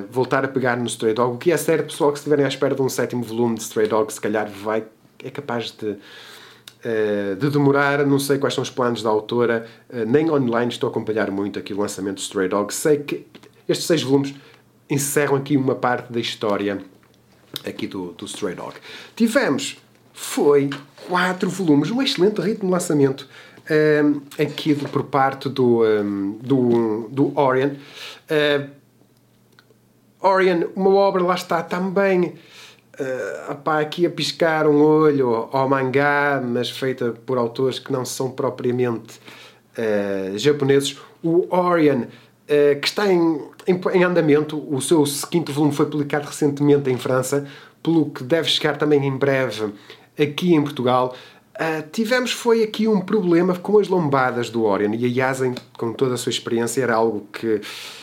voltar 0.08 0.42
a 0.42 0.48
pegar 0.48 0.78
no 0.78 0.86
Stray 0.86 1.12
Dog. 1.12 1.34
O 1.34 1.38
que 1.38 1.52
é 1.52 1.56
certo, 1.58 1.88
pessoal, 1.88 2.12
que 2.12 2.18
se 2.18 2.22
estiverem 2.22 2.46
à 2.46 2.48
espera 2.48 2.74
de 2.74 2.80
um 2.80 2.88
sétimo 2.88 3.22
volume 3.22 3.56
de 3.56 3.62
Stray 3.62 3.86
Dog, 3.86 4.10
se 4.10 4.20
calhar 4.22 4.48
vai 4.48 4.86
é 5.24 5.30
capaz 5.30 5.70
de, 5.70 5.96
eh, 6.84 7.36
de 7.38 7.50
demorar. 7.50 8.04
Não 8.06 8.18
sei 8.18 8.38
quais 8.38 8.54
são 8.54 8.62
os 8.62 8.70
planos 8.70 9.02
da 9.02 9.10
autora, 9.10 9.66
eh, 9.88 10.04
nem 10.04 10.30
online 10.30 10.70
estou 10.70 10.88
a 10.88 10.90
acompanhar 10.90 11.30
muito 11.30 11.58
aqui 11.58 11.72
o 11.72 11.78
lançamento 11.78 12.16
de 12.16 12.22
Stray 12.22 12.48
Dog. 12.48 12.72
Sei 12.74 12.98
que 12.98 13.26
estes 13.72 13.86
seis 13.86 14.02
volumes 14.02 14.34
encerram 14.88 15.36
aqui 15.36 15.56
uma 15.56 15.74
parte 15.74 16.12
da 16.12 16.20
história 16.20 16.82
aqui 17.64 17.86
do, 17.86 18.12
do 18.12 18.24
Stray 18.26 18.54
Dog. 18.54 18.74
Tivemos, 19.16 19.78
foi 20.12 20.70
quatro 21.08 21.50
volumes, 21.50 21.90
um 21.90 22.00
excelente 22.02 22.40
ritmo 22.40 22.66
de 22.66 22.72
lançamento 22.72 23.28
um, 23.70 24.22
eh, 24.38 24.42
aqui 24.42 24.74
do, 24.74 24.88
por 24.88 25.04
parte 25.04 25.48
do, 25.48 25.82
um, 25.84 26.38
do, 26.40 27.08
do 27.08 27.38
Orion. 27.38 27.70
Uh, 28.30 28.70
Orion, 30.20 30.68
uma 30.76 30.90
obra 30.90 31.22
lá 31.22 31.34
está 31.34 31.62
também 31.62 32.34
uh, 33.00 33.70
aqui 33.70 34.06
a 34.06 34.10
piscar 34.10 34.66
um 34.68 34.80
olho 34.80 35.48
ao 35.52 35.68
mangá, 35.68 36.40
mas 36.44 36.70
feita 36.70 37.12
por 37.26 37.38
autores 37.38 37.78
que 37.78 37.92
não 37.92 38.04
são 38.04 38.30
propriamente 38.30 39.18
uh, 39.76 40.38
japoneses. 40.38 40.96
O 41.22 41.46
Orion, 41.54 42.04
que 42.80 42.86
está 42.86 43.12
em, 43.12 43.40
em, 43.66 43.80
em 43.94 44.04
andamento. 44.04 44.62
O 44.74 44.80
seu 44.80 45.04
quinto 45.30 45.52
volume 45.52 45.74
foi 45.74 45.86
publicado 45.86 46.26
recentemente 46.26 46.90
em 46.90 46.98
França, 46.98 47.46
pelo 47.82 48.10
que 48.10 48.22
deve 48.22 48.48
chegar 48.48 48.76
também 48.76 49.04
em 49.04 49.16
breve 49.16 49.72
aqui 50.18 50.54
em 50.54 50.62
Portugal. 50.62 51.14
Uh, 51.54 51.88
tivemos 51.92 52.32
foi 52.32 52.62
aqui 52.62 52.88
um 52.88 53.00
problema 53.00 53.54
com 53.54 53.78
as 53.78 53.86
lombadas 53.86 54.48
do 54.48 54.64
Orion 54.64 54.94
e 54.94 55.04
a 55.04 55.08
Yasen, 55.08 55.54
com 55.76 55.92
toda 55.92 56.14
a 56.14 56.16
sua 56.16 56.30
experiência, 56.30 56.82
era 56.82 56.94
algo 56.94 57.26
que 57.32 57.60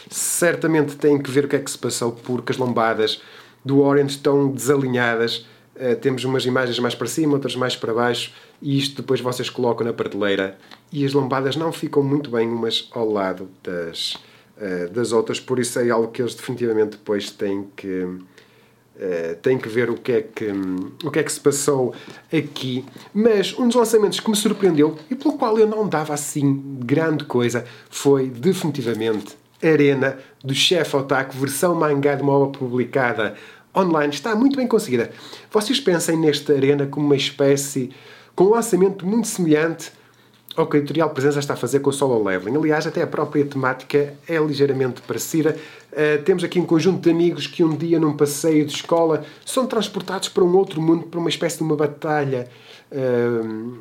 certamente 0.10 0.96
tem 0.96 1.18
que 1.18 1.32
ver 1.32 1.46
o 1.46 1.48
que 1.48 1.56
é 1.56 1.60
que 1.60 1.72
se 1.72 1.78
passou, 1.78 2.12
porque 2.12 2.52
as 2.52 2.58
lombadas 2.58 3.22
do 3.66 3.82
Orion 3.82 4.06
estão 4.06 4.50
desalinhadas. 4.50 5.48
Uh, 5.76 5.96
temos 6.00 6.24
umas 6.26 6.46
imagens 6.46 6.78
mais 6.78 6.94
para 6.94 7.08
cima, 7.08 7.34
outras 7.34 7.56
mais 7.56 7.76
para 7.76 7.94
baixo, 7.94 8.34
e 8.62 8.78
isto 8.78 9.02
depois 9.02 9.20
vocês 9.20 9.50
colocam 9.50 9.86
na 9.86 9.94
prateleira 9.94 10.58
e 10.92 11.06
as 11.06 11.14
lombadas 11.14 11.56
não 11.56 11.72
ficam 11.72 12.04
muito 12.04 12.30
bem 12.30 12.48
umas 12.48 12.90
ao 12.92 13.10
lado 13.10 13.50
das, 13.64 14.18
uh, 14.60 14.90
das 14.90 15.12
outras, 15.12 15.40
por 15.40 15.60
isso 15.60 15.80
é 15.80 15.90
algo 15.90 16.10
que 16.10 16.22
eles 16.22 16.36
definitivamente 16.36 16.92
depois 16.92 17.32
têm 17.32 17.68
que 17.76 18.08
Uh, 19.00 19.34
tem 19.42 19.58
que 19.58 19.70
ver 19.70 19.90
o 19.90 19.94
que, 19.94 20.12
é 20.12 20.22
que, 20.22 20.52
um, 20.52 20.92
o 21.06 21.10
que 21.10 21.20
é 21.20 21.24
que 21.24 21.32
se 21.32 21.40
passou 21.40 21.94
aqui. 22.34 22.84
Mas 23.14 23.58
um 23.58 23.66
dos 23.66 23.78
lançamentos 23.78 24.20
que 24.20 24.30
me 24.30 24.36
surpreendeu 24.36 24.98
e 25.10 25.16
pelo 25.16 25.38
qual 25.38 25.58
eu 25.58 25.66
não 25.66 25.88
dava 25.88 26.14
assim 26.14 26.62
grande 26.80 27.24
coisa 27.24 27.64
foi 27.90 28.28
definitivamente 28.28 29.38
Arena 29.64 30.20
do 30.44 30.54
Chef 30.54 30.94
Otaku, 30.98 31.38
versão 31.38 31.76
mangá 31.76 32.16
de 32.16 32.24
uma 32.24 32.34
obra 32.34 32.60
publicada 32.60 33.36
online. 33.76 34.14
Está 34.14 34.36
muito 34.36 34.58
bem 34.58 34.68
conseguida. 34.68 35.12
Vocês 35.50 35.80
pensem 35.80 36.18
nesta 36.18 36.52
Arena 36.54 36.86
como 36.86 37.06
uma 37.06 37.16
espécie 37.16 37.92
com 38.36 38.46
um 38.46 38.50
lançamento 38.50 39.06
muito 39.06 39.28
semelhante 39.28 39.92
ao 40.56 40.68
que 40.68 40.78
a 40.78 40.80
editorial 40.80 41.10
Presença 41.12 41.40
está 41.40 41.54
a 41.54 41.58
fazer 41.58 41.80
com 41.80 41.90
o 41.90 41.94
Solo 41.94 42.24
Leveling. 42.24 42.58
Aliás, 42.58 42.86
até 42.86 43.02
a 43.02 43.08
própria 43.08 43.46
temática 43.46 44.14
é 44.28 44.38
ligeiramente 44.38 45.02
parecida. 45.02 45.56
Uh, 45.92 46.22
temos 46.24 46.44
aqui 46.44 46.60
um 46.60 46.66
conjunto 46.66 47.02
de 47.02 47.10
amigos 47.10 47.48
que 47.48 47.64
um 47.64 47.76
dia, 47.76 48.00
num 48.00 48.16
passeio 48.16 48.66
de 48.66 48.74
escola, 48.74 49.24
são 49.46 49.66
transportados 49.66 50.30
para 50.30 50.44
um 50.44 50.56
outro 50.56 50.82
mundo, 50.82 51.06
para 51.06 51.20
uma 51.20 51.30
espécie 51.30 51.58
de 51.58 51.64
uma 51.64 51.76
batalha, 51.76 52.48
uh, 52.92 53.78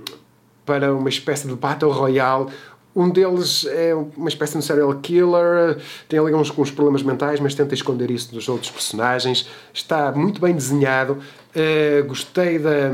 para 0.65 0.95
uma 0.95 1.09
espécie 1.09 1.49
de 1.49 1.55
Battle 1.55 1.91
Royale. 1.91 2.47
Um 2.95 3.11
deles 3.11 3.65
é 3.67 3.95
uma 3.95 4.29
espécie 4.29 4.59
de 4.59 4.65
serial 4.65 4.93
killer, 4.95 5.79
tem 6.09 6.19
ali 6.19 6.35
uns, 6.35 6.57
uns 6.57 6.71
problemas 6.71 7.03
mentais, 7.03 7.39
mas 7.39 7.55
tenta 7.55 7.75
esconder 7.75 8.11
isso 8.11 8.33
dos 8.33 8.49
outros 8.49 8.71
personagens. 8.71 9.49
Está 9.73 10.11
muito 10.13 10.41
bem 10.41 10.55
desenhado. 10.55 11.19
Uh, 11.55 12.07
gostei 12.07 12.59
da 12.59 12.91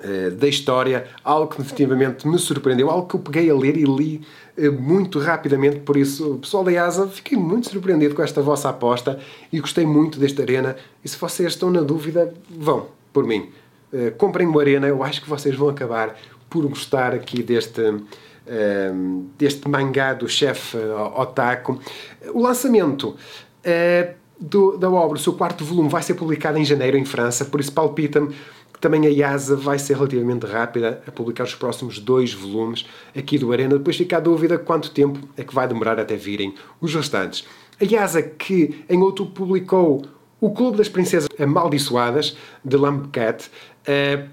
eh, 0.00 0.30
da 0.30 0.46
história, 0.46 1.08
algo 1.24 1.48
que 1.48 1.60
definitivamente 1.60 2.28
me 2.28 2.38
surpreendeu, 2.38 2.88
algo 2.88 3.08
que 3.08 3.16
eu 3.16 3.20
peguei 3.20 3.50
a 3.50 3.54
ler 3.54 3.76
e 3.76 3.82
li 3.82 4.24
uh, 4.56 4.70
muito 4.70 5.18
rapidamente, 5.18 5.80
por 5.80 5.96
isso, 5.96 6.38
pessoal 6.40 6.62
da 6.62 6.70
IASA, 6.70 7.08
fiquei 7.08 7.36
muito 7.36 7.68
surpreendido 7.68 8.14
com 8.14 8.22
esta 8.22 8.40
vossa 8.40 8.68
aposta 8.68 9.18
e 9.52 9.58
gostei 9.58 9.84
muito 9.84 10.20
desta 10.20 10.42
arena. 10.42 10.76
E 11.04 11.08
se 11.08 11.18
vocês 11.18 11.48
estão 11.48 11.68
na 11.72 11.80
dúvida, 11.80 12.32
vão, 12.48 12.86
por 13.12 13.24
mim. 13.24 13.50
Uh, 13.92 14.12
comprem 14.16 14.46
uma 14.46 14.60
arena, 14.60 14.86
eu 14.86 15.02
acho 15.02 15.20
que 15.20 15.28
vocês 15.28 15.56
vão 15.56 15.68
acabar 15.68 16.16
por 16.48 16.64
gostar 16.68 17.12
aqui 17.12 17.42
deste, 17.42 17.82
deste 19.36 19.68
mangá 19.68 20.14
do 20.14 20.26
chefe 20.28 20.78
Otaku. 21.14 21.78
O 22.32 22.40
lançamento 22.40 23.16
do, 24.40 24.76
da 24.76 24.88
obra, 24.88 25.18
o 25.18 25.20
seu 25.20 25.32
quarto 25.32 25.64
volume, 25.64 25.88
vai 25.88 26.02
ser 26.02 26.14
publicado 26.14 26.56
em 26.56 26.64
janeiro 26.64 26.96
em 26.96 27.04
França, 27.04 27.44
por 27.44 27.60
isso 27.60 27.72
palpita-me 27.72 28.34
também 28.80 29.06
a 29.06 29.10
IASA 29.10 29.56
vai 29.56 29.78
ser 29.78 29.94
relativamente 29.94 30.46
rápida 30.46 31.02
a 31.06 31.10
publicar 31.10 31.44
os 31.44 31.54
próximos 31.54 31.98
dois 31.98 32.32
volumes 32.32 32.86
aqui 33.16 33.38
do 33.38 33.52
Arena. 33.52 33.78
Depois 33.78 33.96
fica 33.96 34.16
a 34.16 34.20
dúvida 34.20 34.58
quanto 34.58 34.90
tempo 34.90 35.18
é 35.36 35.44
que 35.44 35.54
vai 35.54 35.66
demorar 35.66 35.98
até 35.98 36.16
virem 36.16 36.54
os 36.80 36.94
restantes. 36.94 37.44
A 37.80 37.84
IASA, 37.84 38.22
que 38.22 38.84
em 38.88 39.00
outubro 39.02 39.32
publicou 39.32 40.02
O 40.40 40.50
Clube 40.50 40.78
das 40.78 40.88
Princesas 40.88 41.28
Amaldiçoadas, 41.38 42.36
de 42.64 42.76
Lamcat, 42.76 43.50
é, 43.86 44.26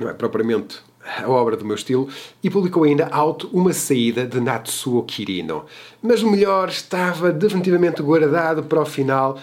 não 0.00 0.08
é 0.08 0.12
propriamente 0.12 0.78
a 1.22 1.28
obra 1.28 1.56
do 1.56 1.64
meu 1.64 1.76
estilo, 1.76 2.08
e 2.42 2.50
publicou 2.50 2.84
ainda 2.84 3.06
Out 3.10 3.48
Uma 3.52 3.72
Saída 3.72 4.26
de 4.26 4.40
Natsuo 4.40 5.02
Kirino. 5.04 5.64
Mas 6.02 6.22
o 6.22 6.30
melhor 6.30 6.68
estava 6.68 7.30
definitivamente 7.30 8.02
guardado 8.02 8.64
para 8.64 8.80
o 8.80 8.86
final, 8.86 9.38
eh, 9.38 9.40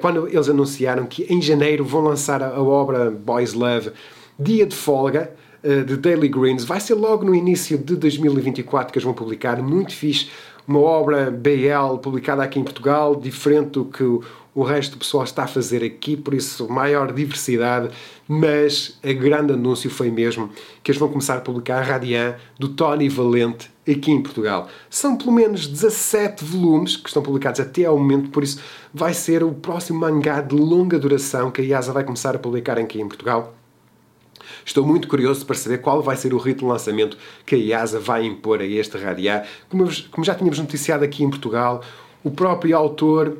quando 0.00 0.28
eles 0.28 0.48
anunciaram 0.48 1.06
que 1.06 1.24
em 1.32 1.40
janeiro 1.42 1.84
vão 1.84 2.02
lançar 2.02 2.42
a 2.42 2.60
obra 2.62 3.10
Boys 3.10 3.52
Love 3.52 3.90
Dia 4.38 4.66
de 4.66 4.76
Folga, 4.76 5.32
eh, 5.62 5.82
de 5.82 5.96
Daily 5.96 6.28
Greens. 6.28 6.64
Vai 6.64 6.78
ser 6.78 6.94
logo 6.94 7.24
no 7.24 7.34
início 7.34 7.76
de 7.76 7.96
2024 7.96 8.92
que 8.92 8.98
eles 8.98 9.04
vão 9.04 9.14
publicar. 9.14 9.60
Muito 9.60 9.94
fixe. 9.94 10.28
Uma 10.68 10.80
obra 10.80 11.30
BL 11.30 11.98
publicada 12.02 12.42
aqui 12.42 12.60
em 12.60 12.64
Portugal, 12.64 13.16
diferente 13.16 13.70
do 13.70 13.84
que 13.84 14.02
o 14.02 14.62
resto 14.62 14.92
do 14.92 14.98
pessoal 14.98 15.24
está 15.24 15.44
a 15.44 15.46
fazer 15.46 15.84
aqui, 15.84 16.16
por 16.16 16.34
isso 16.34 16.68
maior 16.68 17.12
diversidade, 17.12 17.90
mas 18.26 18.98
a 19.04 19.12
grande 19.12 19.52
anúncio 19.52 19.90
foi 19.90 20.10
mesmo 20.10 20.50
que 20.82 20.90
eles 20.90 20.98
vão 20.98 21.08
começar 21.08 21.36
a 21.36 21.40
publicar 21.40 21.78
a 21.78 21.82
Radian 21.82 22.36
do 22.58 22.68
Tony 22.68 23.08
Valente 23.08 23.70
aqui 23.92 24.10
em 24.10 24.22
Portugal. 24.22 24.68
São 24.90 25.16
pelo 25.16 25.32
menos 25.32 25.66
17 25.66 26.44
volumes 26.44 26.96
que 26.96 27.08
estão 27.08 27.22
publicados 27.22 27.60
até 27.60 27.84
ao 27.84 27.98
momento, 27.98 28.30
por 28.30 28.42
isso 28.42 28.60
vai 28.92 29.14
ser 29.14 29.42
o 29.42 29.52
próximo 29.52 30.00
mangá 30.00 30.40
de 30.40 30.54
longa 30.54 30.98
duração 30.98 31.50
que 31.50 31.60
a 31.60 31.64
IASA 31.64 31.92
vai 31.92 32.04
começar 32.04 32.34
a 32.34 32.38
publicar 32.38 32.78
aqui 32.78 33.00
em 33.00 33.06
Portugal. 33.08 33.54
Estou 34.64 34.84
muito 34.84 35.08
curioso 35.08 35.46
para 35.46 35.56
saber 35.56 35.78
qual 35.78 36.02
vai 36.02 36.16
ser 36.16 36.34
o 36.34 36.38
ritmo 36.38 36.68
de 36.68 36.72
lançamento 36.72 37.16
que 37.44 37.54
a 37.54 37.58
IASA 37.58 38.00
vai 38.00 38.24
impor 38.24 38.60
a 38.60 38.64
este 38.64 38.96
Radiá. 38.98 39.44
Como, 39.68 39.88
como 40.10 40.24
já 40.24 40.34
tínhamos 40.34 40.58
noticiado 40.58 41.04
aqui 41.04 41.22
em 41.22 41.30
Portugal, 41.30 41.82
o 42.22 42.30
próprio 42.30 42.76
autor 42.76 43.38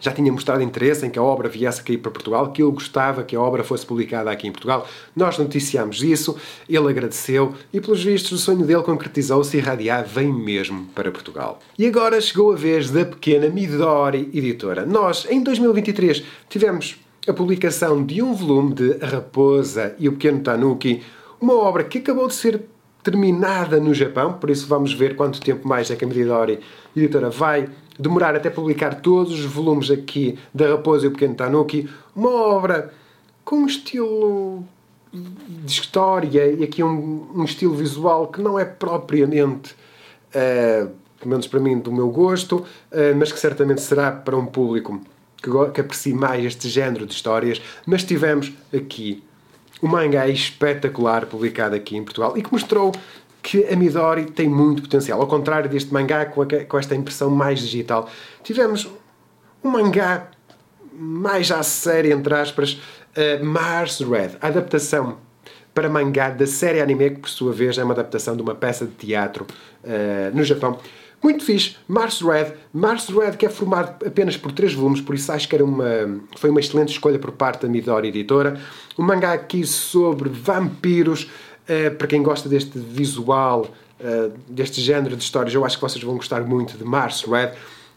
já 0.00 0.12
tinha 0.12 0.32
mostrado 0.32 0.62
interesse 0.62 1.06
em 1.06 1.10
que 1.10 1.18
a 1.18 1.22
obra 1.22 1.48
viesse 1.48 1.80
a 1.80 1.84
cair 1.84 1.98
para 1.98 2.10
Portugal, 2.10 2.52
que 2.52 2.62
ele 2.62 2.72
gostava 2.72 3.22
que 3.22 3.36
a 3.36 3.40
obra 3.40 3.64
fosse 3.64 3.84
publicada 3.84 4.30
aqui 4.30 4.46
em 4.46 4.52
Portugal. 4.52 4.86
Nós 5.14 5.38
noticiámos 5.38 6.02
isso, 6.02 6.36
ele 6.68 6.88
agradeceu 6.88 7.54
e, 7.72 7.80
pelos 7.80 8.02
vistos, 8.02 8.32
o 8.32 8.38
sonho 8.38 8.64
dele 8.64 8.82
concretizou-se 8.82 9.56
e 9.56 9.60
Radiá 9.60 10.02
vem 10.02 10.32
mesmo 10.32 10.86
para 10.94 11.10
Portugal. 11.10 11.58
E 11.78 11.86
agora 11.86 12.20
chegou 12.20 12.52
a 12.52 12.56
vez 12.56 12.90
da 12.90 13.04
pequena 13.04 13.48
Midori 13.48 14.30
Editora. 14.32 14.84
Nós, 14.84 15.26
em 15.30 15.42
2023, 15.42 16.22
tivemos 16.48 16.96
a 17.28 17.32
publicação 17.32 18.04
de 18.04 18.22
um 18.22 18.32
volume 18.32 18.74
de 18.74 18.98
A 19.02 19.06
Raposa 19.06 19.94
e 19.98 20.08
o 20.08 20.12
Pequeno 20.12 20.40
Tanuki, 20.40 21.02
uma 21.40 21.54
obra 21.54 21.82
que 21.84 21.98
acabou 21.98 22.28
de 22.28 22.34
ser 22.34 22.62
terminada 23.02 23.78
no 23.78 23.94
Japão, 23.94 24.32
por 24.32 24.50
isso 24.50 24.66
vamos 24.66 24.92
ver 24.92 25.14
quanto 25.14 25.40
tempo 25.40 25.66
mais 25.66 25.90
é 25.90 25.96
que 25.96 26.04
a 26.04 26.08
Midori 26.08 26.58
Editora 26.96 27.30
vai 27.30 27.68
demorar 27.98 28.34
até 28.34 28.50
publicar 28.50 29.00
todos 29.00 29.32
os 29.32 29.44
volumes 29.44 29.90
aqui 29.90 30.38
da 30.54 30.68
Raposa 30.68 31.06
e 31.06 31.08
o 31.08 31.12
Pequeno 31.12 31.34
Tanuki, 31.34 31.88
uma 32.14 32.30
obra 32.30 32.92
com 33.44 33.56
um 33.56 33.66
estilo 33.66 34.64
de 35.12 35.72
história 35.72 36.46
e 36.52 36.64
aqui 36.64 36.82
um, 36.82 37.30
um 37.34 37.44
estilo 37.44 37.74
visual 37.74 38.28
que 38.28 38.40
não 38.40 38.58
é 38.58 38.64
propriamente, 38.64 39.72
uh, 40.34 40.90
pelo 41.18 41.30
menos 41.30 41.46
para 41.46 41.60
mim, 41.60 41.78
do 41.78 41.92
meu 41.92 42.10
gosto, 42.10 42.56
uh, 42.56 42.64
mas 43.16 43.32
que 43.32 43.38
certamente 43.38 43.80
será 43.80 44.12
para 44.12 44.36
um 44.36 44.46
público 44.46 45.00
que, 45.42 45.50
que 45.72 45.80
aprecie 45.80 46.12
mais 46.12 46.44
este 46.44 46.68
género 46.68 47.06
de 47.06 47.14
histórias. 47.14 47.60
Mas 47.86 48.04
tivemos 48.04 48.52
aqui 48.74 49.22
um 49.82 49.88
mangá 49.88 50.28
espetacular 50.28 51.26
publicado 51.26 51.74
aqui 51.74 51.96
em 51.96 52.02
Portugal 52.02 52.36
e 52.36 52.42
que 52.42 52.52
mostrou 52.52 52.92
que 53.46 53.64
a 53.72 53.76
Midori 53.76 54.24
tem 54.24 54.48
muito 54.48 54.82
potencial. 54.82 55.20
Ao 55.20 55.26
contrário 55.28 55.70
deste 55.70 55.94
mangá 55.94 56.26
com, 56.26 56.42
a, 56.42 56.46
com 56.46 56.76
esta 56.76 56.96
impressão 56.96 57.30
mais 57.30 57.60
digital, 57.60 58.10
tivemos 58.42 58.90
um 59.62 59.70
mangá 59.70 60.30
mais 60.92 61.52
à 61.52 61.62
série, 61.62 62.10
entre 62.10 62.34
aspas, 62.34 62.72
uh, 62.72 63.44
Mars 63.44 64.00
Red, 64.00 64.30
a 64.40 64.48
adaptação 64.48 65.18
para 65.72 65.88
mangá 65.88 66.30
da 66.30 66.44
série 66.44 66.80
anime, 66.80 67.10
que 67.10 67.20
por 67.20 67.30
sua 67.30 67.52
vez 67.52 67.78
é 67.78 67.84
uma 67.84 67.92
adaptação 67.94 68.34
de 68.34 68.42
uma 68.42 68.54
peça 68.54 68.84
de 68.84 68.92
teatro 68.92 69.46
uh, 69.84 70.36
no 70.36 70.42
Japão. 70.42 70.80
Muito 71.22 71.44
fixe, 71.44 71.76
Mars 71.86 72.20
Red. 72.20 72.52
Mars 72.72 73.08
Red 73.08 73.36
que 73.36 73.46
é 73.46 73.48
formado 73.48 74.04
apenas 74.04 74.36
por 74.36 74.50
três 74.50 74.74
volumes, 74.74 75.00
por 75.00 75.14
isso 75.14 75.30
acho 75.30 75.48
que 75.48 75.54
era 75.54 75.64
uma, 75.64 76.20
foi 76.36 76.50
uma 76.50 76.58
excelente 76.58 76.90
escolha 76.90 77.18
por 77.18 77.30
parte 77.30 77.62
da 77.62 77.68
Midori 77.68 78.08
Editora. 78.08 78.60
Um 78.98 79.04
mangá 79.04 79.32
aqui 79.32 79.64
sobre 79.64 80.28
vampiros, 80.28 81.30
Uh, 81.68 81.94
para 81.96 82.06
quem 82.06 82.22
gosta 82.22 82.48
deste 82.48 82.78
visual, 82.78 83.66
uh, 84.00 84.32
deste 84.48 84.80
género 84.80 85.16
de 85.16 85.22
histórias, 85.22 85.54
eu 85.54 85.64
acho 85.64 85.76
que 85.76 85.82
vocês 85.82 86.02
vão 86.02 86.16
gostar 86.16 86.42
muito 86.42 86.78
de 86.78 86.84
Mars 86.84 87.24
Red. 87.24 87.52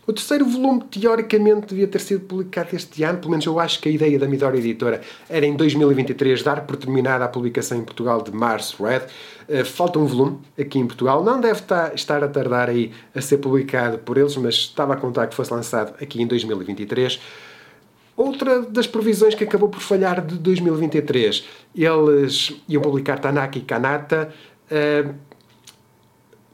O 0.10 0.12
terceiro 0.12 0.44
volume, 0.44 0.84
teoricamente, 0.90 1.68
devia 1.68 1.88
ter 1.88 2.00
sido 2.00 2.22
publicado 2.22 2.70
este 2.76 3.04
ano, 3.04 3.20
pelo 3.20 3.30
menos 3.30 3.46
eu 3.46 3.60
acho 3.60 3.80
que 3.80 3.90
a 3.90 3.92
ideia 3.92 4.18
da 4.18 4.28
Midori 4.28 4.58
Editora 4.58 5.02
era 5.30 5.46
em 5.46 5.56
2023 5.56 6.42
dar 6.42 6.62
por 6.62 6.78
terminada 6.78 7.26
a 7.26 7.28
publicação 7.28 7.78
em 7.78 7.84
Portugal 7.84 8.20
de 8.24 8.32
Mars 8.32 8.76
Red. 8.80 9.04
Uh, 9.48 9.64
falta 9.64 10.00
um 10.00 10.06
volume 10.08 10.40
aqui 10.60 10.80
em 10.80 10.88
Portugal, 10.88 11.24
não 11.24 11.40
deve 11.40 11.62
estar 11.94 12.24
a 12.24 12.28
tardar 12.28 12.70
aí 12.70 12.92
a 13.14 13.22
ser 13.22 13.38
publicado 13.38 14.00
por 14.00 14.18
eles, 14.18 14.36
mas 14.36 14.56
estava 14.56 14.96
a 14.96 14.98
contar 14.98 15.28
que 15.28 15.36
fosse 15.36 15.54
lançado 15.54 15.94
aqui 16.02 16.20
em 16.20 16.26
2023. 16.26 17.20
Outra 18.20 18.64
das 18.64 18.86
previsões 18.86 19.34
que 19.34 19.46
acabou 19.46 19.70
por 19.70 19.80
falhar 19.80 20.20
de 20.20 20.36
2023, 20.36 21.48
eles 21.74 22.54
iam 22.68 22.82
publicar 22.82 23.18
Tanaka 23.18 23.58
e 23.58 23.62
Kanata. 23.62 24.30
Uh, 24.70 25.16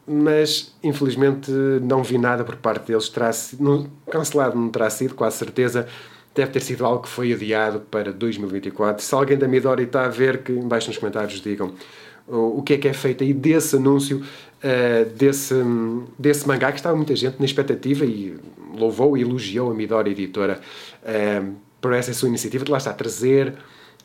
mas 0.05 0.75
infelizmente 0.83 1.49
não 1.81 2.03
vi 2.03 2.19
nada 2.19 2.43
por 2.43 2.55
parte 2.57 2.85
deles. 2.85 3.09
Terá, 3.09 3.31
no, 3.59 3.89
cancelado 4.11 4.55
não 4.55 4.69
terá 4.69 4.91
sido, 4.91 5.15
quase 5.15 5.37
certeza. 5.37 5.87
Deve 6.35 6.51
ter 6.51 6.61
sido 6.61 6.85
algo 6.85 7.01
que 7.01 7.09
foi 7.09 7.33
adiado 7.33 7.79
para 7.79 8.13
2024. 8.13 9.03
Se 9.03 9.15
alguém 9.15 9.35
da 9.35 9.47
Midori 9.47 9.85
está 9.85 10.05
a 10.05 10.09
ver, 10.09 10.43
que 10.43 10.51
embaixo 10.51 10.89
nos 10.89 10.99
comentários 10.99 11.41
digam 11.41 11.73
o 12.27 12.61
que 12.63 12.73
é 12.73 12.77
que 12.77 12.87
é 12.87 12.93
feito 12.93 13.23
aí 13.23 13.33
desse 13.33 13.75
anúncio, 13.75 14.23
uh, 14.65 15.09
desse, 15.15 15.53
desse 16.17 16.47
mangá, 16.47 16.71
que 16.71 16.79
estava 16.79 16.95
muita 16.95 17.15
gente 17.15 17.37
na 17.39 17.45
expectativa 17.45 18.03
e 18.03 18.35
louvou 18.75 19.15
e 19.15 19.21
elogiou 19.21 19.71
a 19.71 19.73
Midori 19.73 20.11
Editora 20.11 20.59
uh, 21.03 21.55
por 21.79 21.93
essa 21.93 22.13
sua 22.13 22.27
iniciativa 22.27 22.65
de 22.65 22.71
lá 22.71 22.79
está, 22.79 22.91
trazer 22.91 23.53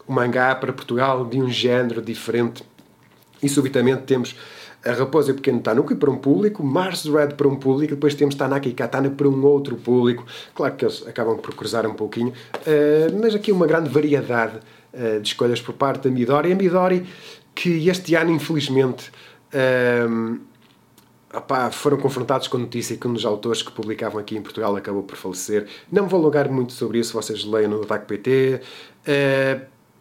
o 0.07 0.13
mangá 0.13 0.55
para 0.55 0.73
Portugal 0.73 1.25
de 1.25 1.41
um 1.41 1.49
género 1.49 2.03
diferente. 2.03 2.63
E 3.43 3.49
subitamente 3.49 4.03
temos 4.03 4.37
a 4.85 4.93
Raposa 4.93 5.31
e 5.31 5.33
o 5.33 5.35
Pequeno 5.37 5.61
Tanuki 5.61 5.95
para 5.95 6.11
um 6.11 6.17
público, 6.17 6.63
Mars 6.63 7.05
Red 7.05 7.29
para 7.29 7.49
um 7.49 7.57
público, 7.57 7.95
depois 7.95 8.15
temos 8.15 8.35
Tanaka 8.35 8.69
e 8.69 8.73
Katana 8.73 9.11
para 9.11 9.29
um 9.29 9.45
outro 9.45 9.77
público. 9.77 10.27
Claro 10.55 10.75
que 10.75 10.85
eles 10.85 11.07
acabam 11.07 11.39
por 11.39 11.55
cruzar 11.55 11.87
um 11.87 11.95
pouquinho, 11.95 12.33
uh, 12.55 13.19
mas 13.21 13.35
aqui 13.35 13.53
uma 13.53 13.67
grande 13.67 13.89
variedade 13.89 14.59
uh, 14.93 15.21
de 15.21 15.29
escolhas 15.29 15.61
por 15.61 15.75
parte 15.75 16.09
da 16.09 16.11
Midori. 16.11 16.53
A 16.53 16.55
Midori, 16.55 17.07
que 17.55 17.89
este 17.89 18.15
ano, 18.15 18.31
infelizmente, 18.31 19.11
uh, 19.55 20.41
opá, 21.35 21.71
foram 21.71 21.97
confrontados 21.97 22.49
com 22.49 22.57
a 22.57 22.61
notícia 22.61 22.97
que 22.97 23.07
um 23.07 23.13
dos 23.13 23.25
autores 23.25 23.63
que 23.63 23.73
publicavam 23.73 24.21
aqui 24.21 24.37
em 24.37 24.43
Portugal 24.43 24.75
acabou 24.77 25.03
por 25.03 25.17
falecer. 25.17 25.67
Não 25.91 26.09
vou 26.09 26.21
alongar 26.21 26.51
muito 26.51 26.73
sobre 26.73 26.99
isso, 26.99 27.13
vocês 27.13 27.45
leiam 27.45 27.71
no 27.71 27.83
Ataque 27.83 28.07
PT, 28.07 28.61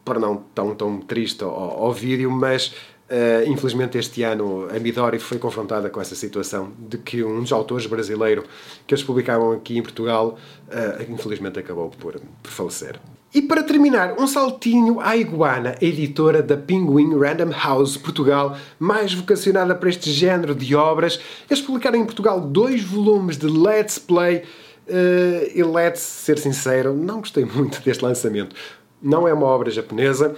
para 0.03 0.19
não 0.19 0.37
tão, 0.55 0.75
tão 0.75 0.99
triste 0.99 1.43
ao, 1.43 1.51
ao 1.51 1.93
vídeo, 1.93 2.29
mas 2.31 2.73
Uh, 3.09 3.49
infelizmente, 3.49 3.97
este 3.97 4.21
ano 4.21 4.67
a 4.69 4.79
Midori 4.79 5.17
foi 5.17 5.39
confrontada 5.39 5.89
com 5.89 5.99
essa 5.99 6.13
situação 6.13 6.71
de 6.77 6.99
que 6.99 7.23
um 7.23 7.41
dos 7.41 7.51
autores 7.51 7.87
brasileiro 7.87 8.43
que 8.85 8.93
eles 8.93 9.03
publicavam 9.03 9.51
aqui 9.51 9.79
em 9.79 9.81
Portugal, 9.81 10.37
uh, 10.67 11.11
infelizmente, 11.11 11.57
acabou 11.57 11.89
por, 11.89 12.21
por, 12.43 12.51
falecer. 12.51 12.99
E 13.33 13.43
para 13.43 13.61
terminar, 13.61 14.19
um 14.19 14.25
saltinho 14.25 14.99
à 14.99 15.15
Iguana, 15.15 15.75
a 15.79 15.85
editora 15.85 16.41
da 16.41 16.57
Penguin 16.57 17.15
Random 17.15 17.51
House 17.51 17.95
Portugal, 17.95 18.57
mais 18.79 19.13
vocacionada 19.13 19.75
para 19.75 19.89
este 19.89 20.11
género 20.11 20.55
de 20.55 20.75
obras. 20.75 21.19
Eles 21.47 21.61
publicaram 21.61 21.99
em 21.99 22.05
Portugal 22.05 22.41
dois 22.41 22.83
volumes 22.83 23.37
de 23.37 23.45
Let's 23.45 23.99
Play. 23.99 24.43
Uh, 24.87 25.51
e 25.53 25.61
let's 25.61 26.01
ser 26.01 26.39
sincero, 26.39 26.95
não 26.95 27.19
gostei 27.19 27.45
muito 27.45 27.79
deste 27.85 28.03
lançamento. 28.03 28.55
Não 28.99 29.27
é 29.27 29.33
uma 29.33 29.45
obra 29.45 29.69
japonesa 29.69 30.35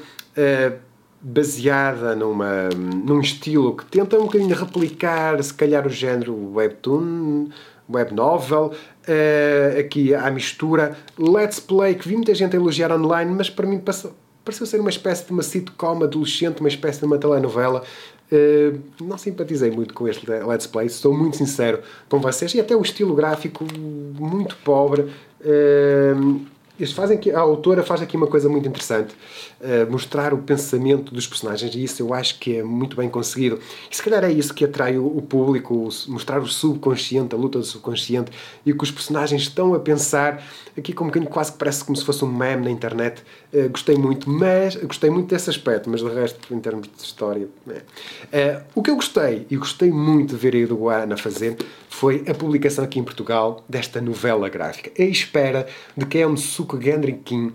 baseada 1.21 2.15
numa, 2.15 2.69
num 2.69 3.21
estilo 3.21 3.75
que 3.75 3.85
tenta 3.85 4.17
um 4.17 4.23
bocadinho 4.23 4.55
replicar, 4.55 5.41
se 5.43 5.53
calhar, 5.53 5.85
o 5.85 5.89
género 5.89 6.53
webtoon, 6.53 7.49
web 7.87 8.13
novel. 8.13 8.73
Uh, 9.08 9.80
aqui 9.80 10.14
a 10.14 10.30
mistura. 10.30 10.95
Let's 11.18 11.60
Play, 11.60 11.95
que 11.95 12.08
vi 12.08 12.16
muita 12.16 12.36
gente 12.36 12.56
a 12.56 12.60
elogiar 12.60 12.91
online, 12.91 13.34
mas 13.34 13.49
para 13.49 13.66
mim 13.66 13.80
passou, 13.80 14.14
pareceu 14.45 14.66
ser 14.66 14.80
uma 14.80 14.89
espécie 14.89 15.26
de 15.26 15.32
uma 15.32 15.41
sitcom 15.41 16.04
adolescente, 16.04 16.60
uma 16.60 16.70
espécie 16.70 16.99
de 16.99 17.06
uma 17.06 17.18
telenovela. 17.18 17.84
Uh, 18.32 18.80
não 19.04 19.18
simpatizei 19.18 19.72
muito 19.72 19.93
com 19.93 20.08
este 20.08 20.30
Let's 20.30 20.68
Play, 20.68 20.88
sou 20.89 21.14
muito 21.18 21.36
sincero 21.38 21.80
com 22.08 22.20
vocês, 22.20 22.54
e 22.54 22.60
até 22.60 22.76
o 22.76 22.82
estilo 22.82 23.16
gráfico 23.16 23.66
muito 23.74 24.56
pobre. 24.64 25.12
Uh, 25.41 26.41
eles 26.82 26.93
fazem 26.93 27.17
aqui, 27.17 27.32
a 27.32 27.39
autora 27.39 27.84
faz 27.84 28.01
aqui 28.01 28.17
uma 28.17 28.27
coisa 28.27 28.49
muito 28.49 28.67
interessante, 28.67 29.13
uh, 29.59 29.91
mostrar 29.91 30.34
o 30.34 30.39
pensamento 30.39 31.13
dos 31.13 31.27
personagens, 31.27 31.73
e 31.75 31.84
isso 31.84 32.01
eu 32.01 32.13
acho 32.13 32.39
que 32.39 32.57
é 32.57 32.63
muito 32.63 32.97
bem 32.97 33.07
conseguido. 33.07 33.59
E 33.89 33.95
se 33.95 34.01
calhar 34.01 34.23
é 34.23 34.32
isso 34.32 34.53
que 34.53 34.65
atrai 34.65 34.97
o, 34.97 35.05
o 35.05 35.21
público, 35.21 35.88
mostrar 36.07 36.41
o 36.41 36.47
subconsciente, 36.47 37.36
a 37.36 37.38
luta 37.38 37.59
do 37.59 37.65
subconsciente, 37.65 38.32
e 38.65 38.71
o 38.71 38.77
que 38.77 38.84
os 38.84 38.89
personagens 38.89 39.43
estão 39.43 39.75
a 39.75 39.79
pensar, 39.79 40.43
aqui 40.75 40.91
como 40.91 41.11
um 41.15 41.25
quase 41.25 41.51
que 41.51 41.59
parece 41.59 41.84
como 41.84 41.95
se 41.95 42.03
fosse 42.03 42.25
um 42.25 42.32
meme 42.32 42.65
na 42.65 42.71
internet. 42.71 43.21
Uh, 43.53 43.69
gostei 43.69 43.95
muito, 43.95 44.27
mas 44.27 44.75
gostei 44.75 45.09
muito 45.11 45.29
desse 45.29 45.49
aspecto, 45.49 45.89
mas 45.89 46.01
de 46.01 46.09
resto, 46.09 46.53
em 46.53 46.59
termos 46.59 46.88
de 46.88 47.03
história. 47.03 47.47
Uh, 47.67 48.61
o 48.73 48.82
que 48.82 48.89
eu 48.89 48.95
gostei, 48.95 49.45
e 49.51 49.55
gostei 49.55 49.91
muito 49.91 50.32
de 50.32 50.36
ver 50.36 50.55
a 50.55 50.57
Eduana 50.57 51.15
fazer, 51.15 51.57
foi 51.91 52.23
a 52.27 52.33
publicação 52.33 52.85
aqui 52.85 52.97
em 52.97 53.03
Portugal 53.03 53.63
desta 53.67 53.99
novela 53.99 54.47
gráfica. 54.47 54.89
A 54.97 55.05
espera 55.05 55.67
de 55.95 56.25
um 56.25 56.37
Suko 56.37 56.81
Gendrikin 56.81 57.51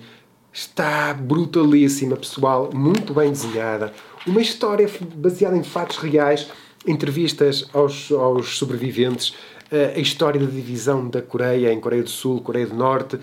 está 0.52 1.14
brutalíssima, 1.14 2.16
pessoal, 2.16 2.70
muito 2.72 3.14
bem 3.14 3.30
desenhada. 3.30 3.92
Uma 4.26 4.42
história 4.42 4.88
baseada 5.14 5.56
em 5.56 5.62
fatos 5.62 5.96
reais, 5.96 6.48
entrevistas 6.86 7.66
aos, 7.72 8.12
aos 8.12 8.58
sobreviventes, 8.58 9.34
eh, 9.72 9.94
a 9.96 9.98
história 9.98 10.38
da 10.38 10.46
divisão 10.46 11.08
da 11.08 11.22
Coreia 11.22 11.72
em 11.72 11.80
Coreia 11.80 12.02
do 12.02 12.10
Sul, 12.10 12.42
Coreia 12.42 12.66
do 12.66 12.74
Norte, 12.74 13.18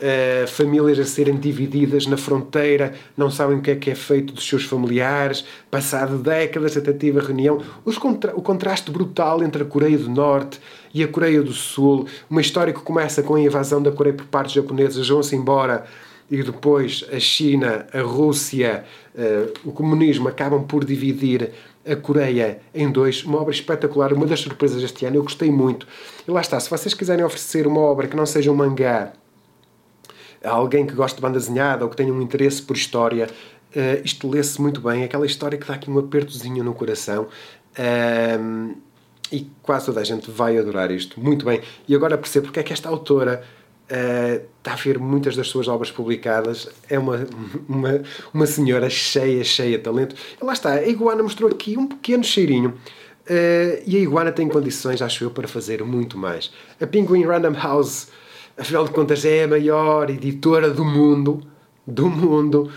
Uh, 0.00 0.46
famílias 0.46 0.96
a 1.00 1.04
serem 1.04 1.36
divididas 1.36 2.06
na 2.06 2.16
fronteira, 2.16 2.94
não 3.16 3.32
sabem 3.32 3.58
o 3.58 3.60
que 3.60 3.72
é 3.72 3.74
que 3.74 3.90
é 3.90 3.96
feito 3.96 4.32
dos 4.32 4.46
seus 4.46 4.62
familiares, 4.62 5.44
passado 5.68 6.18
décadas, 6.18 6.74
tentativa 6.74 7.20
reunião. 7.20 7.60
Contra 7.98 8.32
o 8.36 8.40
contraste 8.40 8.92
brutal 8.92 9.42
entre 9.42 9.64
a 9.64 9.66
Coreia 9.66 9.98
do 9.98 10.08
Norte 10.08 10.60
e 10.94 11.02
a 11.02 11.08
Coreia 11.08 11.42
do 11.42 11.52
Sul, 11.52 12.06
uma 12.30 12.40
história 12.40 12.72
que 12.72 12.80
começa 12.80 13.24
com 13.24 13.34
a 13.34 13.40
invasão 13.40 13.82
da 13.82 13.90
Coreia 13.90 14.14
por 14.14 14.26
parte 14.26 14.54
japonesa, 14.54 15.02
vão-se 15.02 15.34
embora 15.34 15.84
e 16.30 16.42
depois 16.42 17.04
a 17.12 17.18
China, 17.18 17.86
a 17.92 18.00
Rússia, 18.00 18.84
uh, 19.14 19.68
o 19.68 19.72
comunismo 19.72 20.28
acabam 20.28 20.62
por 20.62 20.84
dividir 20.84 21.50
a 21.86 21.96
Coreia 21.96 22.60
em 22.74 22.90
dois. 22.90 23.24
Uma 23.24 23.40
obra 23.40 23.52
espetacular, 23.52 24.12
uma 24.12 24.26
das 24.26 24.40
surpresas 24.40 24.82
deste 24.82 25.06
ano, 25.06 25.16
eu 25.16 25.22
gostei 25.22 25.50
muito. 25.50 25.86
E 26.26 26.30
lá 26.30 26.40
está, 26.40 26.60
se 26.60 26.68
vocês 26.68 26.92
quiserem 26.94 27.24
oferecer 27.24 27.66
uma 27.66 27.80
obra 27.80 28.06
que 28.06 28.16
não 28.16 28.26
seja 28.26 28.52
um 28.52 28.54
mangá 28.54 29.12
alguém 30.42 30.86
que 30.86 30.94
gosta 30.94 31.16
de 31.16 31.22
banda 31.22 31.38
desenhada 31.38 31.84
ou 31.84 31.90
que 31.90 31.96
tenha 31.96 32.12
um 32.12 32.20
interesse 32.22 32.62
por 32.62 32.76
história, 32.76 33.28
uh, 33.74 34.02
isto 34.04 34.28
lê-se 34.28 34.60
muito 34.60 34.80
bem. 34.80 35.04
Aquela 35.04 35.26
história 35.26 35.58
que 35.58 35.66
dá 35.66 35.74
aqui 35.74 35.90
um 35.90 35.98
apertozinho 35.98 36.62
no 36.62 36.74
coração. 36.74 37.28
Uh, 37.78 38.76
e 39.30 39.46
quase 39.62 39.86
toda 39.86 40.00
a 40.00 40.04
gente 40.04 40.30
vai 40.30 40.56
adorar 40.58 40.90
isto. 40.90 41.20
Muito 41.20 41.44
bem. 41.44 41.60
E 41.86 41.94
agora 41.94 42.16
percebo 42.16 42.46
porque 42.46 42.60
é 42.60 42.62
que 42.62 42.72
esta 42.72 42.88
autora 42.88 43.42
uh, 43.90 44.46
está 44.58 44.72
a 44.72 44.76
ver 44.76 44.98
muitas 44.98 45.36
das 45.36 45.48
suas 45.48 45.68
obras 45.68 45.90
publicadas. 45.90 46.68
É 46.88 46.98
uma, 46.98 47.26
uma, 47.68 48.02
uma 48.32 48.46
senhora 48.46 48.88
cheia, 48.88 49.44
cheia 49.44 49.76
de 49.76 49.84
talento. 49.84 50.14
E 50.40 50.44
lá 50.44 50.52
está, 50.52 50.72
a 50.72 50.86
Iguana 50.86 51.22
mostrou 51.22 51.50
aqui 51.50 51.76
um 51.76 51.86
pequeno 51.86 52.24
cheirinho. 52.24 52.70
Uh, 53.28 53.82
e 53.86 53.96
a 53.96 54.00
Iguana 54.00 54.32
tem 54.32 54.48
condições, 54.48 55.02
acho 55.02 55.24
eu, 55.24 55.30
para 55.30 55.46
fazer 55.46 55.84
muito 55.84 56.16
mais. 56.16 56.50
A 56.80 56.86
Penguin 56.86 57.24
Random 57.24 57.52
House 57.52 58.08
afinal 58.58 58.84
de 58.84 58.90
contas 58.90 59.24
é 59.24 59.44
a 59.44 59.48
maior 59.48 60.10
editora 60.10 60.70
do 60.70 60.84
mundo, 60.84 61.40
do 61.86 62.08
mundo, 62.08 62.70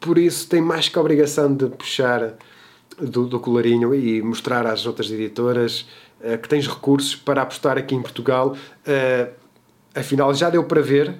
por 0.00 0.18
isso 0.18 0.48
tem 0.48 0.60
mais 0.60 0.88
que 0.88 0.98
a 0.98 1.00
obrigação 1.00 1.52
de 1.52 1.66
puxar 1.66 2.34
do, 2.98 3.26
do 3.26 3.40
colarinho 3.40 3.94
e 3.94 4.22
mostrar 4.22 4.66
às 4.66 4.86
outras 4.86 5.10
editoras 5.10 5.86
uh, 6.20 6.38
que 6.38 6.48
tens 6.48 6.68
recursos 6.68 7.16
para 7.16 7.42
apostar 7.42 7.76
aqui 7.76 7.94
em 7.94 8.02
Portugal. 8.02 8.56
Uh, 8.86 9.32
afinal, 9.94 10.32
já 10.34 10.50
deu 10.50 10.64
para 10.64 10.80
ver 10.80 11.14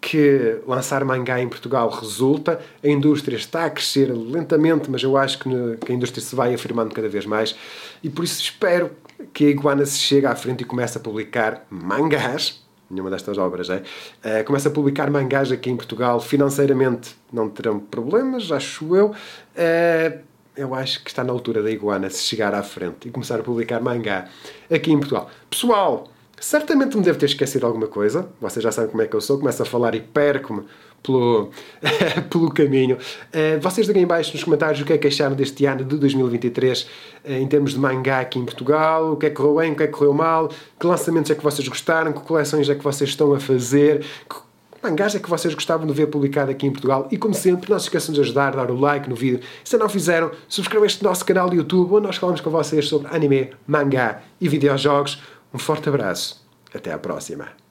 que 0.00 0.58
lançar 0.66 1.02
mangá 1.04 1.40
em 1.40 1.48
Portugal 1.48 1.88
resulta, 1.88 2.60
a 2.82 2.88
indústria 2.88 3.36
está 3.36 3.64
a 3.64 3.70
crescer 3.70 4.12
lentamente, 4.12 4.90
mas 4.90 5.02
eu 5.02 5.16
acho 5.16 5.38
que, 5.38 5.48
que 5.84 5.92
a 5.92 5.94
indústria 5.94 6.22
se 6.22 6.34
vai 6.36 6.52
afirmando 6.52 6.94
cada 6.94 7.08
vez 7.08 7.24
mais. 7.24 7.56
E 8.02 8.10
por 8.10 8.22
isso 8.22 8.42
espero 8.42 8.90
que 9.32 9.46
a 9.46 9.48
Iguana 9.48 9.86
se 9.86 9.98
chegue 9.98 10.26
à 10.26 10.36
frente 10.36 10.60
e 10.60 10.64
comece 10.64 10.98
a 10.98 11.00
publicar 11.00 11.66
mangás 11.70 12.63
nenhuma 12.94 13.10
destas 13.10 13.36
obras, 13.36 13.68
é? 13.68 13.82
Uh, 14.24 14.44
começa 14.44 14.68
a 14.68 14.72
publicar 14.72 15.10
mangás 15.10 15.52
aqui 15.52 15.68
em 15.68 15.76
Portugal, 15.76 16.20
financeiramente 16.20 17.14
não 17.32 17.48
terão 17.48 17.78
problemas, 17.78 18.50
acho 18.50 18.96
eu. 18.96 19.08
Uh, 19.08 20.18
eu 20.56 20.74
acho 20.74 21.02
que 21.02 21.10
está 21.10 21.24
na 21.24 21.32
altura 21.32 21.62
da 21.62 21.70
Iguana 21.70 22.08
se 22.08 22.22
chegar 22.22 22.54
à 22.54 22.62
frente 22.62 23.08
e 23.08 23.10
começar 23.10 23.40
a 23.40 23.42
publicar 23.42 23.80
mangá 23.80 24.28
aqui 24.72 24.92
em 24.92 24.98
Portugal. 24.98 25.28
Pessoal, 25.50 26.08
certamente 26.44 26.94
me 26.94 27.02
devo 27.02 27.18
ter 27.18 27.24
esquecido 27.24 27.64
alguma 27.64 27.86
coisa, 27.86 28.28
vocês 28.38 28.62
já 28.62 28.70
sabem 28.70 28.90
como 28.90 29.02
é 29.02 29.06
que 29.06 29.16
eu 29.16 29.20
sou, 29.20 29.38
começo 29.38 29.62
a 29.62 29.64
falar 29.64 29.94
e 29.94 30.00
perco-me 30.00 30.62
pelo, 31.02 31.48
pelo 32.28 32.50
caminho. 32.52 32.96
Uh, 32.96 33.58
vocês 33.62 33.86
digam 33.86 34.02
em 34.02 34.06
baixo 34.06 34.30
nos 34.34 34.44
comentários 34.44 34.78
o 34.82 34.84
que 34.84 34.92
é 34.92 34.98
que 34.98 35.06
acharam 35.06 35.34
deste 35.34 35.64
ano 35.64 35.82
de 35.82 35.96
2023 35.96 36.82
uh, 36.82 36.86
eh, 37.24 37.40
em 37.40 37.48
termos 37.48 37.72
de 37.72 37.78
mangá 37.78 38.20
aqui 38.20 38.38
em 38.38 38.44
Portugal, 38.44 39.12
o 39.12 39.16
que 39.16 39.24
é 39.24 39.30
que 39.30 39.36
correu 39.36 39.56
bem, 39.56 39.72
o 39.72 39.76
que 39.76 39.84
é 39.84 39.86
que 39.86 39.94
correu 39.94 40.12
mal, 40.12 40.50
que 40.78 40.86
lançamentos 40.86 41.30
é 41.30 41.34
que 41.34 41.42
vocês 41.42 41.66
gostaram, 41.66 42.12
que 42.12 42.20
coleções 42.20 42.68
é 42.68 42.74
que 42.74 42.84
vocês 42.84 43.08
estão 43.08 43.32
a 43.32 43.40
fazer, 43.40 44.00
que 44.28 44.36
mangás 44.82 45.14
é 45.14 45.18
que 45.18 45.30
vocês 45.30 45.54
gostavam 45.54 45.86
de 45.86 45.94
ver 45.94 46.08
publicado 46.08 46.50
aqui 46.50 46.66
em 46.66 46.70
Portugal? 46.70 47.08
E 47.10 47.16
como 47.16 47.32
sempre, 47.32 47.70
não 47.70 47.78
se 47.78 47.86
esqueçam 47.86 48.14
de 48.14 48.20
ajudar, 48.20 48.54
dar 48.54 48.70
o 48.70 48.78
like 48.78 49.08
no 49.08 49.16
vídeo. 49.16 49.40
Se 49.64 49.78
não 49.78 49.88
fizeram, 49.88 50.30
subscrevam 50.46 50.84
este 50.84 51.02
nosso 51.02 51.24
canal 51.24 51.48
de 51.48 51.56
YouTube 51.56 51.94
onde 51.94 52.06
nós 52.06 52.18
falamos 52.18 52.42
com 52.42 52.50
vocês 52.50 52.86
sobre 52.86 53.08
anime, 53.10 53.50
mangá 53.66 54.20
e 54.38 54.46
videojogos. 54.46 55.22
Um 55.54 55.58
forte 55.58 55.88
abraço. 55.88 56.44
Até 56.74 56.90
à 56.90 56.98
próxima. 56.98 57.63